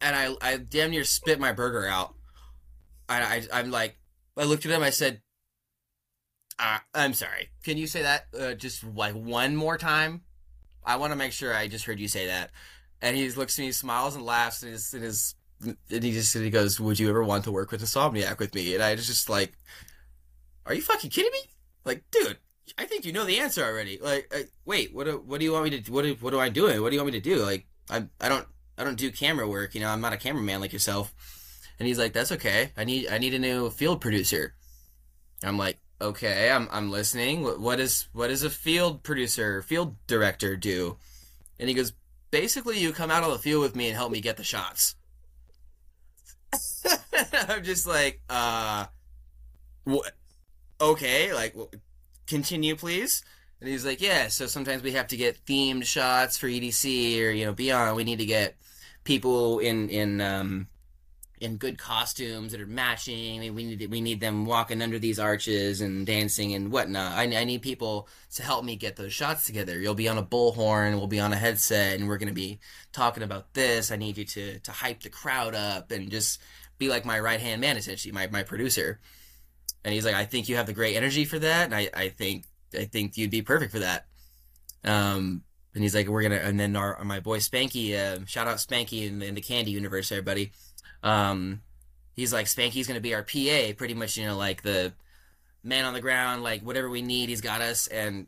And 0.00 0.14
I, 0.14 0.34
I 0.42 0.56
damn 0.58 0.90
near 0.90 1.04
spit 1.04 1.40
my 1.40 1.52
burger 1.52 1.86
out. 1.86 2.14
And 3.08 3.24
I, 3.24 3.42
I'm 3.58 3.70
like, 3.70 3.96
I 4.36 4.44
looked 4.44 4.66
at 4.66 4.72
him. 4.72 4.82
I 4.82 4.90
said, 4.90 5.22
uh, 6.58 6.78
"I'm 6.94 7.14
sorry. 7.14 7.50
Can 7.62 7.76
you 7.76 7.86
say 7.86 8.02
that 8.02 8.26
uh, 8.38 8.54
just 8.54 8.84
like 8.84 9.14
one 9.14 9.56
more 9.56 9.78
time? 9.78 10.22
I 10.84 10.96
want 10.96 11.12
to 11.12 11.16
make 11.16 11.32
sure 11.32 11.54
I 11.54 11.68
just 11.68 11.84
heard 11.84 12.00
you 12.00 12.08
say 12.08 12.26
that." 12.26 12.50
And 13.02 13.16
he 13.16 13.28
looks 13.30 13.58
at 13.58 13.62
me, 13.62 13.72
smiles, 13.72 14.14
and 14.14 14.24
laughs, 14.24 14.62
and 14.62 14.72
his, 14.72 14.94
and 14.94 15.02
his 15.02 15.34
and 15.62 15.76
he 15.88 16.12
just 16.12 16.34
he 16.34 16.50
goes, 16.50 16.80
"Would 16.80 16.98
you 16.98 17.08
ever 17.08 17.24
want 17.24 17.44
to 17.44 17.52
work 17.52 17.70
with 17.70 17.82
Insomniac 17.82 18.38
with 18.38 18.54
me?" 18.54 18.74
And 18.74 18.82
I 18.82 18.94
just 18.96 19.28
like, 19.28 19.52
"Are 20.66 20.74
you 20.74 20.82
fucking 20.82 21.10
kidding 21.10 21.32
me? 21.32 21.40
Like, 21.84 22.04
dude, 22.10 22.38
I 22.78 22.86
think 22.86 23.04
you 23.04 23.12
know 23.12 23.24
the 23.24 23.38
answer 23.38 23.64
already. 23.64 23.98
Like, 24.00 24.32
uh, 24.34 24.44
wait, 24.64 24.94
what? 24.94 25.04
Do, 25.04 25.22
what 25.24 25.38
do 25.38 25.44
you 25.44 25.52
want 25.52 25.64
me 25.64 25.80
to? 25.80 25.92
What? 25.92 26.02
Do, 26.02 26.14
what 26.20 26.30
do 26.30 26.40
I 26.40 26.48
doing? 26.48 26.80
What 26.80 26.90
do 26.90 26.96
you 26.96 27.02
want 27.02 27.12
me 27.12 27.20
to 27.20 27.36
do? 27.36 27.42
Like, 27.42 27.66
I 27.90 28.06
I 28.20 28.28
don't 28.28 28.46
I 28.78 28.84
don't 28.84 28.98
do 28.98 29.10
camera 29.10 29.48
work. 29.48 29.74
You 29.74 29.80
know, 29.80 29.88
I'm 29.88 30.00
not 30.00 30.12
a 30.12 30.18
cameraman 30.18 30.60
like 30.60 30.72
yourself." 30.72 31.14
And 31.78 31.88
he's 31.88 31.98
like, 31.98 32.12
"That's 32.12 32.32
okay. 32.32 32.72
I 32.76 32.84
need 32.84 33.08
I 33.08 33.18
need 33.18 33.34
a 33.34 33.38
new 33.38 33.70
field 33.70 34.00
producer." 34.00 34.54
I'm 35.42 35.58
like, 35.58 35.78
"Okay, 36.00 36.50
I'm 36.50 36.68
I'm 36.70 36.90
listening. 36.90 37.42
What, 37.42 37.60
what 37.60 37.80
is 37.80 38.08
what 38.12 38.28
does 38.28 38.42
a 38.42 38.50
field 38.50 39.02
producer, 39.02 39.62
field 39.62 39.96
director 40.06 40.56
do?" 40.56 40.96
And 41.58 41.68
he 41.68 41.74
goes, 41.74 41.92
"Basically, 42.30 42.78
you 42.78 42.92
come 42.92 43.10
out 43.10 43.24
on 43.24 43.30
the 43.30 43.38
field 43.38 43.62
with 43.62 43.76
me 43.76 43.88
and 43.88 43.96
help 43.96 44.12
me 44.12 44.20
get 44.20 44.36
the 44.36 44.44
shots." 44.44 44.96
I'm 47.48 47.64
just 47.64 47.86
like, 47.86 48.20
uh, 48.28 48.86
what? 49.84 50.12
Okay, 50.84 51.32
like, 51.32 51.56
continue, 52.26 52.76
please. 52.76 53.22
And 53.60 53.68
he's 53.70 53.86
like, 53.86 54.02
yeah. 54.02 54.28
So 54.28 54.46
sometimes 54.46 54.82
we 54.82 54.92
have 54.92 55.06
to 55.08 55.16
get 55.16 55.44
themed 55.46 55.84
shots 55.84 56.36
for 56.36 56.46
EDC 56.46 57.22
or 57.22 57.30
you 57.30 57.46
know 57.46 57.54
beyond. 57.54 57.96
We 57.96 58.04
need 58.04 58.18
to 58.18 58.26
get 58.26 58.56
people 59.04 59.58
in 59.60 59.88
in 59.88 60.20
um 60.20 60.66
in 61.40 61.56
good 61.56 61.78
costumes 61.78 62.52
that 62.52 62.60
are 62.60 62.66
matching. 62.66 63.54
We 63.54 63.64
need 63.64 63.90
we 63.90 64.00
need 64.02 64.20
them 64.20 64.44
walking 64.44 64.82
under 64.82 64.98
these 64.98 65.18
arches 65.18 65.80
and 65.80 66.06
dancing 66.06 66.54
and 66.54 66.70
whatnot. 66.70 67.12
I, 67.12 67.22
I 67.22 67.44
need 67.44 67.62
people 67.62 68.08
to 68.34 68.42
help 68.42 68.64
me 68.64 68.76
get 68.76 68.96
those 68.96 69.12
shots 69.12 69.46
together. 69.46 69.80
You'll 69.80 69.94
be 69.94 70.08
on 70.08 70.18
a 70.18 70.22
bullhorn, 70.22 70.96
we'll 70.96 71.06
be 71.06 71.20
on 71.20 71.32
a 71.32 71.36
headset, 71.36 71.98
and 71.98 72.06
we're 72.08 72.18
gonna 72.18 72.32
be 72.32 72.58
talking 72.92 73.22
about 73.22 73.54
this. 73.54 73.90
I 73.90 73.96
need 73.96 74.18
you 74.18 74.24
to 74.24 74.58
to 74.58 74.72
hype 74.72 75.02
the 75.02 75.08
crowd 75.10 75.54
up 75.54 75.90
and 75.90 76.10
just 76.10 76.40
be 76.76 76.88
like 76.88 77.04
my 77.04 77.18
right 77.18 77.40
hand 77.40 77.60
man, 77.60 77.76
essentially, 77.78 78.12
my 78.12 78.26
my 78.26 78.42
producer. 78.42 79.00
And 79.84 79.92
he's 79.92 80.04
like, 80.04 80.14
I 80.14 80.24
think 80.24 80.48
you 80.48 80.56
have 80.56 80.66
the 80.66 80.72
great 80.72 80.96
energy 80.96 81.24
for 81.24 81.38
that, 81.38 81.66
and 81.66 81.74
I 81.74 81.90
I 81.94 82.08
think 82.08 82.46
I 82.74 82.84
think 82.84 83.16
you'd 83.16 83.30
be 83.30 83.42
perfect 83.42 83.72
for 83.72 83.80
that. 83.80 84.06
Um, 84.84 85.42
and 85.74 85.82
he's 85.82 85.94
like, 85.94 86.08
we're 86.08 86.22
gonna, 86.22 86.36
and 86.36 86.58
then 86.58 86.76
our 86.76 87.02
my 87.04 87.20
boy 87.20 87.38
Spanky, 87.38 87.94
uh, 87.94 88.24
shout 88.26 88.46
out 88.46 88.58
Spanky 88.58 89.06
in, 89.08 89.20
in 89.22 89.34
the 89.34 89.40
Candy 89.40 89.72
universe, 89.72 90.12
everybody. 90.12 90.52
Um, 91.02 91.62
he's 92.14 92.32
like, 92.32 92.46
Spanky's 92.46 92.86
gonna 92.86 93.00
be 93.00 93.14
our 93.14 93.22
PA, 93.22 93.72
pretty 93.76 93.94
much, 93.94 94.16
you 94.16 94.26
know, 94.26 94.36
like 94.36 94.62
the 94.62 94.92
man 95.62 95.84
on 95.84 95.94
the 95.94 96.00
ground, 96.00 96.42
like 96.42 96.62
whatever 96.62 96.88
we 96.88 97.02
need, 97.02 97.28
he's 97.28 97.40
got 97.40 97.60
us. 97.60 97.86
And 97.88 98.26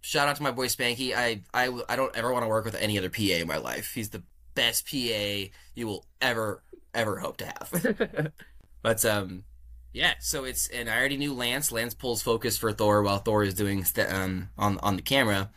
shout 0.00 0.28
out 0.28 0.36
to 0.36 0.42
my 0.42 0.52
boy 0.52 0.68
Spanky. 0.68 1.14
I 1.14 1.42
I, 1.52 1.70
I 1.88 1.96
don't 1.96 2.16
ever 2.16 2.32
want 2.32 2.44
to 2.44 2.48
work 2.48 2.64
with 2.64 2.76
any 2.76 2.96
other 2.96 3.10
PA 3.10 3.22
in 3.22 3.46
my 3.46 3.58
life. 3.58 3.92
He's 3.94 4.10
the 4.10 4.22
best 4.54 4.90
PA 4.90 5.50
you 5.74 5.86
will 5.86 6.06
ever 6.20 6.62
ever 6.94 7.18
hope 7.18 7.36
to 7.38 7.46
have. 7.46 8.32
but 8.82 9.04
um, 9.04 9.44
yeah. 9.92 10.14
So 10.20 10.44
it's 10.44 10.68
and 10.68 10.88
I 10.88 10.98
already 10.98 11.16
knew 11.16 11.34
Lance. 11.34 11.72
Lance 11.72 11.94
pulls 11.94 12.22
focus 12.22 12.56
for 12.56 12.72
Thor 12.72 13.02
while 13.02 13.18
Thor 13.18 13.42
is 13.42 13.54
doing 13.54 13.84
st- 13.84 14.12
um 14.12 14.50
on 14.56 14.78
on 14.78 14.96
the 14.96 15.02
camera. 15.02 15.50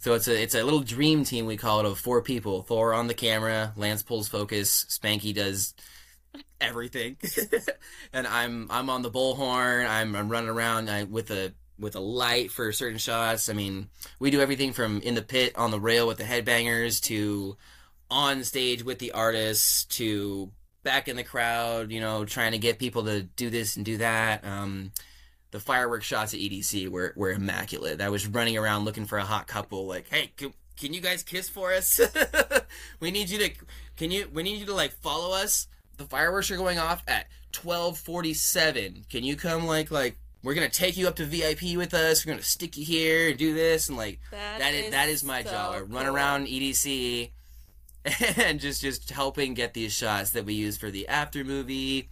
So 0.00 0.14
it's 0.14 0.28
a 0.28 0.42
it's 0.42 0.54
a 0.54 0.64
little 0.64 0.80
dream 0.80 1.24
team 1.24 1.46
we 1.46 1.56
call 1.56 1.80
it 1.80 1.86
of 1.86 1.98
four 1.98 2.22
people. 2.22 2.62
Thor 2.62 2.92
on 2.94 3.06
the 3.06 3.14
camera, 3.14 3.72
Lance 3.76 4.02
pulls 4.02 4.28
focus, 4.28 4.84
Spanky 4.88 5.34
does 5.34 5.74
everything, 6.60 7.16
and 8.12 8.26
I'm 8.26 8.66
I'm 8.70 8.90
on 8.90 9.02
the 9.02 9.10
bullhorn. 9.10 9.88
I'm 9.88 10.16
I'm 10.16 10.28
running 10.28 10.50
around 10.50 10.90
I, 10.90 11.04
with 11.04 11.30
a 11.30 11.52
with 11.78 11.96
a 11.96 12.00
light 12.00 12.50
for 12.50 12.72
certain 12.72 12.98
shots. 12.98 13.48
I 13.48 13.52
mean, 13.52 13.88
we 14.18 14.30
do 14.30 14.40
everything 14.40 14.72
from 14.72 15.00
in 15.00 15.14
the 15.14 15.22
pit 15.22 15.56
on 15.56 15.70
the 15.70 15.80
rail 15.80 16.06
with 16.06 16.18
the 16.18 16.24
headbangers 16.24 17.00
to 17.02 17.56
on 18.10 18.44
stage 18.44 18.84
with 18.84 18.98
the 18.98 19.12
artists 19.12 19.84
to 19.84 20.50
back 20.82 21.08
in 21.08 21.16
the 21.16 21.24
crowd. 21.24 21.90
You 21.90 22.00
know, 22.00 22.24
trying 22.24 22.52
to 22.52 22.58
get 22.58 22.78
people 22.78 23.04
to 23.04 23.22
do 23.22 23.50
this 23.50 23.76
and 23.76 23.84
do 23.84 23.98
that. 23.98 24.44
Um, 24.44 24.92
the 25.52 25.60
fireworks 25.60 26.06
shots 26.06 26.34
at 26.34 26.40
EDC 26.40 26.88
were, 26.88 27.12
were 27.14 27.30
immaculate. 27.30 28.00
I 28.00 28.08
was 28.08 28.26
running 28.26 28.56
around 28.56 28.84
looking 28.84 29.04
for 29.04 29.18
a 29.18 29.24
hot 29.24 29.46
couple, 29.46 29.86
like, 29.86 30.08
hey, 30.08 30.32
can, 30.36 30.54
can 30.80 30.94
you 30.94 31.00
guys 31.02 31.22
kiss 31.22 31.48
for 31.48 31.72
us? 31.72 32.00
we 33.00 33.10
need 33.10 33.28
you 33.28 33.38
to, 33.38 33.50
can 33.96 34.10
you, 34.10 34.28
we 34.32 34.42
need 34.42 34.58
you 34.58 34.66
to 34.66 34.74
like 34.74 34.92
follow 34.92 35.36
us. 35.36 35.68
The 35.98 36.04
fireworks 36.04 36.50
are 36.50 36.56
going 36.56 36.78
off 36.78 37.04
at 37.06 37.26
twelve 37.52 37.98
forty 37.98 38.32
seven. 38.32 39.04
Can 39.10 39.24
you 39.24 39.36
come 39.36 39.66
like 39.66 39.90
like 39.90 40.16
we're 40.42 40.54
gonna 40.54 40.70
take 40.70 40.96
you 40.96 41.06
up 41.06 41.16
to 41.16 41.24
VIP 41.26 41.76
with 41.76 41.92
us. 41.92 42.24
We're 42.24 42.32
gonna 42.32 42.42
stick 42.42 42.78
you 42.78 42.84
here 42.84 43.28
and 43.28 43.38
do 43.38 43.54
this 43.54 43.88
and 43.88 43.96
like 43.96 44.18
That 44.30 44.58
that 44.58 44.74
is, 44.74 44.84
is 44.86 44.90
that 44.90 45.08
is 45.10 45.22
my 45.22 45.44
so 45.44 45.50
job. 45.50 45.74
I 45.74 45.80
run 45.80 46.06
cool. 46.06 46.16
around 46.16 46.46
EDC 46.46 47.30
and 48.36 48.58
just 48.60 48.80
just 48.80 49.10
helping 49.10 49.54
get 49.54 49.74
these 49.74 49.92
shots 49.92 50.30
that 50.30 50.44
we 50.44 50.54
use 50.54 50.76
for 50.76 50.90
the 50.90 51.06
after 51.08 51.44
movie 51.44 52.08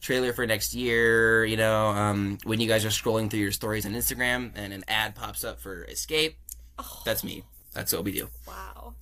trailer 0.00 0.32
for 0.32 0.46
next 0.46 0.74
year. 0.74 1.44
You 1.44 1.56
know, 1.56 1.88
um, 1.88 2.38
when 2.44 2.60
you 2.60 2.68
guys 2.68 2.84
are 2.84 2.88
scrolling 2.88 3.30
through 3.30 3.40
your 3.40 3.52
stories 3.52 3.86
on 3.86 3.92
Instagram 3.92 4.52
and 4.54 4.72
an 4.72 4.84
ad 4.88 5.14
pops 5.14 5.44
up 5.44 5.60
for 5.60 5.84
Escape. 5.84 6.36
Oh, 6.78 7.02
That's 7.04 7.22
me. 7.24 7.44
That's 7.72 7.92
what 7.92 8.04
we 8.04 8.12
do. 8.12 8.28
wow. 8.46 8.94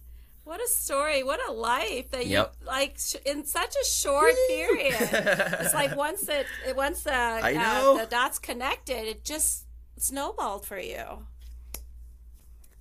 What 0.44 0.61
a 0.62 0.68
story. 0.68 1.22
What 1.22 1.40
a 1.46 1.53
life 1.53 2.11
that 2.12 2.27
you 2.27 2.37
like 2.66 2.96
sh- 2.98 3.16
in 3.27 3.44
such 3.44 3.74
a 3.81 3.85
short 3.85 4.35
period. 4.48 4.94
It's 5.61 5.74
like 5.74 5.94
once 5.94 6.27
it 6.29 6.46
it- 6.66 6.74
once 6.74 7.03
the 7.03 7.12
uh, 7.14 7.94
the 7.98 8.07
dots 8.07 8.38
connected, 8.38 9.07
it 9.09 9.24
just 9.24 9.64
snowballed 9.98 10.64
for 10.64 10.79
you. 10.79 11.27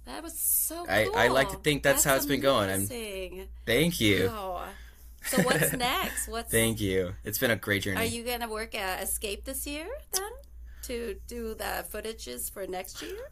That 0.08 0.24
was 0.24 0.38
so 0.40 0.86
cool. 0.86 0.90
I- 0.90 1.26
I 1.26 1.28
like 1.28 1.50
to 1.50 1.58
think 1.58 1.84
that's 1.84 2.04
how 2.04 2.16
it's 2.16 2.26
been 2.26 2.40
going. 2.42 2.70
I'm- 2.70 3.48
Thank 3.66 4.00
you. 4.02 4.28
Wow. 4.28 4.66
So 5.26 5.42
what's 5.44 5.74
next? 5.78 6.28
What's 6.30 6.50
Thank 6.50 6.80
you. 6.80 7.14
It's 7.26 7.38
been 7.38 7.52
a 7.52 7.56
great 7.58 7.84
journey. 7.84 7.98
Are 8.02 8.06
you 8.06 8.24
gonna 8.24 8.48
work 8.48 8.74
at 8.74 9.04
Escape 9.04 9.44
this 9.46 9.68
year 9.68 9.88
then 10.14 10.32
to 10.84 11.18
do 11.28 11.54
the 11.54 11.86
footages 11.92 12.52
for 12.52 12.66
next 12.66 13.02
year? 13.02 13.32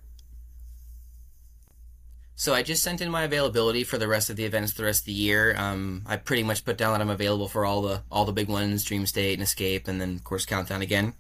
So 2.38 2.54
I 2.54 2.64
just 2.64 2.84
sent 2.84 3.00
in 3.00 3.10
my 3.10 3.24
availability 3.24 3.86
for 3.86 3.98
the 3.98 4.10
rest 4.10 4.30
of 4.30 4.36
the 4.36 4.44
events 4.44 4.74
the 4.74 4.84
rest 4.84 5.04
of 5.04 5.06
the 5.06 5.14
year. 5.14 5.56
Um, 5.58 6.04
I 6.06 6.18
pretty 6.18 6.44
much 6.44 6.66
put 6.66 6.78
down 6.78 6.92
that 6.92 7.00
I'm 7.02 7.10
available 7.10 7.48
for 7.48 7.66
all 7.66 7.82
the 7.82 8.04
all 8.12 8.26
the 8.26 8.34
big 8.34 8.50
ones, 8.50 8.84
Dream 8.84 9.06
State 9.06 9.36
and 9.36 9.42
Escape, 9.44 9.88
and 9.88 10.02
then 10.02 10.16
of 10.16 10.24
course 10.26 10.46
Countdown 10.46 10.82
again. 10.82 11.14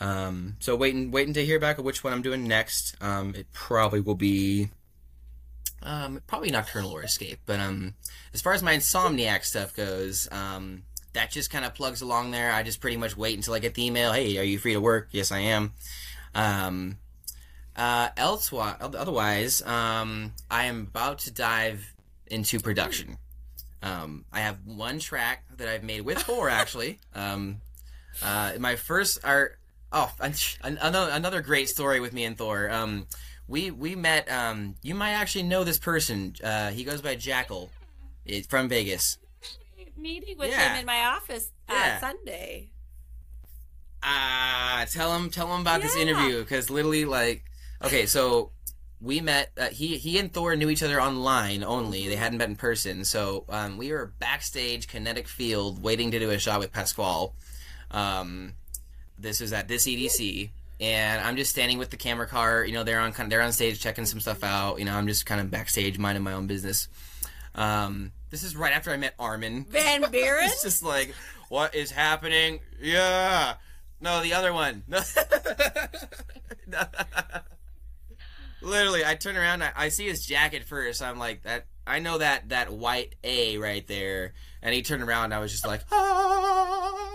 Um, 0.00 0.56
so 0.60 0.74
waiting 0.74 1.10
waiting 1.10 1.34
to 1.34 1.44
hear 1.44 1.60
back 1.60 1.76
of 1.76 1.84
which 1.84 2.02
one 2.02 2.14
I'm 2.14 2.22
doing 2.22 2.48
next. 2.48 2.96
Um, 3.02 3.34
it 3.34 3.52
probably 3.52 4.00
will 4.00 4.14
be 4.14 4.70
um, 5.84 6.20
probably 6.26 6.50
Nocturnal 6.50 6.90
or 6.90 7.02
Escape. 7.02 7.40
But 7.46 7.60
um, 7.60 7.94
as 8.32 8.40
far 8.40 8.52
as 8.52 8.62
my 8.62 8.74
Insomniac 8.74 9.44
stuff 9.44 9.74
goes, 9.74 10.28
um, 10.32 10.82
that 11.12 11.30
just 11.30 11.50
kind 11.50 11.64
of 11.64 11.74
plugs 11.74 12.02
along 12.02 12.32
there. 12.32 12.52
I 12.52 12.62
just 12.62 12.80
pretty 12.80 12.96
much 12.96 13.16
wait 13.16 13.36
until 13.36 13.54
I 13.54 13.58
get 13.60 13.74
the 13.74 13.86
email. 13.86 14.12
Hey, 14.12 14.36
are 14.38 14.42
you 14.42 14.58
free 14.58 14.72
to 14.72 14.80
work? 14.80 15.08
Yes, 15.12 15.30
I 15.30 15.40
am. 15.40 15.72
Um, 16.34 16.98
uh, 17.76 18.08
elsewise, 18.16 18.76
otherwise, 18.80 19.62
um, 19.62 20.32
I 20.50 20.66
am 20.66 20.82
about 20.82 21.20
to 21.20 21.32
dive 21.32 21.94
into 22.26 22.58
production. 22.60 23.18
Um, 23.82 24.24
I 24.32 24.40
have 24.40 24.58
one 24.64 24.98
track 24.98 25.44
that 25.56 25.68
I've 25.68 25.84
made 25.84 26.02
with 26.02 26.18
Thor, 26.18 26.48
actually. 26.50 26.98
Um, 27.14 27.60
uh, 28.22 28.52
my 28.58 28.76
first 28.76 29.18
art. 29.24 29.58
Oh, 29.96 30.12
another 30.62 31.08
another 31.12 31.40
great 31.40 31.68
story 31.68 32.00
with 32.00 32.12
me 32.12 32.24
and 32.24 32.36
Thor. 32.36 32.68
Um, 32.68 33.06
we 33.48 33.70
we 33.70 33.94
met. 33.96 34.30
Um, 34.30 34.74
you 34.82 34.94
might 34.94 35.12
actually 35.12 35.44
know 35.44 35.64
this 35.64 35.78
person. 35.78 36.34
Uh, 36.42 36.70
he 36.70 36.84
goes 36.84 37.00
by 37.02 37.14
Jackal. 37.14 37.70
From 38.48 38.68
Vegas. 38.70 39.18
Meeting 39.98 40.38
with 40.38 40.48
Yeah. 40.50 40.72
him 40.74 40.80
in 40.80 40.86
my 40.86 41.04
office 41.04 41.50
uh, 41.68 41.74
Yeah. 41.74 42.00
Sunday. 42.00 42.70
Ah, 44.02 44.84
tell 44.90 45.14
him 45.16 45.30
tell 45.30 45.54
him 45.54 45.60
about 45.62 45.80
this 45.82 45.96
interview 45.96 46.40
because 46.40 46.68
literally 46.70 47.04
like 47.04 47.44
okay, 47.82 48.06
so 48.06 48.50
we 49.00 49.20
met. 49.20 49.50
Uh, 49.58 49.68
he 49.68 49.96
he 49.98 50.18
and 50.18 50.32
Thor 50.32 50.56
knew 50.56 50.68
each 50.70 50.82
other 50.82 51.00
online 51.00 51.62
only. 51.64 52.08
They 52.08 52.16
hadn't 52.16 52.38
met 52.38 52.48
in 52.48 52.56
person. 52.56 53.04
So 53.04 53.44
um, 53.48 53.76
we 53.76 53.92
were 53.92 54.12
backstage 54.18 54.88
Kinetic 54.88 55.28
Field 55.28 55.82
waiting 55.82 56.10
to 56.10 56.18
do 56.18 56.30
a 56.30 56.38
shot 56.38 56.60
with 56.60 56.72
Pasquale. 56.72 57.32
Um, 57.90 58.54
this 59.18 59.40
was 59.40 59.52
at 59.52 59.68
this 59.68 59.86
EDC. 59.86 60.50
And 60.80 61.22
I'm 61.22 61.36
just 61.36 61.50
standing 61.50 61.78
with 61.78 61.90
the 61.90 61.96
camera 61.96 62.26
car. 62.26 62.64
You 62.64 62.72
know, 62.72 62.82
they're 62.82 63.00
on 63.00 63.12
kind 63.12 63.26
of, 63.26 63.30
they're 63.30 63.42
on 63.42 63.52
stage 63.52 63.80
checking 63.80 64.06
some 64.06 64.20
stuff 64.20 64.42
out. 64.42 64.78
You 64.78 64.84
know, 64.84 64.94
I'm 64.94 65.06
just 65.06 65.24
kind 65.26 65.40
of 65.40 65.50
backstage 65.50 65.98
minding 65.98 66.24
my 66.24 66.32
own 66.32 66.46
business. 66.46 66.88
Um, 67.54 68.12
this 68.30 68.42
is 68.42 68.56
right 68.56 68.72
after 68.72 68.90
I 68.90 68.96
met 68.96 69.14
Armin. 69.18 69.64
Van 69.68 70.02
Buuren? 70.02 70.46
It's 70.46 70.62
just 70.62 70.82
like, 70.82 71.14
what 71.48 71.74
is 71.74 71.90
happening? 71.90 72.60
Yeah. 72.80 73.54
No, 74.00 74.22
the 74.22 74.34
other 74.34 74.52
one. 74.52 74.82
Literally, 78.60 79.04
I 79.04 79.14
turn 79.14 79.36
around, 79.36 79.62
I, 79.62 79.70
I 79.76 79.88
see 79.90 80.06
his 80.06 80.26
jacket 80.26 80.64
first. 80.64 81.02
I'm 81.02 81.18
like, 81.18 81.42
that. 81.42 81.66
I 81.86 81.98
know 81.98 82.16
that 82.18 82.48
that 82.48 82.72
white 82.72 83.14
A 83.22 83.58
right 83.58 83.86
there. 83.86 84.32
And 84.62 84.74
he 84.74 84.80
turned 84.82 85.02
around, 85.02 85.34
I 85.34 85.38
was 85.38 85.52
just 85.52 85.66
like, 85.66 85.82
ah. 85.92 87.12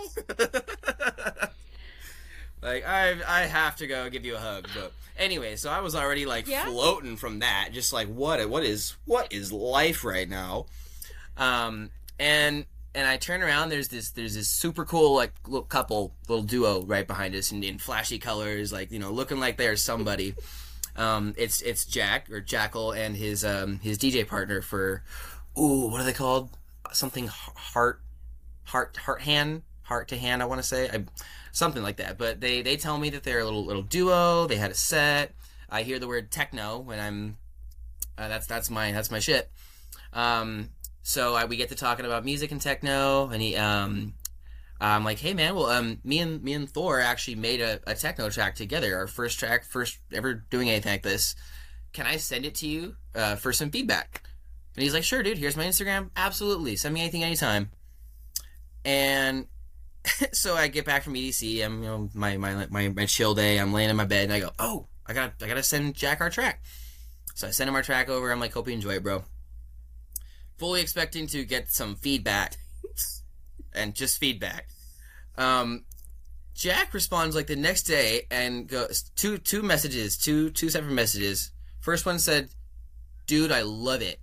Like 2.62 2.86
I 2.86 3.16
I 3.26 3.40
have 3.46 3.76
to 3.76 3.86
go 3.86 4.08
give 4.10 4.24
you 4.24 4.36
a 4.36 4.38
hug. 4.38 4.68
But 4.74 4.92
anyway, 5.18 5.56
so 5.56 5.70
I 5.70 5.80
was 5.80 5.94
already 5.94 6.26
like 6.26 6.46
Yeah. 6.46 6.64
floating 6.66 7.16
from 7.16 7.38
that, 7.40 7.70
just 7.72 7.92
like 7.92 8.08
what 8.08 8.46
what 8.48 8.64
is 8.64 8.96
what 9.04 9.32
is 9.32 9.52
life 9.52 10.04
right 10.04 10.28
now? 10.28 10.66
Um, 11.36 11.90
and 12.18 12.66
and 12.94 13.06
I 13.06 13.16
turn 13.16 13.42
around. 13.42 13.68
There's 13.70 13.88
this 13.88 14.10
there's 14.10 14.34
this 14.34 14.48
super 14.48 14.84
cool 14.84 15.14
like 15.14 15.32
little 15.46 15.62
couple 15.62 16.12
little 16.28 16.44
duo 16.44 16.82
right 16.82 17.06
behind 17.06 17.34
us 17.34 17.52
in, 17.52 17.62
in 17.62 17.78
flashy 17.78 18.18
colors, 18.18 18.72
like 18.72 18.90
you 18.90 18.98
know 18.98 19.10
looking 19.10 19.38
like 19.40 19.56
they're 19.56 19.76
somebody. 19.76 20.34
Um, 20.96 21.34
it's 21.38 21.62
it's 21.62 21.84
Jack 21.84 22.28
or 22.30 22.40
Jackal 22.40 22.92
and 22.92 23.16
his 23.16 23.44
um 23.44 23.78
his 23.78 23.96
DJ 23.96 24.26
partner 24.26 24.60
for 24.60 25.02
ooh 25.58 25.88
what 25.88 26.00
are 26.00 26.04
they 26.04 26.12
called? 26.12 26.50
Something 26.92 27.28
heart 27.28 28.00
heart 28.64 28.96
heart 28.96 29.22
hand 29.22 29.62
heart 29.90 30.08
to 30.08 30.16
hand 30.16 30.40
I 30.40 30.46
want 30.46 30.60
to 30.62 30.66
say 30.66 30.88
I, 30.88 31.04
something 31.52 31.82
like 31.82 31.96
that. 31.96 32.16
But 32.16 32.40
they 32.40 32.62
they 32.62 32.76
tell 32.76 32.96
me 32.96 33.10
that 33.10 33.24
they're 33.24 33.40
a 33.40 33.44
little 33.44 33.66
little 33.66 33.82
duo. 33.82 34.46
They 34.46 34.56
had 34.56 34.70
a 34.70 34.74
set. 34.74 35.34
I 35.68 35.82
hear 35.82 35.98
the 35.98 36.06
word 36.06 36.30
techno 36.30 36.78
when 36.78 37.00
I'm 37.00 37.36
uh, 38.16 38.28
that's 38.28 38.46
that's 38.46 38.70
my 38.70 38.92
that's 38.92 39.10
my 39.10 39.18
shit. 39.18 39.50
Um, 40.12 40.70
so 41.02 41.34
I, 41.34 41.44
we 41.46 41.56
get 41.56 41.70
to 41.70 41.74
talking 41.74 42.06
about 42.06 42.24
music 42.24 42.52
and 42.52 42.60
techno, 42.60 43.28
and 43.30 43.42
he 43.42 43.56
um, 43.56 44.14
I'm 44.80 45.04
like, 45.04 45.18
hey 45.18 45.34
man, 45.34 45.56
well 45.56 45.66
um, 45.66 45.98
me 46.04 46.20
and 46.20 46.42
me 46.42 46.52
and 46.52 46.70
Thor 46.70 47.00
actually 47.00 47.34
made 47.34 47.60
a, 47.60 47.80
a 47.86 47.94
techno 47.94 48.30
track 48.30 48.54
together. 48.54 48.96
Our 48.96 49.08
first 49.08 49.40
track, 49.40 49.64
first 49.64 49.98
ever 50.12 50.34
doing 50.34 50.70
anything 50.70 50.92
like 50.92 51.02
this. 51.02 51.34
Can 51.92 52.06
I 52.06 52.18
send 52.18 52.46
it 52.46 52.54
to 52.56 52.68
you 52.68 52.94
uh, 53.16 53.34
for 53.34 53.52
some 53.52 53.70
feedback? 53.72 54.22
And 54.76 54.84
he's 54.84 54.94
like, 54.94 55.02
sure, 55.02 55.24
dude. 55.24 55.38
Here's 55.38 55.56
my 55.56 55.64
Instagram. 55.64 56.10
Absolutely, 56.14 56.76
send 56.76 56.94
me 56.94 57.00
anything 57.00 57.24
anytime. 57.24 57.70
And 58.84 59.46
so 60.32 60.56
I 60.56 60.68
get 60.68 60.84
back 60.84 61.02
from 61.02 61.14
EDC. 61.14 61.64
I'm 61.64 61.82
you 61.82 61.88
know 61.88 62.10
my 62.14 62.36
my 62.36 62.66
my, 62.70 62.88
my 62.88 63.06
chill 63.06 63.34
day. 63.34 63.58
I'm 63.58 63.72
laying 63.72 63.90
in 63.90 63.96
my 63.96 64.04
bed 64.04 64.24
and 64.24 64.32
I 64.32 64.40
go, 64.40 64.50
oh, 64.58 64.86
I 65.06 65.12
got 65.12 65.34
I 65.42 65.46
gotta 65.46 65.62
send 65.62 65.94
Jack 65.94 66.20
our 66.20 66.30
track. 66.30 66.62
So 67.34 67.48
I 67.48 67.50
send 67.50 67.68
him 67.68 67.74
our 67.74 67.82
track 67.82 68.08
over. 68.08 68.30
I'm 68.30 68.40
like, 68.40 68.52
hope 68.52 68.68
you 68.68 68.74
enjoy 68.74 68.94
it, 68.94 69.02
bro. 69.02 69.24
Fully 70.58 70.80
expecting 70.80 71.26
to 71.28 71.44
get 71.44 71.70
some 71.70 71.96
feedback, 71.96 72.56
and 73.74 73.94
just 73.94 74.18
feedback. 74.18 74.68
Um, 75.36 75.84
Jack 76.54 76.92
responds 76.92 77.34
like 77.34 77.46
the 77.46 77.56
next 77.56 77.84
day 77.84 78.26
and 78.30 78.66
goes 78.66 79.02
two 79.16 79.38
two 79.38 79.62
messages, 79.62 80.18
two 80.18 80.50
two 80.50 80.68
separate 80.68 80.92
messages. 80.92 81.50
First 81.80 82.04
one 82.04 82.18
said, 82.18 82.50
"Dude, 83.26 83.52
I 83.52 83.62
love 83.62 84.02
it," 84.02 84.20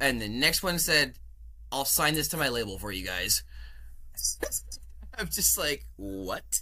and 0.00 0.20
the 0.20 0.28
next 0.28 0.62
one 0.62 0.78
said, 0.78 1.14
"I'll 1.70 1.84
sign 1.84 2.14
this 2.14 2.28
to 2.28 2.36
my 2.36 2.48
label 2.48 2.78
for 2.78 2.90
you 2.90 3.06
guys." 3.06 3.44
I'm 5.18 5.28
just 5.28 5.58
like, 5.58 5.86
what? 5.96 6.60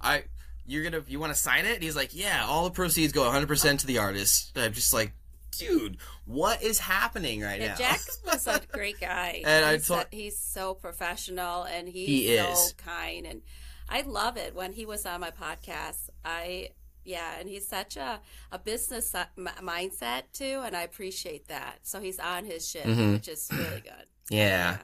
I 0.00 0.24
you're 0.66 0.82
gonna 0.84 1.02
you 1.08 1.18
want 1.20 1.32
to 1.32 1.38
sign 1.38 1.66
it? 1.66 1.74
And 1.74 1.82
he's 1.82 1.96
like, 1.96 2.14
yeah, 2.14 2.44
all 2.46 2.64
the 2.64 2.70
proceeds 2.70 3.12
go 3.12 3.22
100 3.24 3.46
percent 3.46 3.80
to 3.80 3.86
the 3.86 3.98
artist. 3.98 4.56
I'm 4.56 4.72
just 4.72 4.92
like, 4.94 5.12
dude, 5.58 5.98
what 6.24 6.62
is 6.62 6.78
happening 6.78 7.40
right 7.42 7.60
Yeah, 7.60 7.68
now? 7.68 7.74
Jack 7.76 8.00
was 8.26 8.46
a 8.46 8.60
great 8.72 9.00
guy. 9.00 9.42
And 9.44 9.64
I 9.64 9.74
he's, 9.74 9.86
told- 9.88 10.00
so, 10.02 10.06
he's 10.10 10.38
so 10.38 10.74
professional 10.74 11.64
and 11.64 11.88
he's 11.88 12.06
He 12.08 12.36
so 12.36 12.52
is. 12.52 12.74
kind 12.78 13.26
and 13.26 13.42
I 13.88 14.00
love 14.02 14.36
it 14.38 14.54
when 14.54 14.72
he 14.72 14.86
was 14.86 15.04
on 15.04 15.20
my 15.20 15.30
podcast. 15.30 16.08
I 16.24 16.70
yeah, 17.04 17.38
and 17.38 17.46
he's 17.50 17.68
such 17.68 17.98
a 17.98 18.18
a 18.50 18.58
business 18.58 19.14
m- 19.14 19.48
mindset 19.62 20.22
too, 20.32 20.62
and 20.64 20.74
I 20.74 20.82
appreciate 20.84 21.48
that. 21.48 21.80
So 21.82 22.00
he's 22.00 22.18
on 22.18 22.46
his 22.46 22.66
shit, 22.66 22.84
Mhm. 22.86 23.12
which 23.12 23.28
is 23.28 23.46
really 23.52 23.82
good. 23.82 24.06
yeah, 24.30 24.78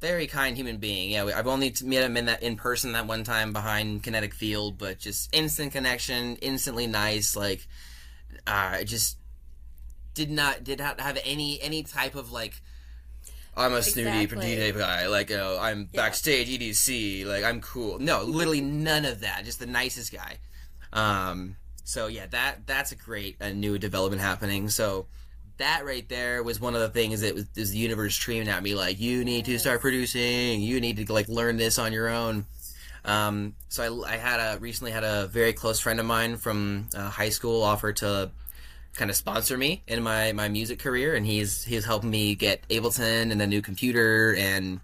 very 0.00 0.26
kind 0.26 0.56
human 0.56 0.78
being. 0.78 1.10
Yeah, 1.10 1.24
I've 1.34 1.46
only 1.46 1.74
met 1.82 2.04
him 2.04 2.16
in 2.16 2.26
that 2.26 2.42
in 2.42 2.56
person 2.56 2.92
that 2.92 3.06
one 3.06 3.24
time 3.24 3.52
behind 3.52 4.02
Kinetic 4.02 4.34
Field, 4.34 4.78
but 4.78 4.98
just 4.98 5.34
instant 5.34 5.72
connection, 5.72 6.36
instantly 6.36 6.86
nice. 6.86 7.34
Like, 7.36 7.66
uh, 8.46 8.82
just 8.84 9.16
did 10.14 10.30
not 10.30 10.64
did 10.64 10.78
not 10.78 11.00
have 11.00 11.18
any 11.24 11.60
any 11.60 11.82
type 11.82 12.14
of 12.14 12.32
like. 12.32 12.60
I'm 13.56 13.72
a 13.74 13.82
snooty 13.82 14.22
Exactly. 14.22 14.46
DJ 14.56 14.78
guy. 14.78 15.08
Like, 15.08 15.30
you 15.30 15.36
know, 15.36 15.58
I'm 15.58 15.88
Yeah. 15.92 16.02
backstage 16.02 16.48
EDC. 16.48 17.24
Like, 17.24 17.42
I'm 17.42 17.60
cool. 17.60 17.98
No, 17.98 18.22
literally 18.22 18.60
none 18.60 19.04
of 19.04 19.20
that. 19.20 19.44
Just 19.44 19.58
the 19.58 19.66
nicest 19.66 20.12
guy. 20.12 20.38
Um, 20.92 21.56
so 21.82 22.06
yeah, 22.06 22.26
that 22.26 22.66
that's 22.66 22.92
a 22.92 22.94
great 22.94 23.36
a 23.40 23.52
new 23.52 23.76
development 23.78 24.22
happening. 24.22 24.68
So 24.70 25.06
that 25.58 25.84
right 25.84 26.08
there 26.08 26.42
was 26.42 26.60
one 26.60 26.74
of 26.74 26.80
the 26.80 26.88
things 26.88 27.20
that 27.20 27.34
was, 27.34 27.46
is 27.56 27.70
the 27.70 27.78
universe 27.78 28.14
screaming 28.16 28.48
at 28.48 28.62
me 28.62 28.74
like, 28.74 28.98
you 28.98 29.24
need 29.24 29.44
to 29.44 29.58
start 29.58 29.80
producing. 29.80 30.60
You 30.60 30.80
need 30.80 30.96
to 30.96 31.12
like 31.12 31.28
learn 31.28 31.56
this 31.56 31.78
on 31.78 31.92
your 31.92 32.08
own. 32.08 32.46
Um, 33.04 33.54
so 33.68 34.04
I, 34.04 34.14
I 34.14 34.16
had 34.16 34.40
a 34.40 34.58
recently 34.58 34.92
had 34.92 35.04
a 35.04 35.26
very 35.28 35.52
close 35.52 35.80
friend 35.80 36.00
of 36.00 36.06
mine 36.06 36.36
from 36.36 36.88
uh, 36.94 37.08
high 37.08 37.30
school 37.30 37.62
offer 37.62 37.92
to 37.94 38.30
kind 38.94 39.10
of 39.10 39.16
sponsor 39.16 39.56
me 39.56 39.82
in 39.86 40.02
my, 40.02 40.32
my 40.32 40.48
music 40.48 40.78
career, 40.78 41.14
and 41.14 41.24
he's 41.24 41.64
he's 41.64 41.84
helping 41.84 42.10
me 42.10 42.34
get 42.34 42.66
Ableton 42.68 43.30
and 43.30 43.40
a 43.40 43.46
new 43.46 43.62
computer 43.62 44.34
and 44.36 44.80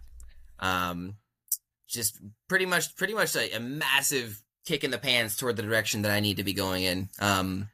um, 0.60 1.16
just 1.88 2.20
pretty 2.48 2.66
much 2.66 2.96
pretty 2.96 3.14
much 3.14 3.34
a, 3.36 3.56
a 3.56 3.60
massive 3.60 4.42
kick 4.64 4.84
in 4.84 4.90
the 4.90 4.98
pants 4.98 5.36
toward 5.36 5.56
the 5.56 5.62
direction 5.62 6.02
that 6.02 6.12
I 6.12 6.20
need 6.20 6.38
to 6.38 6.44
be 6.44 6.54
going 6.54 6.84
in. 6.84 7.08
Um, 7.18 7.68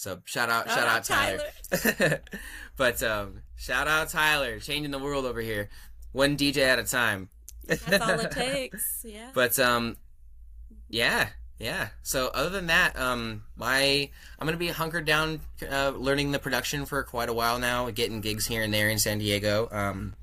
So 0.00 0.22
shout 0.24 0.48
out, 0.48 0.66
Shout 0.66 0.78
shout 0.78 0.88
out 0.88 0.96
out 0.96 1.04
Tyler. 1.04 2.20
but 2.78 3.02
um, 3.02 3.42
shout 3.56 3.86
out 3.86 4.08
Tyler, 4.08 4.58
changing 4.58 4.92
the 4.92 4.98
world 4.98 5.26
over 5.26 5.42
here, 5.42 5.68
one 6.12 6.38
DJ 6.38 6.62
at 6.62 6.78
a 6.78 6.84
time. 6.84 7.28
That's 7.66 8.00
all 8.00 8.18
it 8.18 8.30
takes. 8.30 9.04
Yeah. 9.06 9.28
But 9.34 9.58
um, 9.58 9.98
yeah, 10.88 11.28
yeah. 11.58 11.88
So 12.02 12.28
other 12.32 12.48
than 12.48 12.68
that, 12.68 12.98
um, 12.98 13.44
my 13.56 14.08
I'm 14.38 14.46
gonna 14.46 14.56
be 14.56 14.68
hunkered 14.68 15.04
down, 15.04 15.40
uh, 15.70 15.90
learning 15.90 16.32
the 16.32 16.38
production 16.38 16.86
for 16.86 17.02
quite 17.02 17.28
a 17.28 17.34
while 17.34 17.58
now, 17.58 17.90
getting 17.90 18.22
gigs 18.22 18.46
here 18.46 18.62
and 18.62 18.72
there 18.72 18.88
in 18.88 18.98
San 18.98 19.18
Diego. 19.18 19.68
Um, 19.70 20.14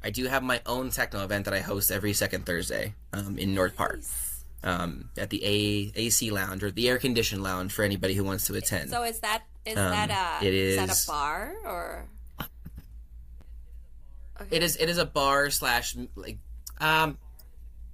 I 0.00 0.10
do 0.10 0.26
have 0.26 0.44
my 0.44 0.60
own 0.64 0.90
techno 0.90 1.24
event 1.24 1.46
that 1.46 1.54
I 1.54 1.58
host 1.58 1.90
every 1.90 2.12
second 2.12 2.46
Thursday 2.46 2.94
um, 3.12 3.36
in 3.36 3.52
North 3.52 3.74
Park 3.74 3.96
Nice. 3.96 4.23
Um, 4.64 5.10
at 5.16 5.30
the 5.30 5.44
A- 5.44 5.92
AC 5.94 6.30
Lounge 6.30 6.62
or 6.64 6.70
the 6.72 6.88
air 6.88 6.98
conditioned 6.98 7.42
lounge 7.42 7.72
for 7.72 7.82
anybody 7.84 8.14
who 8.14 8.24
wants 8.24 8.46
to 8.46 8.54
attend. 8.54 8.90
So 8.90 9.02
is 9.04 9.20
that 9.20 9.42
is 9.64 9.76
Um, 9.76 9.90
that 9.90 10.40
a 10.42 10.46
it 10.46 10.52
is 10.54 10.76
that 10.76 10.88
is- 10.90 11.04
a 11.04 11.06
bar 11.10 11.54
or? 11.64 12.06
Okay. 14.40 14.56
It 14.56 14.62
is 14.62 14.76
it 14.76 14.88
is 14.88 14.98
a 14.98 15.04
bar 15.06 15.48
slash 15.50 15.96
like 16.16 16.38
um, 16.80 17.18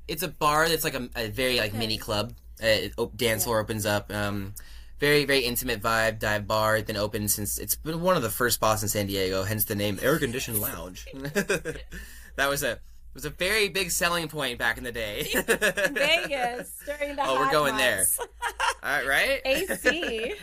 it's 0.08 0.22
a 0.22 0.28
bar 0.28 0.68
that's 0.68 0.84
like 0.84 0.94
a, 0.94 1.08
a 1.14 1.28
very 1.28 1.58
like 1.58 1.70
Okay. 1.70 1.78
mini 1.78 1.98
club. 1.98 2.32
Uh, 2.62 3.06
dance 3.16 3.44
floor 3.44 3.60
opens 3.60 3.84
up. 3.86 4.12
Um, 4.12 4.54
very 4.98 5.24
very 5.26 5.40
intimate 5.40 5.82
vibe 5.82 6.18
dive 6.18 6.46
bar. 6.46 6.76
It's 6.76 6.86
been 6.86 6.96
open 6.96 7.28
since 7.28 7.58
it's 7.58 7.74
been 7.74 8.00
one 8.00 8.16
of 8.16 8.22
the 8.22 8.30
first 8.30 8.54
spots 8.54 8.82
in 8.82 8.88
San 8.88 9.06
Diego. 9.06 9.44
Hence 9.44 9.64
the 9.64 9.74
name 9.74 9.98
air 10.02 10.18
conditioned 10.18 10.60
lounge. 10.60 11.06
that 11.14 12.48
was 12.48 12.62
a 12.62 12.78
was 13.14 13.24
a 13.24 13.30
very 13.30 13.68
big 13.68 13.90
selling 13.90 14.28
point 14.28 14.58
back 14.58 14.78
in 14.78 14.84
the 14.84 14.92
day. 14.92 15.22
Vegas 15.34 16.72
during 16.86 17.16
the 17.16 17.22
Oh, 17.24 17.40
we're 17.40 17.50
going 17.50 17.76
there. 17.76 18.04
All 18.82 18.90
right, 19.04 19.06
right? 19.06 19.40
AC. 19.44 20.34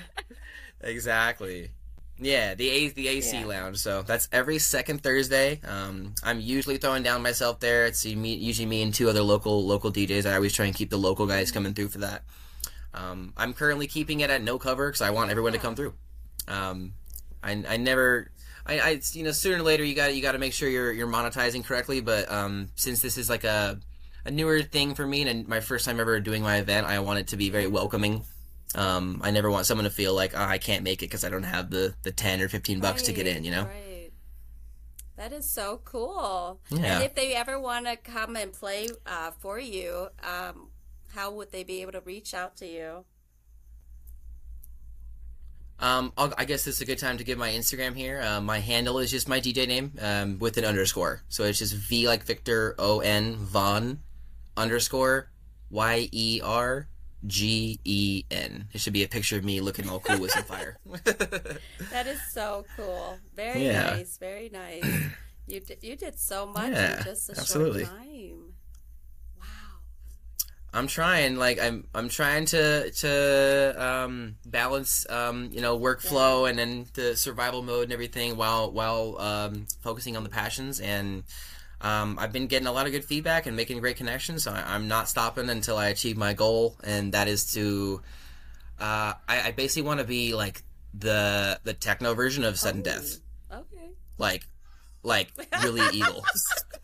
Exactly. 0.81 1.71
Yeah, 2.19 2.55
the 2.55 2.69
A 2.69 2.89
the 2.89 3.07
AC 3.07 3.37
Yeah. 3.39 3.45
lounge. 3.45 3.77
So 3.77 4.01
that's 4.01 4.27
every 4.31 4.57
second 4.57 5.03
Thursday. 5.03 5.61
Um, 5.63 6.15
I'm 6.23 6.39
usually 6.39 6.77
throwing 6.77 7.03
down 7.03 7.21
myself 7.21 7.59
there. 7.59 7.85
It's 7.85 8.05
usually 8.05 8.65
me 8.65 8.81
and 8.81 8.93
two 8.93 9.07
other 9.09 9.21
local 9.21 9.65
local 9.65 9.91
DJs. 9.91 10.25
I 10.29 10.35
always 10.35 10.53
try 10.53 10.65
and 10.65 10.73
keep 10.75 10.89
the 10.89 10.97
local 10.97 11.27
guys 11.27 11.51
coming 11.51 11.73
through 11.73 11.89
for 11.89 11.99
that. 11.99 12.23
Um, 12.93 13.33
I'm 13.37 13.53
currently 13.53 13.85
keeping 13.85 14.21
it 14.21 14.31
at 14.31 14.41
no 14.41 14.57
cover 14.57 14.87
because 14.87 15.01
I 15.01 15.11
want 15.11 15.29
everyone 15.29 15.53
to 15.53 15.59
come 15.59 15.75
through. 15.75 15.93
Um, 16.47 16.93
I, 17.43 17.63
I 17.67 17.77
never. 17.77 18.31
I, 18.67 18.79
I 18.79 19.01
you 19.13 19.23
know 19.23 19.31
sooner 19.31 19.57
or 19.57 19.63
later 19.63 19.83
you 19.83 19.95
got 19.95 20.15
you 20.15 20.21
got 20.21 20.33
to 20.33 20.39
make 20.39 20.53
sure 20.53 20.69
you're 20.69 20.91
you're 20.91 21.07
monetizing 21.07 21.63
correctly. 21.63 22.01
But 22.01 22.29
um, 22.31 22.69
since 22.75 23.01
this 23.01 23.17
is 23.17 23.29
like 23.29 23.43
a 23.43 23.79
a 24.25 24.31
newer 24.31 24.61
thing 24.61 24.93
for 24.93 25.07
me 25.07 25.27
and 25.27 25.47
my 25.47 25.61
first 25.61 25.85
time 25.85 25.99
ever 25.99 26.19
doing 26.19 26.43
my 26.43 26.57
event, 26.57 26.85
I 26.85 26.99
want 26.99 27.19
it 27.19 27.27
to 27.27 27.37
be 27.37 27.49
very 27.49 27.67
welcoming. 27.67 28.23
Um, 28.75 29.21
I 29.23 29.31
never 29.31 29.49
want 29.49 29.65
someone 29.65 29.85
to 29.85 29.89
feel 29.89 30.13
like 30.13 30.33
oh, 30.35 30.43
I 30.43 30.57
can't 30.57 30.83
make 30.83 31.01
it 31.01 31.05
because 31.05 31.23
I 31.23 31.29
don't 31.29 31.43
have 31.43 31.69
the, 31.69 31.95
the 32.03 32.11
ten 32.11 32.41
or 32.41 32.49
fifteen 32.49 32.79
bucks 32.79 33.03
to 33.03 33.13
get 33.13 33.25
in. 33.25 33.43
You 33.43 33.51
know. 33.51 33.63
Right. 33.63 34.11
That 35.15 35.33
is 35.33 35.49
so 35.49 35.81
cool. 35.83 36.59
Yeah. 36.69 36.97
And 36.97 37.03
if 37.03 37.15
they 37.15 37.33
ever 37.33 37.59
want 37.59 37.87
to 37.87 37.95
come 37.95 38.35
and 38.35 38.53
play 38.53 38.89
uh, 39.07 39.31
for 39.39 39.59
you, 39.59 40.09
um, 40.21 40.67
how 41.15 41.31
would 41.31 41.51
they 41.51 41.63
be 41.63 41.81
able 41.81 41.93
to 41.93 42.01
reach 42.01 42.35
out 42.35 42.57
to 42.57 42.67
you? 42.67 43.05
Um, 45.79 46.11
I'll, 46.17 46.33
I 46.37 46.45
guess 46.45 46.65
this 46.65 46.75
is 46.75 46.81
a 46.81 46.85
good 46.85 46.97
time 46.97 47.17
to 47.17 47.23
give 47.23 47.37
my 47.37 47.49
Instagram 47.51 47.95
here. 47.95 48.21
Uh, 48.21 48.41
my 48.41 48.59
handle 48.59 48.97
is 48.99 49.11
just 49.11 49.27
my 49.29 49.39
DJ 49.39 49.67
name 49.67 49.91
um, 50.01 50.39
with 50.39 50.57
an 50.57 50.65
underscore. 50.65 51.21
So 51.29 51.43
it's 51.43 51.59
just 51.59 51.73
V 51.75 52.07
like 52.07 52.23
Victor 52.23 52.73
O 52.79 52.99
N 53.01 53.35
Von 53.35 53.99
underscore 54.55 55.29
Y 55.69 56.09
E 56.11 56.41
R 56.43 56.87
G 57.27 57.79
E 57.83 58.23
N. 58.31 58.69
It 58.73 58.81
should 58.81 58.93
be 58.93 59.03
a 59.03 59.07
picture 59.07 59.37
of 59.37 59.43
me 59.43 59.61
looking 59.61 59.87
all 59.89 59.99
cool 59.99 60.19
with 60.19 60.31
some 60.31 60.43
fire. 60.43 60.77
That 61.91 62.05
is 62.07 62.19
so 62.31 62.65
cool. 62.75 63.17
Very 63.35 63.65
Yeah. 63.65 63.91
nice. 63.97 64.17
Very 64.17 64.49
nice. 64.49 64.83
You 65.47 65.59
did, 65.61 65.77
you 65.81 65.95
did 65.95 66.19
so 66.19 66.45
much 66.47 66.71
Yeah, 66.71 66.97
in 66.97 67.03
just 67.03 67.29
a 67.29 67.37
absolutely. 67.39 67.85
short 67.85 67.97
time. 67.97 68.46
I'm 70.73 70.87
trying, 70.87 71.37
like 71.37 71.59
I'm 71.61 71.87
I'm 71.95 72.09
trying 72.09 72.45
to 72.47 72.91
to 72.91 73.75
um, 73.77 74.35
balance 74.45 75.09
um, 75.09 75.49
you 75.51 75.61
know 75.61 75.79
workflow 75.79 76.49
and 76.49 76.59
then 76.59 76.85
the 76.93 77.15
survival 77.15 77.61
mode 77.63 77.85
and 77.85 77.93
everything 77.93 78.37
while 78.37 78.71
while 78.71 79.19
um, 79.19 79.65
focusing 79.81 80.15
on 80.17 80.23
the 80.23 80.29
passions 80.29 80.79
and 80.79 81.23
um, 81.79 82.17
I've 82.19 82.31
been 82.33 82.47
getting 82.47 82.67
a 82.67 82.71
lot 82.71 82.85
of 82.85 82.91
good 82.91 83.05
feedback 83.05 83.45
and 83.45 83.55
making 83.55 83.79
great 83.79 83.97
connections. 83.97 84.43
So 84.43 84.51
I, 84.51 84.63
I'm 84.75 84.87
not 84.87 85.07
stopping 85.07 85.49
until 85.49 85.77
I 85.77 85.87
achieve 85.87 86.17
my 86.17 86.33
goal, 86.33 86.75
and 86.83 87.13
that 87.13 87.27
is 87.27 87.53
to 87.53 88.01
uh, 88.79 89.13
I, 89.27 89.41
I 89.47 89.51
basically 89.51 89.87
want 89.87 89.99
to 89.99 90.05
be 90.05 90.33
like 90.35 90.63
the 90.93 91.59
the 91.63 91.73
techno 91.73 92.13
version 92.13 92.43
of 92.43 92.59
sudden 92.59 92.81
death, 92.81 93.19
Oh, 93.51 93.59
Okay. 93.59 93.89
like 94.17 94.43
like 95.03 95.29
really 95.61 95.81
evil. 95.93 96.23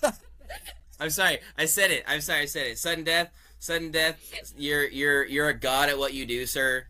I'm 0.99 1.09
sorry, 1.09 1.39
I 1.57 1.65
said 1.65 1.91
it. 1.91 2.03
I'm 2.07 2.21
sorry, 2.21 2.41
I 2.41 2.45
said 2.45 2.67
it. 2.67 2.77
Sudden 2.77 3.03
death, 3.03 3.31
sudden 3.63 3.91
death. 3.91 4.53
You're 4.57 4.85
you're 4.87 5.25
you're 5.25 5.49
a 5.49 5.53
god 5.53 5.89
at 5.89 5.97
what 5.97 6.13
you 6.13 6.25
do, 6.25 6.45
sir. 6.45 6.85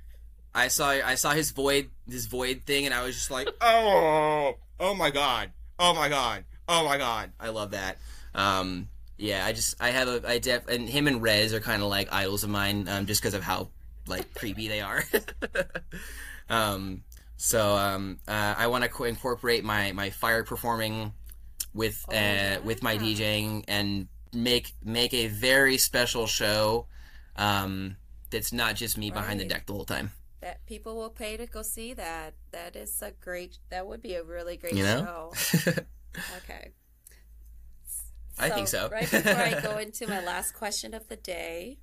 I 0.56 0.68
saw 0.68 0.90
I 0.90 1.16
saw 1.16 1.32
his 1.32 1.52
void 1.52 1.90
his 2.10 2.26
void 2.26 2.64
thing, 2.66 2.86
and 2.86 2.94
I 2.94 3.04
was 3.04 3.16
just 3.16 3.32
like, 3.32 3.48
oh, 3.62 4.56
oh 4.80 4.94
my 4.96 5.12
god, 5.12 5.52
oh 5.80 5.94
my 5.94 6.10
god, 6.10 6.46
oh 6.68 6.84
my 6.86 6.98
god. 6.98 7.32
I 7.40 7.50
love 7.50 7.72
that. 7.72 7.98
Um, 8.36 8.90
yeah, 9.18 9.46
I 9.46 9.54
just 9.54 9.76
I 9.82 9.90
have 9.92 10.08
a 10.08 10.22
I 10.28 10.40
def 10.40 10.68
and 10.68 10.90
him 10.90 11.08
and 11.08 11.22
Rezz 11.22 11.54
are 11.54 11.60
kind 11.60 11.84
of 11.84 11.90
like 11.90 12.12
idols 12.12 12.44
of 12.44 12.50
mine, 12.50 12.88
um, 12.88 13.06
just 13.06 13.22
because 13.22 13.36
of 13.36 13.44
how 13.44 13.70
like 14.08 14.34
creepy 14.34 14.68
they 14.68 14.82
are. 14.82 15.04
um, 16.50 17.04
so 17.38 17.76
um, 17.76 18.20
uh, 18.28 18.56
I 18.58 18.68
want 18.68 18.84
to 18.84 18.90
co- 18.90 19.04
incorporate 19.06 19.64
my 19.64 19.92
my 19.92 20.10
fire 20.10 20.44
performing 20.44 21.14
with 21.74 22.04
Oh, 22.10 22.16
uh, 22.16 22.58
with 22.64 22.84
my. 22.84 22.98
DJing 22.98 23.66
and 23.68 24.08
make 24.34 24.74
make 24.84 25.14
a 25.14 25.28
very 25.28 25.78
special 25.78 26.28
show 26.28 26.88
um, 27.36 27.98
that's 28.30 28.52
not 28.54 28.76
just 28.76 28.98
me 28.98 29.12
behind 29.12 29.40
the 29.40 29.46
deck 29.46 29.66
the 29.66 29.74
whole 29.74 29.86
time. 29.86 30.12
That 30.42 30.66
people 30.66 30.96
will 30.96 31.10
pay 31.10 31.38
to 31.38 31.46
go 31.46 31.62
see 31.62 31.94
that. 31.94 32.34
That 32.52 32.76
is 32.76 33.02
a 33.02 33.12
great. 33.12 33.60
That 33.70 33.88
would 33.88 34.02
be 34.02 34.16
a 34.16 34.24
really 34.24 34.58
great 34.58 34.74
You 34.74 34.84
know? 34.84 35.32
show. 35.36 35.72
Okay. 36.38 36.70
I 38.38 38.50
think 38.50 38.68
so. 38.68 38.88
right 38.92 39.10
before 39.10 39.34
I 39.34 39.60
go 39.62 39.78
into 39.80 40.06
my 40.08 40.24
last 40.24 40.54
question 40.54 40.94
of 40.94 41.08
the 41.08 41.16
day, 41.16 41.80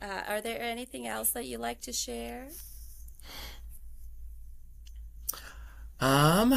uh, 0.00 0.22
are 0.28 0.40
there 0.40 0.60
anything 0.62 1.06
else 1.06 1.30
that 1.30 1.44
you 1.46 1.58
like 1.58 1.80
to 1.82 1.92
share? 1.92 2.48
Um, 6.00 6.54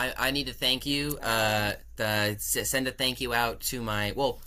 I 0.00 0.28
I 0.28 0.30
need 0.30 0.46
to 0.46 0.52
thank 0.52 0.86
you. 0.86 1.18
Uh, 1.18 1.72
the, 1.96 2.36
send 2.38 2.88
a 2.88 2.90
thank 2.90 3.20
you 3.20 3.34
out 3.34 3.60
to 3.60 3.82
my 3.82 4.12
well. 4.14 4.40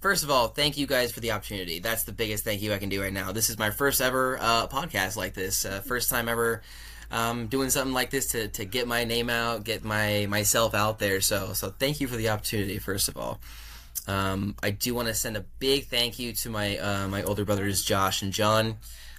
First 0.00 0.24
of 0.24 0.30
all, 0.30 0.48
thank 0.48 0.76
you 0.76 0.86
guys 0.86 1.12
for 1.12 1.20
the 1.20 1.30
opportunity. 1.30 1.78
That's 1.78 2.02
the 2.02 2.12
biggest 2.12 2.42
thank 2.42 2.60
you 2.60 2.72
I 2.72 2.78
can 2.78 2.88
do 2.88 3.00
right 3.00 3.12
now. 3.12 3.30
This 3.30 3.50
is 3.50 3.56
my 3.56 3.70
first 3.70 4.00
ever 4.00 4.36
uh, 4.40 4.66
podcast 4.66 5.16
like 5.16 5.34
this. 5.34 5.64
Uh, 5.64 5.80
first 5.80 6.10
time 6.10 6.28
ever 6.28 6.62
um, 7.10 7.46
doing 7.46 7.70
something 7.70 7.94
like 7.94 8.10
this 8.10 8.26
to, 8.32 8.48
to 8.48 8.64
get 8.64 8.88
my 8.88 9.04
name 9.04 9.30
out, 9.30 9.62
get 9.62 9.84
my 9.84 10.26
myself 10.28 10.74
out 10.74 10.98
there. 10.98 11.20
So 11.20 11.52
so 11.52 11.70
thank 11.70 12.00
you 12.00 12.08
for 12.08 12.16
the 12.16 12.30
opportunity. 12.30 12.78
First 12.78 13.08
of 13.08 13.16
all, 13.16 13.40
um, 14.08 14.56
I 14.62 14.70
do 14.70 14.94
want 14.94 15.08
to 15.08 15.14
send 15.14 15.36
a 15.36 15.44
big 15.58 15.86
thank 15.86 16.18
you 16.18 16.32
to 16.32 16.50
my 16.50 16.78
uh, 16.78 17.08
my 17.08 17.22
older 17.22 17.44
brothers 17.44 17.82
Josh 17.82 18.22
and 18.22 18.32
John. 18.32 18.76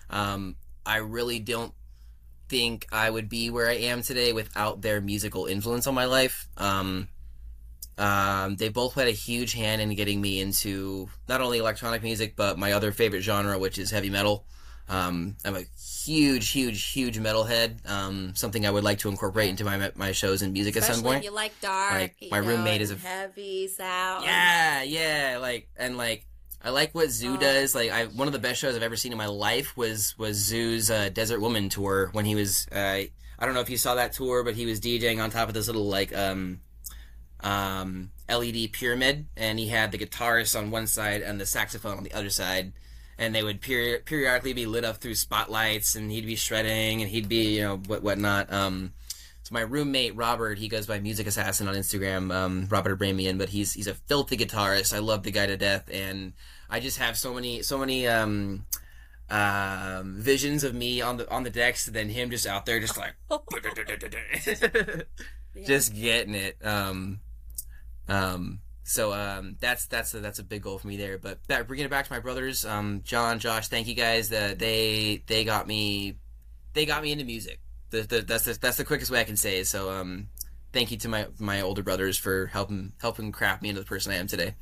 Um, 0.09 0.55
I 0.85 0.97
really 0.97 1.39
don't 1.39 1.73
think 2.49 2.87
I 2.91 3.09
would 3.09 3.29
be 3.29 3.49
where 3.49 3.69
I 3.69 3.75
am 3.75 4.01
today 4.01 4.33
without 4.33 4.81
their 4.81 5.01
musical 5.01 5.45
influence 5.45 5.87
on 5.87 5.93
my 5.93 6.05
life. 6.05 6.47
Um, 6.57 7.07
um, 7.97 8.55
they 8.55 8.69
both 8.69 8.93
played 8.93 9.07
a 9.07 9.11
huge 9.11 9.53
hand 9.53 9.81
in 9.81 9.93
getting 9.95 10.21
me 10.21 10.39
into 10.39 11.09
not 11.27 11.41
only 11.41 11.57
electronic 11.57 12.03
music 12.03 12.35
but 12.35 12.57
my 12.57 12.73
other 12.73 12.91
favorite 12.91 13.21
genre, 13.21 13.57
which 13.57 13.77
is 13.77 13.89
heavy 13.91 14.09
metal. 14.09 14.45
Um, 14.89 15.35
I'm 15.43 15.55
a 15.55 15.63
huge, 16.05 16.51
huge, 16.51 16.91
huge 16.91 17.19
metalhead. 17.19 17.89
Um, 17.89 18.33
something 18.35 18.65
I 18.65 18.71
would 18.71 18.83
like 18.85 18.99
to 18.99 19.09
incorporate 19.09 19.49
into 19.49 19.65
my 19.65 19.91
my 19.95 20.13
shows 20.13 20.41
and 20.41 20.53
music 20.53 20.77
at 20.77 20.83
some 20.83 21.03
point. 21.03 21.23
you 21.25 21.31
like 21.31 21.59
dark. 21.59 21.91
Like, 21.93 22.15
my 22.31 22.37
roommate 22.37 22.81
is 22.81 22.91
a- 22.91 22.95
heavy 22.95 23.67
sound. 23.67 24.23
Yeah, 24.23 24.83
yeah, 24.83 25.39
like 25.41 25.67
and 25.75 25.97
like 25.97 26.25
I 26.63 26.69
like 26.71 26.93
what 26.95 27.09
Zhu 27.09 27.35
Oh. 27.35 27.37
does. 27.37 27.73
Like 27.75 27.91
I 27.91 28.05
one 28.05 28.27
of 28.27 28.33
the 28.33 28.39
best 28.39 28.59
shows 28.59 28.75
I've 28.75 28.83
ever 28.83 28.95
seen 28.95 29.11
in 29.11 29.17
my 29.17 29.27
life 29.27 29.75
was 29.77 30.17
was 30.17 30.51
Zhu's 30.51 30.89
uh, 30.91 31.09
Desert 31.09 31.39
Woman 31.39 31.69
tour 31.69 32.09
when 32.13 32.25
he 32.25 32.35
was 32.35 32.67
uh, 32.71 32.75
I 33.39 33.45
don't 33.45 33.53
know 33.53 33.61
if 33.61 33.69
you 33.69 33.77
saw 33.77 33.95
that 33.95 34.13
tour, 34.13 34.43
but 34.43 34.55
he 34.55 34.65
was 34.65 34.81
DJing 34.81 35.21
on 35.23 35.29
top 35.29 35.47
of 35.47 35.53
this 35.53 35.67
little 35.67 35.87
like 35.87 36.15
um 36.15 36.59
um 37.41 38.11
LED 38.27 38.73
pyramid 38.73 39.27
and 39.37 39.59
he 39.59 39.67
had 39.67 39.91
the 39.91 39.97
guitarist 39.97 40.57
on 40.57 40.71
one 40.71 40.87
side 40.87 41.21
and 41.21 41.39
the 41.39 41.45
saxophone 41.45 41.97
on 41.97 42.03
the 42.03 42.11
other 42.13 42.29
side 42.31 42.73
and 43.19 43.33
they 43.33 43.43
would 43.43 43.61
peri- 43.61 43.99
periodically 43.99 44.53
be 44.53 44.65
lit 44.65 44.83
up 44.83 44.97
through 44.97 45.13
spotlights 45.15 45.95
and 45.95 46.11
he'd 46.11 46.25
be 46.25 46.35
shredding 46.35 47.01
and 47.01 47.11
he'd 47.11 47.29
be 47.29 47.55
you 47.57 47.61
know 47.61 47.77
what 47.85 48.01
whatnot 48.01 48.51
um 48.51 48.91
so 49.47 49.53
my 49.53 49.61
roommate 49.61 50.13
Robert, 50.17 50.57
he 50.57 50.67
goes 50.67 50.87
by 50.87 50.99
Music 50.99 51.25
Assassin 51.25 51.69
on 51.69 51.75
Instagram, 51.75 52.33
um, 52.35 52.67
Robert 52.69 52.99
Abramian, 52.99 53.37
but 53.37 53.47
he's 53.47 53.71
he's 53.71 53.87
a 53.87 53.93
filthy 53.93 54.35
guitarist. 54.35 54.93
I 54.93 54.99
love 54.99 55.23
the 55.23 55.31
guy 55.31 55.45
to 55.45 55.55
death, 55.55 55.89
and 55.89 56.33
I 56.69 56.81
just 56.81 56.97
have 56.97 57.17
so 57.17 57.33
many 57.33 57.61
so 57.61 57.77
many 57.77 58.09
um, 58.09 58.65
um, 59.29 60.15
visions 60.17 60.65
of 60.65 60.75
me 60.75 61.01
on 61.01 61.15
the 61.15 61.31
on 61.31 61.43
the 61.43 61.49
decks, 61.49 61.87
and 61.87 61.95
then 61.95 62.09
him 62.09 62.29
just 62.29 62.45
out 62.45 62.65
there, 62.65 62.81
just 62.81 62.97
like 62.97 63.15
just 65.65 65.95
getting 65.95 66.35
it. 66.35 66.57
Um, 66.61 67.21
um, 68.09 68.59
so 68.83 69.13
um, 69.13 69.55
that's 69.61 69.85
that's 69.85 70.13
a, 70.13 70.19
that's 70.19 70.39
a 70.39 70.43
big 70.43 70.63
goal 70.63 70.77
for 70.77 70.89
me 70.89 70.97
there. 70.97 71.17
But 71.17 71.47
back, 71.47 71.67
bringing 71.67 71.85
it 71.85 71.89
back 71.89 72.05
to 72.05 72.11
my 72.11 72.19
brothers, 72.19 72.65
um, 72.65 72.99
John, 73.05 73.39
Josh, 73.39 73.69
thank 73.69 73.87
you 73.87 73.95
guys. 73.95 74.27
That 74.27 74.59
they 74.59 75.23
they 75.25 75.45
got 75.45 75.67
me 75.67 76.17
they 76.73 76.85
got 76.85 77.01
me 77.01 77.13
into 77.13 77.23
music. 77.23 77.61
The, 77.89 78.01
the, 78.01 78.21
that's 78.21 78.43
the, 78.45 78.53
that's 78.59 78.77
the 78.77 78.85
quickest 78.85 79.11
way 79.11 79.21
I 79.21 79.23
can 79.23 79.37
say. 79.37 79.59
It. 79.59 79.67
So 79.67 79.89
um, 79.91 80.27
thank 80.73 80.91
you 80.91 80.97
to 80.97 81.09
my 81.09 81.27
my 81.39 81.61
older 81.61 81.83
brothers 81.83 82.17
for 82.17 82.47
helping 82.47 82.93
helping 83.01 83.31
craft 83.31 83.61
me 83.61 83.69
into 83.69 83.81
the 83.81 83.87
person 83.87 84.11
I 84.11 84.15
am 84.15 84.27
today. 84.27 84.55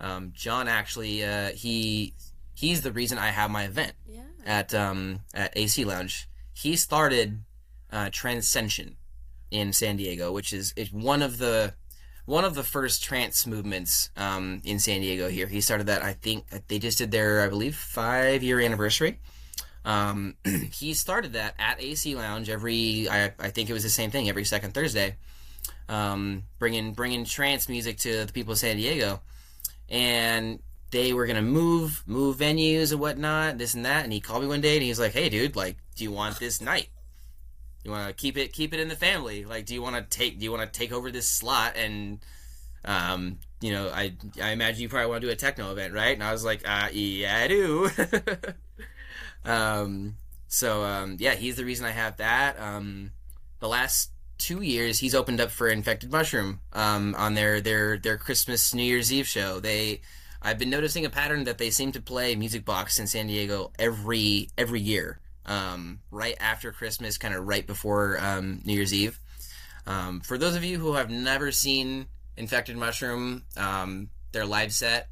Um, 0.00 0.32
John 0.34 0.68
actually 0.68 1.24
uh, 1.24 1.50
he 1.50 2.14
he's 2.54 2.82
the 2.82 2.92
reason 2.92 3.18
I 3.18 3.28
have 3.28 3.50
my 3.50 3.64
event 3.64 3.92
Yeah. 4.06 4.22
at 4.44 4.74
um, 4.74 5.20
at 5.34 5.52
AC 5.56 5.84
Lounge. 5.84 6.28
He 6.52 6.76
started 6.76 7.40
uh, 7.90 8.10
Transcension 8.12 8.96
in 9.50 9.72
San 9.72 9.96
Diego, 9.96 10.30
which 10.32 10.52
is, 10.52 10.74
is 10.76 10.92
one 10.92 11.22
of 11.22 11.38
the 11.38 11.74
one 12.26 12.44
of 12.44 12.54
the 12.54 12.62
first 12.62 13.02
trance 13.02 13.46
movements 13.46 14.10
um, 14.16 14.60
in 14.64 14.78
San 14.78 15.00
Diego. 15.00 15.28
Here, 15.28 15.46
he 15.46 15.62
started 15.62 15.86
that. 15.86 16.02
I 16.02 16.12
think 16.12 16.44
they 16.68 16.78
just 16.78 16.98
did 16.98 17.10
their, 17.10 17.40
I 17.42 17.48
believe, 17.48 17.74
five 17.74 18.42
year 18.42 18.60
anniversary. 18.60 19.18
Um, 19.84 20.36
he 20.72 20.94
started 20.94 21.34
that 21.34 21.54
at 21.58 21.80
AC 21.80 22.14
Lounge 22.14 22.48
every. 22.48 23.08
I, 23.08 23.32
I 23.38 23.50
think 23.50 23.70
it 23.70 23.72
was 23.72 23.82
the 23.82 23.88
same 23.88 24.10
thing 24.10 24.28
every 24.28 24.44
second 24.44 24.74
Thursday, 24.74 25.16
um, 25.88 26.44
bringing 26.58 26.92
bringing 26.92 27.24
trance 27.24 27.68
music 27.68 27.98
to 27.98 28.24
the 28.26 28.32
people 28.32 28.52
of 28.52 28.58
San 28.58 28.76
Diego, 28.76 29.20
and 29.88 30.60
they 30.90 31.12
were 31.12 31.26
gonna 31.26 31.42
move 31.42 32.02
move 32.06 32.36
venues 32.38 32.92
and 32.92 33.00
whatnot, 33.00 33.58
this 33.58 33.74
and 33.74 33.84
that. 33.84 34.04
And 34.04 34.12
he 34.12 34.20
called 34.20 34.42
me 34.42 34.48
one 34.48 34.60
day 34.60 34.74
and 34.74 34.82
he 34.82 34.88
was 34.88 34.98
like, 34.98 35.12
"Hey, 35.12 35.28
dude, 35.28 35.56
like, 35.56 35.76
do 35.96 36.04
you 36.04 36.12
want 36.12 36.38
this 36.38 36.60
night? 36.60 36.88
You 37.84 37.90
want 37.90 38.08
to 38.08 38.14
keep 38.14 38.36
it 38.36 38.52
keep 38.52 38.74
it 38.74 38.80
in 38.80 38.88
the 38.88 38.96
family? 38.96 39.44
Like, 39.44 39.66
do 39.66 39.74
you 39.74 39.82
want 39.82 39.96
to 39.96 40.02
take 40.02 40.38
do 40.38 40.44
you 40.44 40.52
want 40.52 40.70
to 40.70 40.78
take 40.78 40.92
over 40.92 41.10
this 41.10 41.28
slot 41.28 41.76
and 41.76 42.20
um, 42.84 43.38
you 43.60 43.72
know, 43.72 43.88
I 43.88 44.14
I 44.42 44.50
imagine 44.50 44.82
you 44.82 44.88
probably 44.88 45.10
want 45.10 45.20
to 45.22 45.26
do 45.26 45.32
a 45.32 45.36
techno 45.36 45.72
event, 45.72 45.94
right?" 45.94 46.14
And 46.14 46.22
I 46.22 46.32
was 46.32 46.44
like, 46.44 46.68
uh, 46.68 46.88
"Yeah, 46.92 47.36
I 47.36 47.48
do." 47.48 47.90
um, 49.44 50.16
so 50.48 50.84
um, 50.84 51.16
yeah, 51.18 51.34
he's 51.34 51.56
the 51.56 51.64
reason 51.64 51.86
I 51.86 51.90
have 51.90 52.16
that. 52.18 52.58
Um, 52.58 53.12
the 53.60 53.68
last 53.68 54.10
two 54.38 54.62
years, 54.62 54.98
he's 54.98 55.14
opened 55.14 55.40
up 55.40 55.50
for 55.50 55.68
Infected 55.68 56.10
Mushroom 56.10 56.60
um, 56.72 57.14
on 57.16 57.34
their 57.34 57.60
their 57.60 57.98
their 57.98 58.16
Christmas 58.16 58.74
New 58.74 58.82
Year's 58.82 59.12
Eve 59.12 59.26
show. 59.26 59.60
They 59.60 60.00
I've 60.40 60.58
been 60.58 60.70
noticing 60.70 61.04
a 61.04 61.10
pattern 61.10 61.44
that 61.44 61.58
they 61.58 61.70
seem 61.70 61.92
to 61.92 62.00
play 62.00 62.36
Music 62.36 62.64
Box 62.64 62.98
in 62.98 63.06
San 63.06 63.26
Diego 63.26 63.72
every 63.78 64.48
every 64.56 64.80
year, 64.80 65.18
um, 65.44 66.00
right 66.10 66.36
after 66.40 66.72
Christmas, 66.72 67.18
kind 67.18 67.34
of 67.34 67.46
right 67.46 67.66
before 67.66 68.18
um, 68.20 68.60
New 68.64 68.74
Year's 68.74 68.94
Eve. 68.94 69.18
Um, 69.86 70.20
for 70.20 70.38
those 70.38 70.54
of 70.54 70.64
you 70.64 70.78
who 70.78 70.94
have 70.94 71.10
never 71.10 71.50
seen 71.50 72.06
Infected 72.36 72.76
Mushroom, 72.76 73.44
um, 73.56 74.10
their 74.32 74.46
live 74.46 74.72
set, 74.72 75.08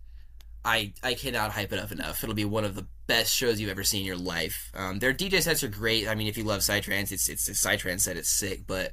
I 0.67 0.93
I 1.03 1.15
cannot 1.15 1.53
hype 1.53 1.73
it 1.73 1.79
up 1.79 1.93
enough. 1.93 2.23
It'll 2.23 2.35
be 2.35 2.45
one 2.45 2.65
of 2.65 2.75
the 2.75 2.87
best 3.07 3.33
shows 3.33 3.61
you've 3.61 3.71
ever 3.71 3.85
seen 3.85 4.01
in 4.01 4.07
your 4.07 4.17
life. 4.17 4.73
Um, 4.75 4.99
their 4.99 5.15
DJ 5.15 5.41
sets 5.41 5.63
are 5.63 5.69
great. 5.69 6.09
I 6.09 6.17
mean, 6.17 6.27
if 6.27 6.37
you 6.37 6.43
love 6.43 6.61
psytrance, 6.61 7.13
it's 7.13 7.29
it's 7.29 7.49
a 7.49 7.53
psytrance 7.53 8.01
set. 8.01 8.17
It's 8.17 8.29
sick, 8.29 8.67
but 8.67 8.93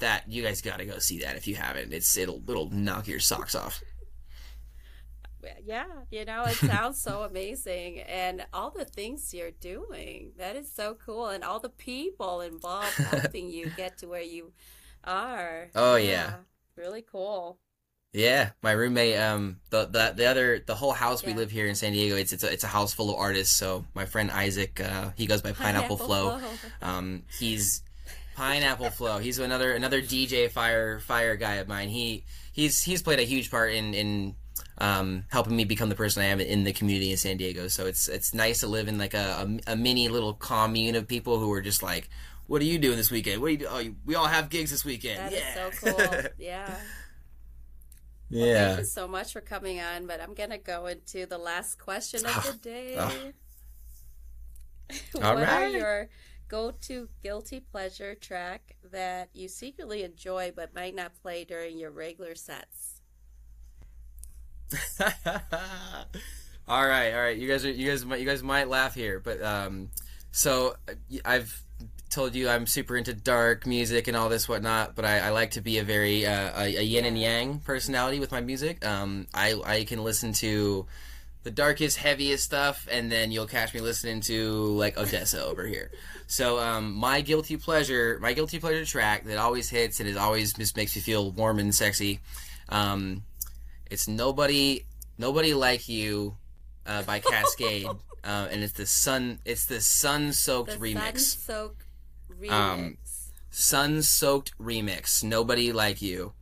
that 0.00 0.24
you 0.26 0.42
guys 0.42 0.60
got 0.60 0.78
to 0.78 0.84
go 0.84 0.98
see 0.98 1.20
that 1.20 1.36
if 1.36 1.46
you 1.46 1.54
haven't. 1.54 1.92
It's 1.92 2.16
it'll 2.16 2.42
it'll 2.48 2.70
knock 2.70 3.06
your 3.06 3.20
socks 3.20 3.54
off. 3.54 3.80
Yeah, 5.64 5.86
you 6.10 6.24
know, 6.24 6.42
it 6.42 6.56
sounds 6.56 7.00
so 7.00 7.22
amazing. 7.30 8.00
And 8.00 8.44
all 8.52 8.70
the 8.70 8.84
things 8.84 9.32
you're 9.32 9.52
doing, 9.52 10.32
that 10.38 10.56
is 10.56 10.72
so 10.72 10.96
cool. 11.04 11.28
And 11.28 11.44
all 11.44 11.60
the 11.60 11.68
people 11.68 12.40
involved 12.40 12.94
helping 12.94 13.48
you 13.48 13.70
get 13.76 13.98
to 13.98 14.06
where 14.06 14.22
you 14.22 14.52
are. 15.04 15.70
Oh, 15.74 15.96
yeah. 15.96 16.34
Really 16.76 17.02
cool. 17.02 17.58
Yeah, 18.12 18.50
my 18.62 18.72
roommate, 18.72 19.18
um, 19.18 19.60
the 19.70 19.84
the 19.84 20.14
the 20.16 20.26
other 20.26 20.62
the 20.64 20.74
whole 20.74 20.92
house 20.92 21.24
we 21.24 21.34
live 21.34 21.50
here 21.50 21.66
in 21.66 21.74
San 21.74 21.92
Diego. 21.92 22.16
It's 22.16 22.32
it's 22.32 22.44
a, 22.44 22.52
it's 22.52 22.64
a 22.64 22.68
house 22.68 22.94
full 22.94 23.10
of 23.10 23.16
artists. 23.16 23.54
So 23.54 23.84
my 23.94 24.06
friend 24.06 24.30
Isaac, 24.30 24.80
uh, 24.80 25.10
he 25.16 25.26
goes 25.26 25.42
by 25.42 25.52
Pineapple, 25.52 25.98
Flow. 25.98 26.40
Um, 26.80 27.24
he's 27.38 27.82
Pineapple 28.36 28.90
Flow. 28.90 29.18
He's 29.18 29.38
another 29.38 29.74
another 29.74 30.00
DJ 30.00 30.50
fire 30.50 30.98
fire 31.00 31.36
guy 31.36 31.54
of 31.56 31.68
mine. 31.68 31.90
He 31.90 32.24
he's 32.52 32.82
he's 32.82 33.02
played 33.02 33.18
a 33.18 33.24
huge 33.24 33.50
part 33.50 33.72
in 33.72 33.92
in 33.92 34.34
um, 34.78 35.24
helping 35.28 35.56
me 35.56 35.64
become 35.64 35.88
the 35.88 35.94
person 35.94 36.22
I 36.22 36.26
am 36.26 36.40
in 36.40 36.64
the 36.64 36.72
community 36.72 37.10
in 37.10 37.16
San 37.16 37.36
Diego. 37.36 37.68
So 37.68 37.86
it's 37.86 38.08
it's 38.08 38.34
nice 38.34 38.60
to 38.60 38.66
live 38.66 38.88
in 38.88 38.98
like 38.98 39.14
a, 39.14 39.46
a, 39.66 39.72
a 39.72 39.76
mini 39.76 40.08
little 40.08 40.34
commune 40.34 40.94
of 40.94 41.08
people 41.08 41.38
who 41.38 41.52
are 41.52 41.62
just 41.62 41.82
like, 41.82 42.08
"What 42.46 42.60
are 42.62 42.66
you 42.66 42.78
doing 42.78 42.96
this 42.96 43.10
weekend? 43.10 43.40
What 43.40 43.48
are 43.48 43.50
you 43.50 43.58
do? 43.58 43.66
Oh, 43.70 43.78
you, 43.78 43.96
we 44.04 44.14
all 44.14 44.26
have 44.26 44.50
gigs 44.50 44.70
this 44.70 44.84
weekend. 44.84 45.18
That 45.18 45.32
yeah. 45.32 45.70
so 45.70 45.92
cool. 45.92 46.30
Yeah. 46.38 46.74
Yeah. 48.28 48.68
Thank 48.68 48.78
you 48.80 48.84
so 48.84 49.08
much 49.08 49.32
for 49.32 49.40
coming 49.40 49.80
on, 49.80 50.06
but 50.06 50.20
I'm 50.20 50.34
going 50.34 50.50
to 50.50 50.58
go 50.58 50.86
into 50.86 51.26
the 51.26 51.38
last 51.38 51.78
question 51.78 52.24
of 52.26 52.44
the 52.44 52.58
day. 52.60 52.96
Ah. 52.98 53.12
what 55.12 55.24
All 55.24 55.38
are 55.38 55.66
your 55.68 56.08
go 56.48 56.70
to 56.70 57.08
guilty 57.22 57.60
pleasure 57.60 58.14
track 58.14 58.76
that 58.92 59.30
you 59.32 59.48
secretly 59.48 60.04
enjoy 60.04 60.52
but 60.54 60.74
might 60.74 60.94
not 60.94 61.12
play 61.22 61.44
during 61.44 61.78
your 61.78 61.90
regular 61.90 62.34
sets? 62.34 63.00
all 66.68 66.86
right, 66.86 67.12
all 67.12 67.20
right. 67.20 67.36
You 67.36 67.48
guys 67.48 67.64
are 67.64 67.70
you 67.70 67.88
guys 67.88 68.04
might 68.04 68.20
you 68.20 68.26
guys 68.26 68.42
might 68.42 68.68
laugh 68.68 68.94
here, 68.94 69.20
but 69.20 69.42
um, 69.42 69.90
so 70.32 70.74
uh, 70.88 70.94
I've 71.24 71.62
told 72.10 72.34
you 72.34 72.48
I'm 72.48 72.66
super 72.66 72.96
into 72.96 73.14
dark 73.14 73.66
music 73.66 74.08
and 74.08 74.16
all 74.16 74.28
this 74.28 74.48
whatnot, 74.48 74.94
but 74.94 75.04
I, 75.04 75.18
I 75.18 75.30
like 75.30 75.52
to 75.52 75.60
be 75.60 75.78
a 75.78 75.84
very 75.84 76.26
uh, 76.26 76.52
a, 76.56 76.76
a 76.76 76.82
yin 76.82 77.04
and 77.04 77.18
yang 77.18 77.60
personality 77.60 78.20
with 78.20 78.32
my 78.32 78.40
music. 78.40 78.84
Um, 78.84 79.26
I 79.34 79.60
I 79.64 79.84
can 79.84 80.04
listen 80.04 80.32
to 80.34 80.86
the 81.46 81.50
darkest, 81.52 81.98
heaviest 81.98 82.42
stuff, 82.42 82.88
and 82.90 83.10
then 83.10 83.30
you'll 83.30 83.46
catch 83.46 83.72
me 83.72 83.80
listening 83.80 84.20
to 84.22 84.52
like 84.72 84.96
ODESZA 84.96 85.40
over 85.42 85.64
here. 85.64 85.92
So 86.26 86.58
um, 86.58 86.92
my 86.92 87.20
guilty 87.20 87.56
pleasure, 87.56 88.18
my 88.20 88.32
guilty 88.32 88.58
pleasure 88.58 88.84
track 88.84 89.24
that 89.26 89.38
always 89.38 89.70
hits 89.70 90.00
and 90.00 90.08
it 90.08 90.16
always 90.16 90.54
just 90.54 90.76
makes 90.76 90.96
me 90.96 91.02
feel 91.02 91.30
warm 91.30 91.60
and 91.60 91.72
sexy. 91.72 92.18
Um, 92.68 93.22
it's 93.88 94.08
nobody, 94.08 94.86
nobody 95.18 95.54
like 95.54 95.88
you, 95.88 96.36
uh, 96.84 97.02
by 97.02 97.20
Kaskade, 97.30 97.96
uh, 98.24 98.48
and 98.50 98.64
it's 98.64 98.72
the 98.72 98.86
sun. 98.86 99.38
It's 99.44 99.66
the 99.66 99.80
sun-soaked 99.80 100.72
The 100.72 100.94
remix. 100.94 101.20
Sun-soaked 101.20 101.85
remix. 102.30 102.50
Um, 102.50 102.96
sun-soaked 103.50 104.56
remix. 104.58 105.22
Nobody 105.24 105.72
like 105.72 106.00
you. 106.02 106.32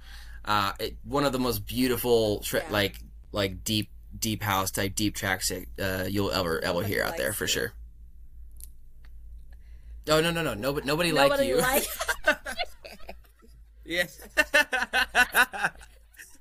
Uh, 0.45 0.73
it, 0.79 0.97
one 1.05 1.25
of 1.25 1.33
the 1.33 1.39
most 1.39 1.67
beautiful, 1.67 2.41
tra- 2.41 2.61
Yeah. 2.67 2.71
like 2.73 2.97
like 3.33 3.65
deep 3.65 3.91
deep 4.19 4.43
house 4.43 4.71
type 4.71 4.95
deep 4.95 5.15
tracks 5.15 5.51
uh, 5.51 6.07
you'll 6.09 6.31
ever 6.31 6.59
ever 6.59 6.75
Nobody 6.75 6.93
hear 6.95 7.03
out 7.03 7.17
there 7.17 7.33
for 7.33 7.45
you. 7.45 7.49
sure. 7.49 7.73
Oh 10.09 10.21
no 10.21 10.31
no 10.31 10.43
no 10.43 10.55
nobody 10.55 10.87
nobody, 10.87 11.13
Nobody 11.13 11.55
like 11.55 11.85
you. 12.27 12.29
like 12.29 12.39
Yes. 13.85 14.21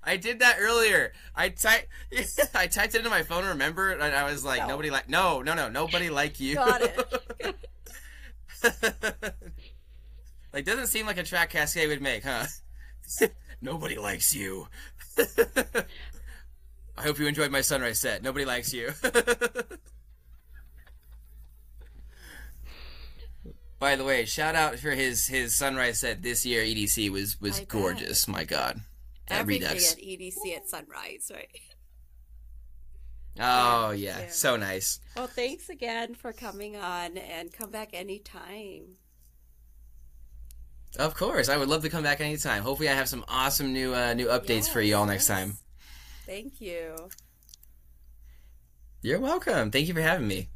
I 0.06 0.18
did 0.18 0.40
that 0.40 0.58
earlier. 0.60 1.14
I 1.36 1.48
typed 1.50 1.88
I 2.54 2.68
typed 2.68 2.94
it 2.94 2.98
into 3.00 3.10
my 3.10 3.24
phone. 3.24 3.46
Remember, 3.46 3.92
and 3.92 4.04
I 4.04 4.30
was 4.30 4.44
like, 4.44 4.60
No. 4.62 4.68
nobody 4.68 4.90
like 4.90 5.08
no 5.10 5.42
no 5.42 5.54
no 5.54 5.70
nobody 5.70 6.10
like 6.10 6.40
you. 6.42 6.56
Got 6.56 6.82
it. 6.82 7.56
like 10.54 10.66
doesn't 10.66 10.88
seem 10.88 11.06
like 11.06 11.18
a 11.18 11.24
track 11.24 11.52
Kaskade 11.52 11.88
would 11.88 12.02
make, 12.02 12.24
huh? 12.24 12.46
nobody 13.62 13.98
likes 13.98 14.34
you. 14.34 14.68
I 16.98 17.02
hope 17.02 17.20
you 17.20 17.28
enjoyed 17.28 17.52
my 17.52 17.62
sunrise 17.62 18.00
set. 18.00 18.22
Nobody 18.24 18.46
likes 18.46 18.74
you. 18.74 18.92
By 23.80 23.96
the 23.98 24.06
way, 24.06 24.24
shout 24.24 24.56
out 24.56 24.80
for 24.80 24.92
his 24.92 25.28
his 25.28 25.58
sunrise 25.58 26.00
set 26.00 26.22
this 26.22 26.46
year. 26.46 26.64
EDC 26.64 27.10
was 27.10 27.42
was 27.42 27.58
I 27.58 27.60
bet. 27.62 27.68
gorgeous. 27.68 28.28
My 28.30 28.46
God, 28.46 28.80
Everything 29.28 29.68
redux. 29.68 29.92
at 29.94 30.00
EDC 30.00 30.56
at 30.56 30.70
sunrise, 30.70 31.30
right? 31.34 31.50
Oh 33.40 33.92
yeah, 33.92 34.20
Yeah. 34.20 34.28
so 34.30 34.56
nice. 34.56 35.00
Well, 35.16 35.28
thanks 35.28 35.70
again 35.70 36.14
for 36.16 36.34
coming 36.34 36.76
on 36.76 37.18
and 37.18 37.52
come 37.52 37.72
back 37.72 37.90
anytime. 37.94 38.98
Of 40.98 41.16
course, 41.16 41.50
I 41.50 41.58
would 41.58 41.70
love 41.70 41.82
to 41.84 41.90
come 41.90 42.04
back 42.04 42.22
anytime. 42.22 42.62
Hopefully, 42.64 42.90
I 42.90 42.94
have 42.94 43.10
some 43.10 43.26
awesome 43.28 43.74
new 43.74 43.94
uh, 43.96 44.14
new 44.14 44.28
updates 44.28 44.70
for 44.70 44.82
you 44.82 44.96
all 44.96 45.06
next 45.08 45.28
Yes, 45.28 45.38
time. 45.40 45.58
Thank 46.26 46.62
you. 46.62 47.10
You're 49.02 49.20
welcome. 49.20 49.72
Thank 49.72 49.88
you 49.88 49.94
for 49.94 50.02
having 50.02 50.28
me. 50.28 50.50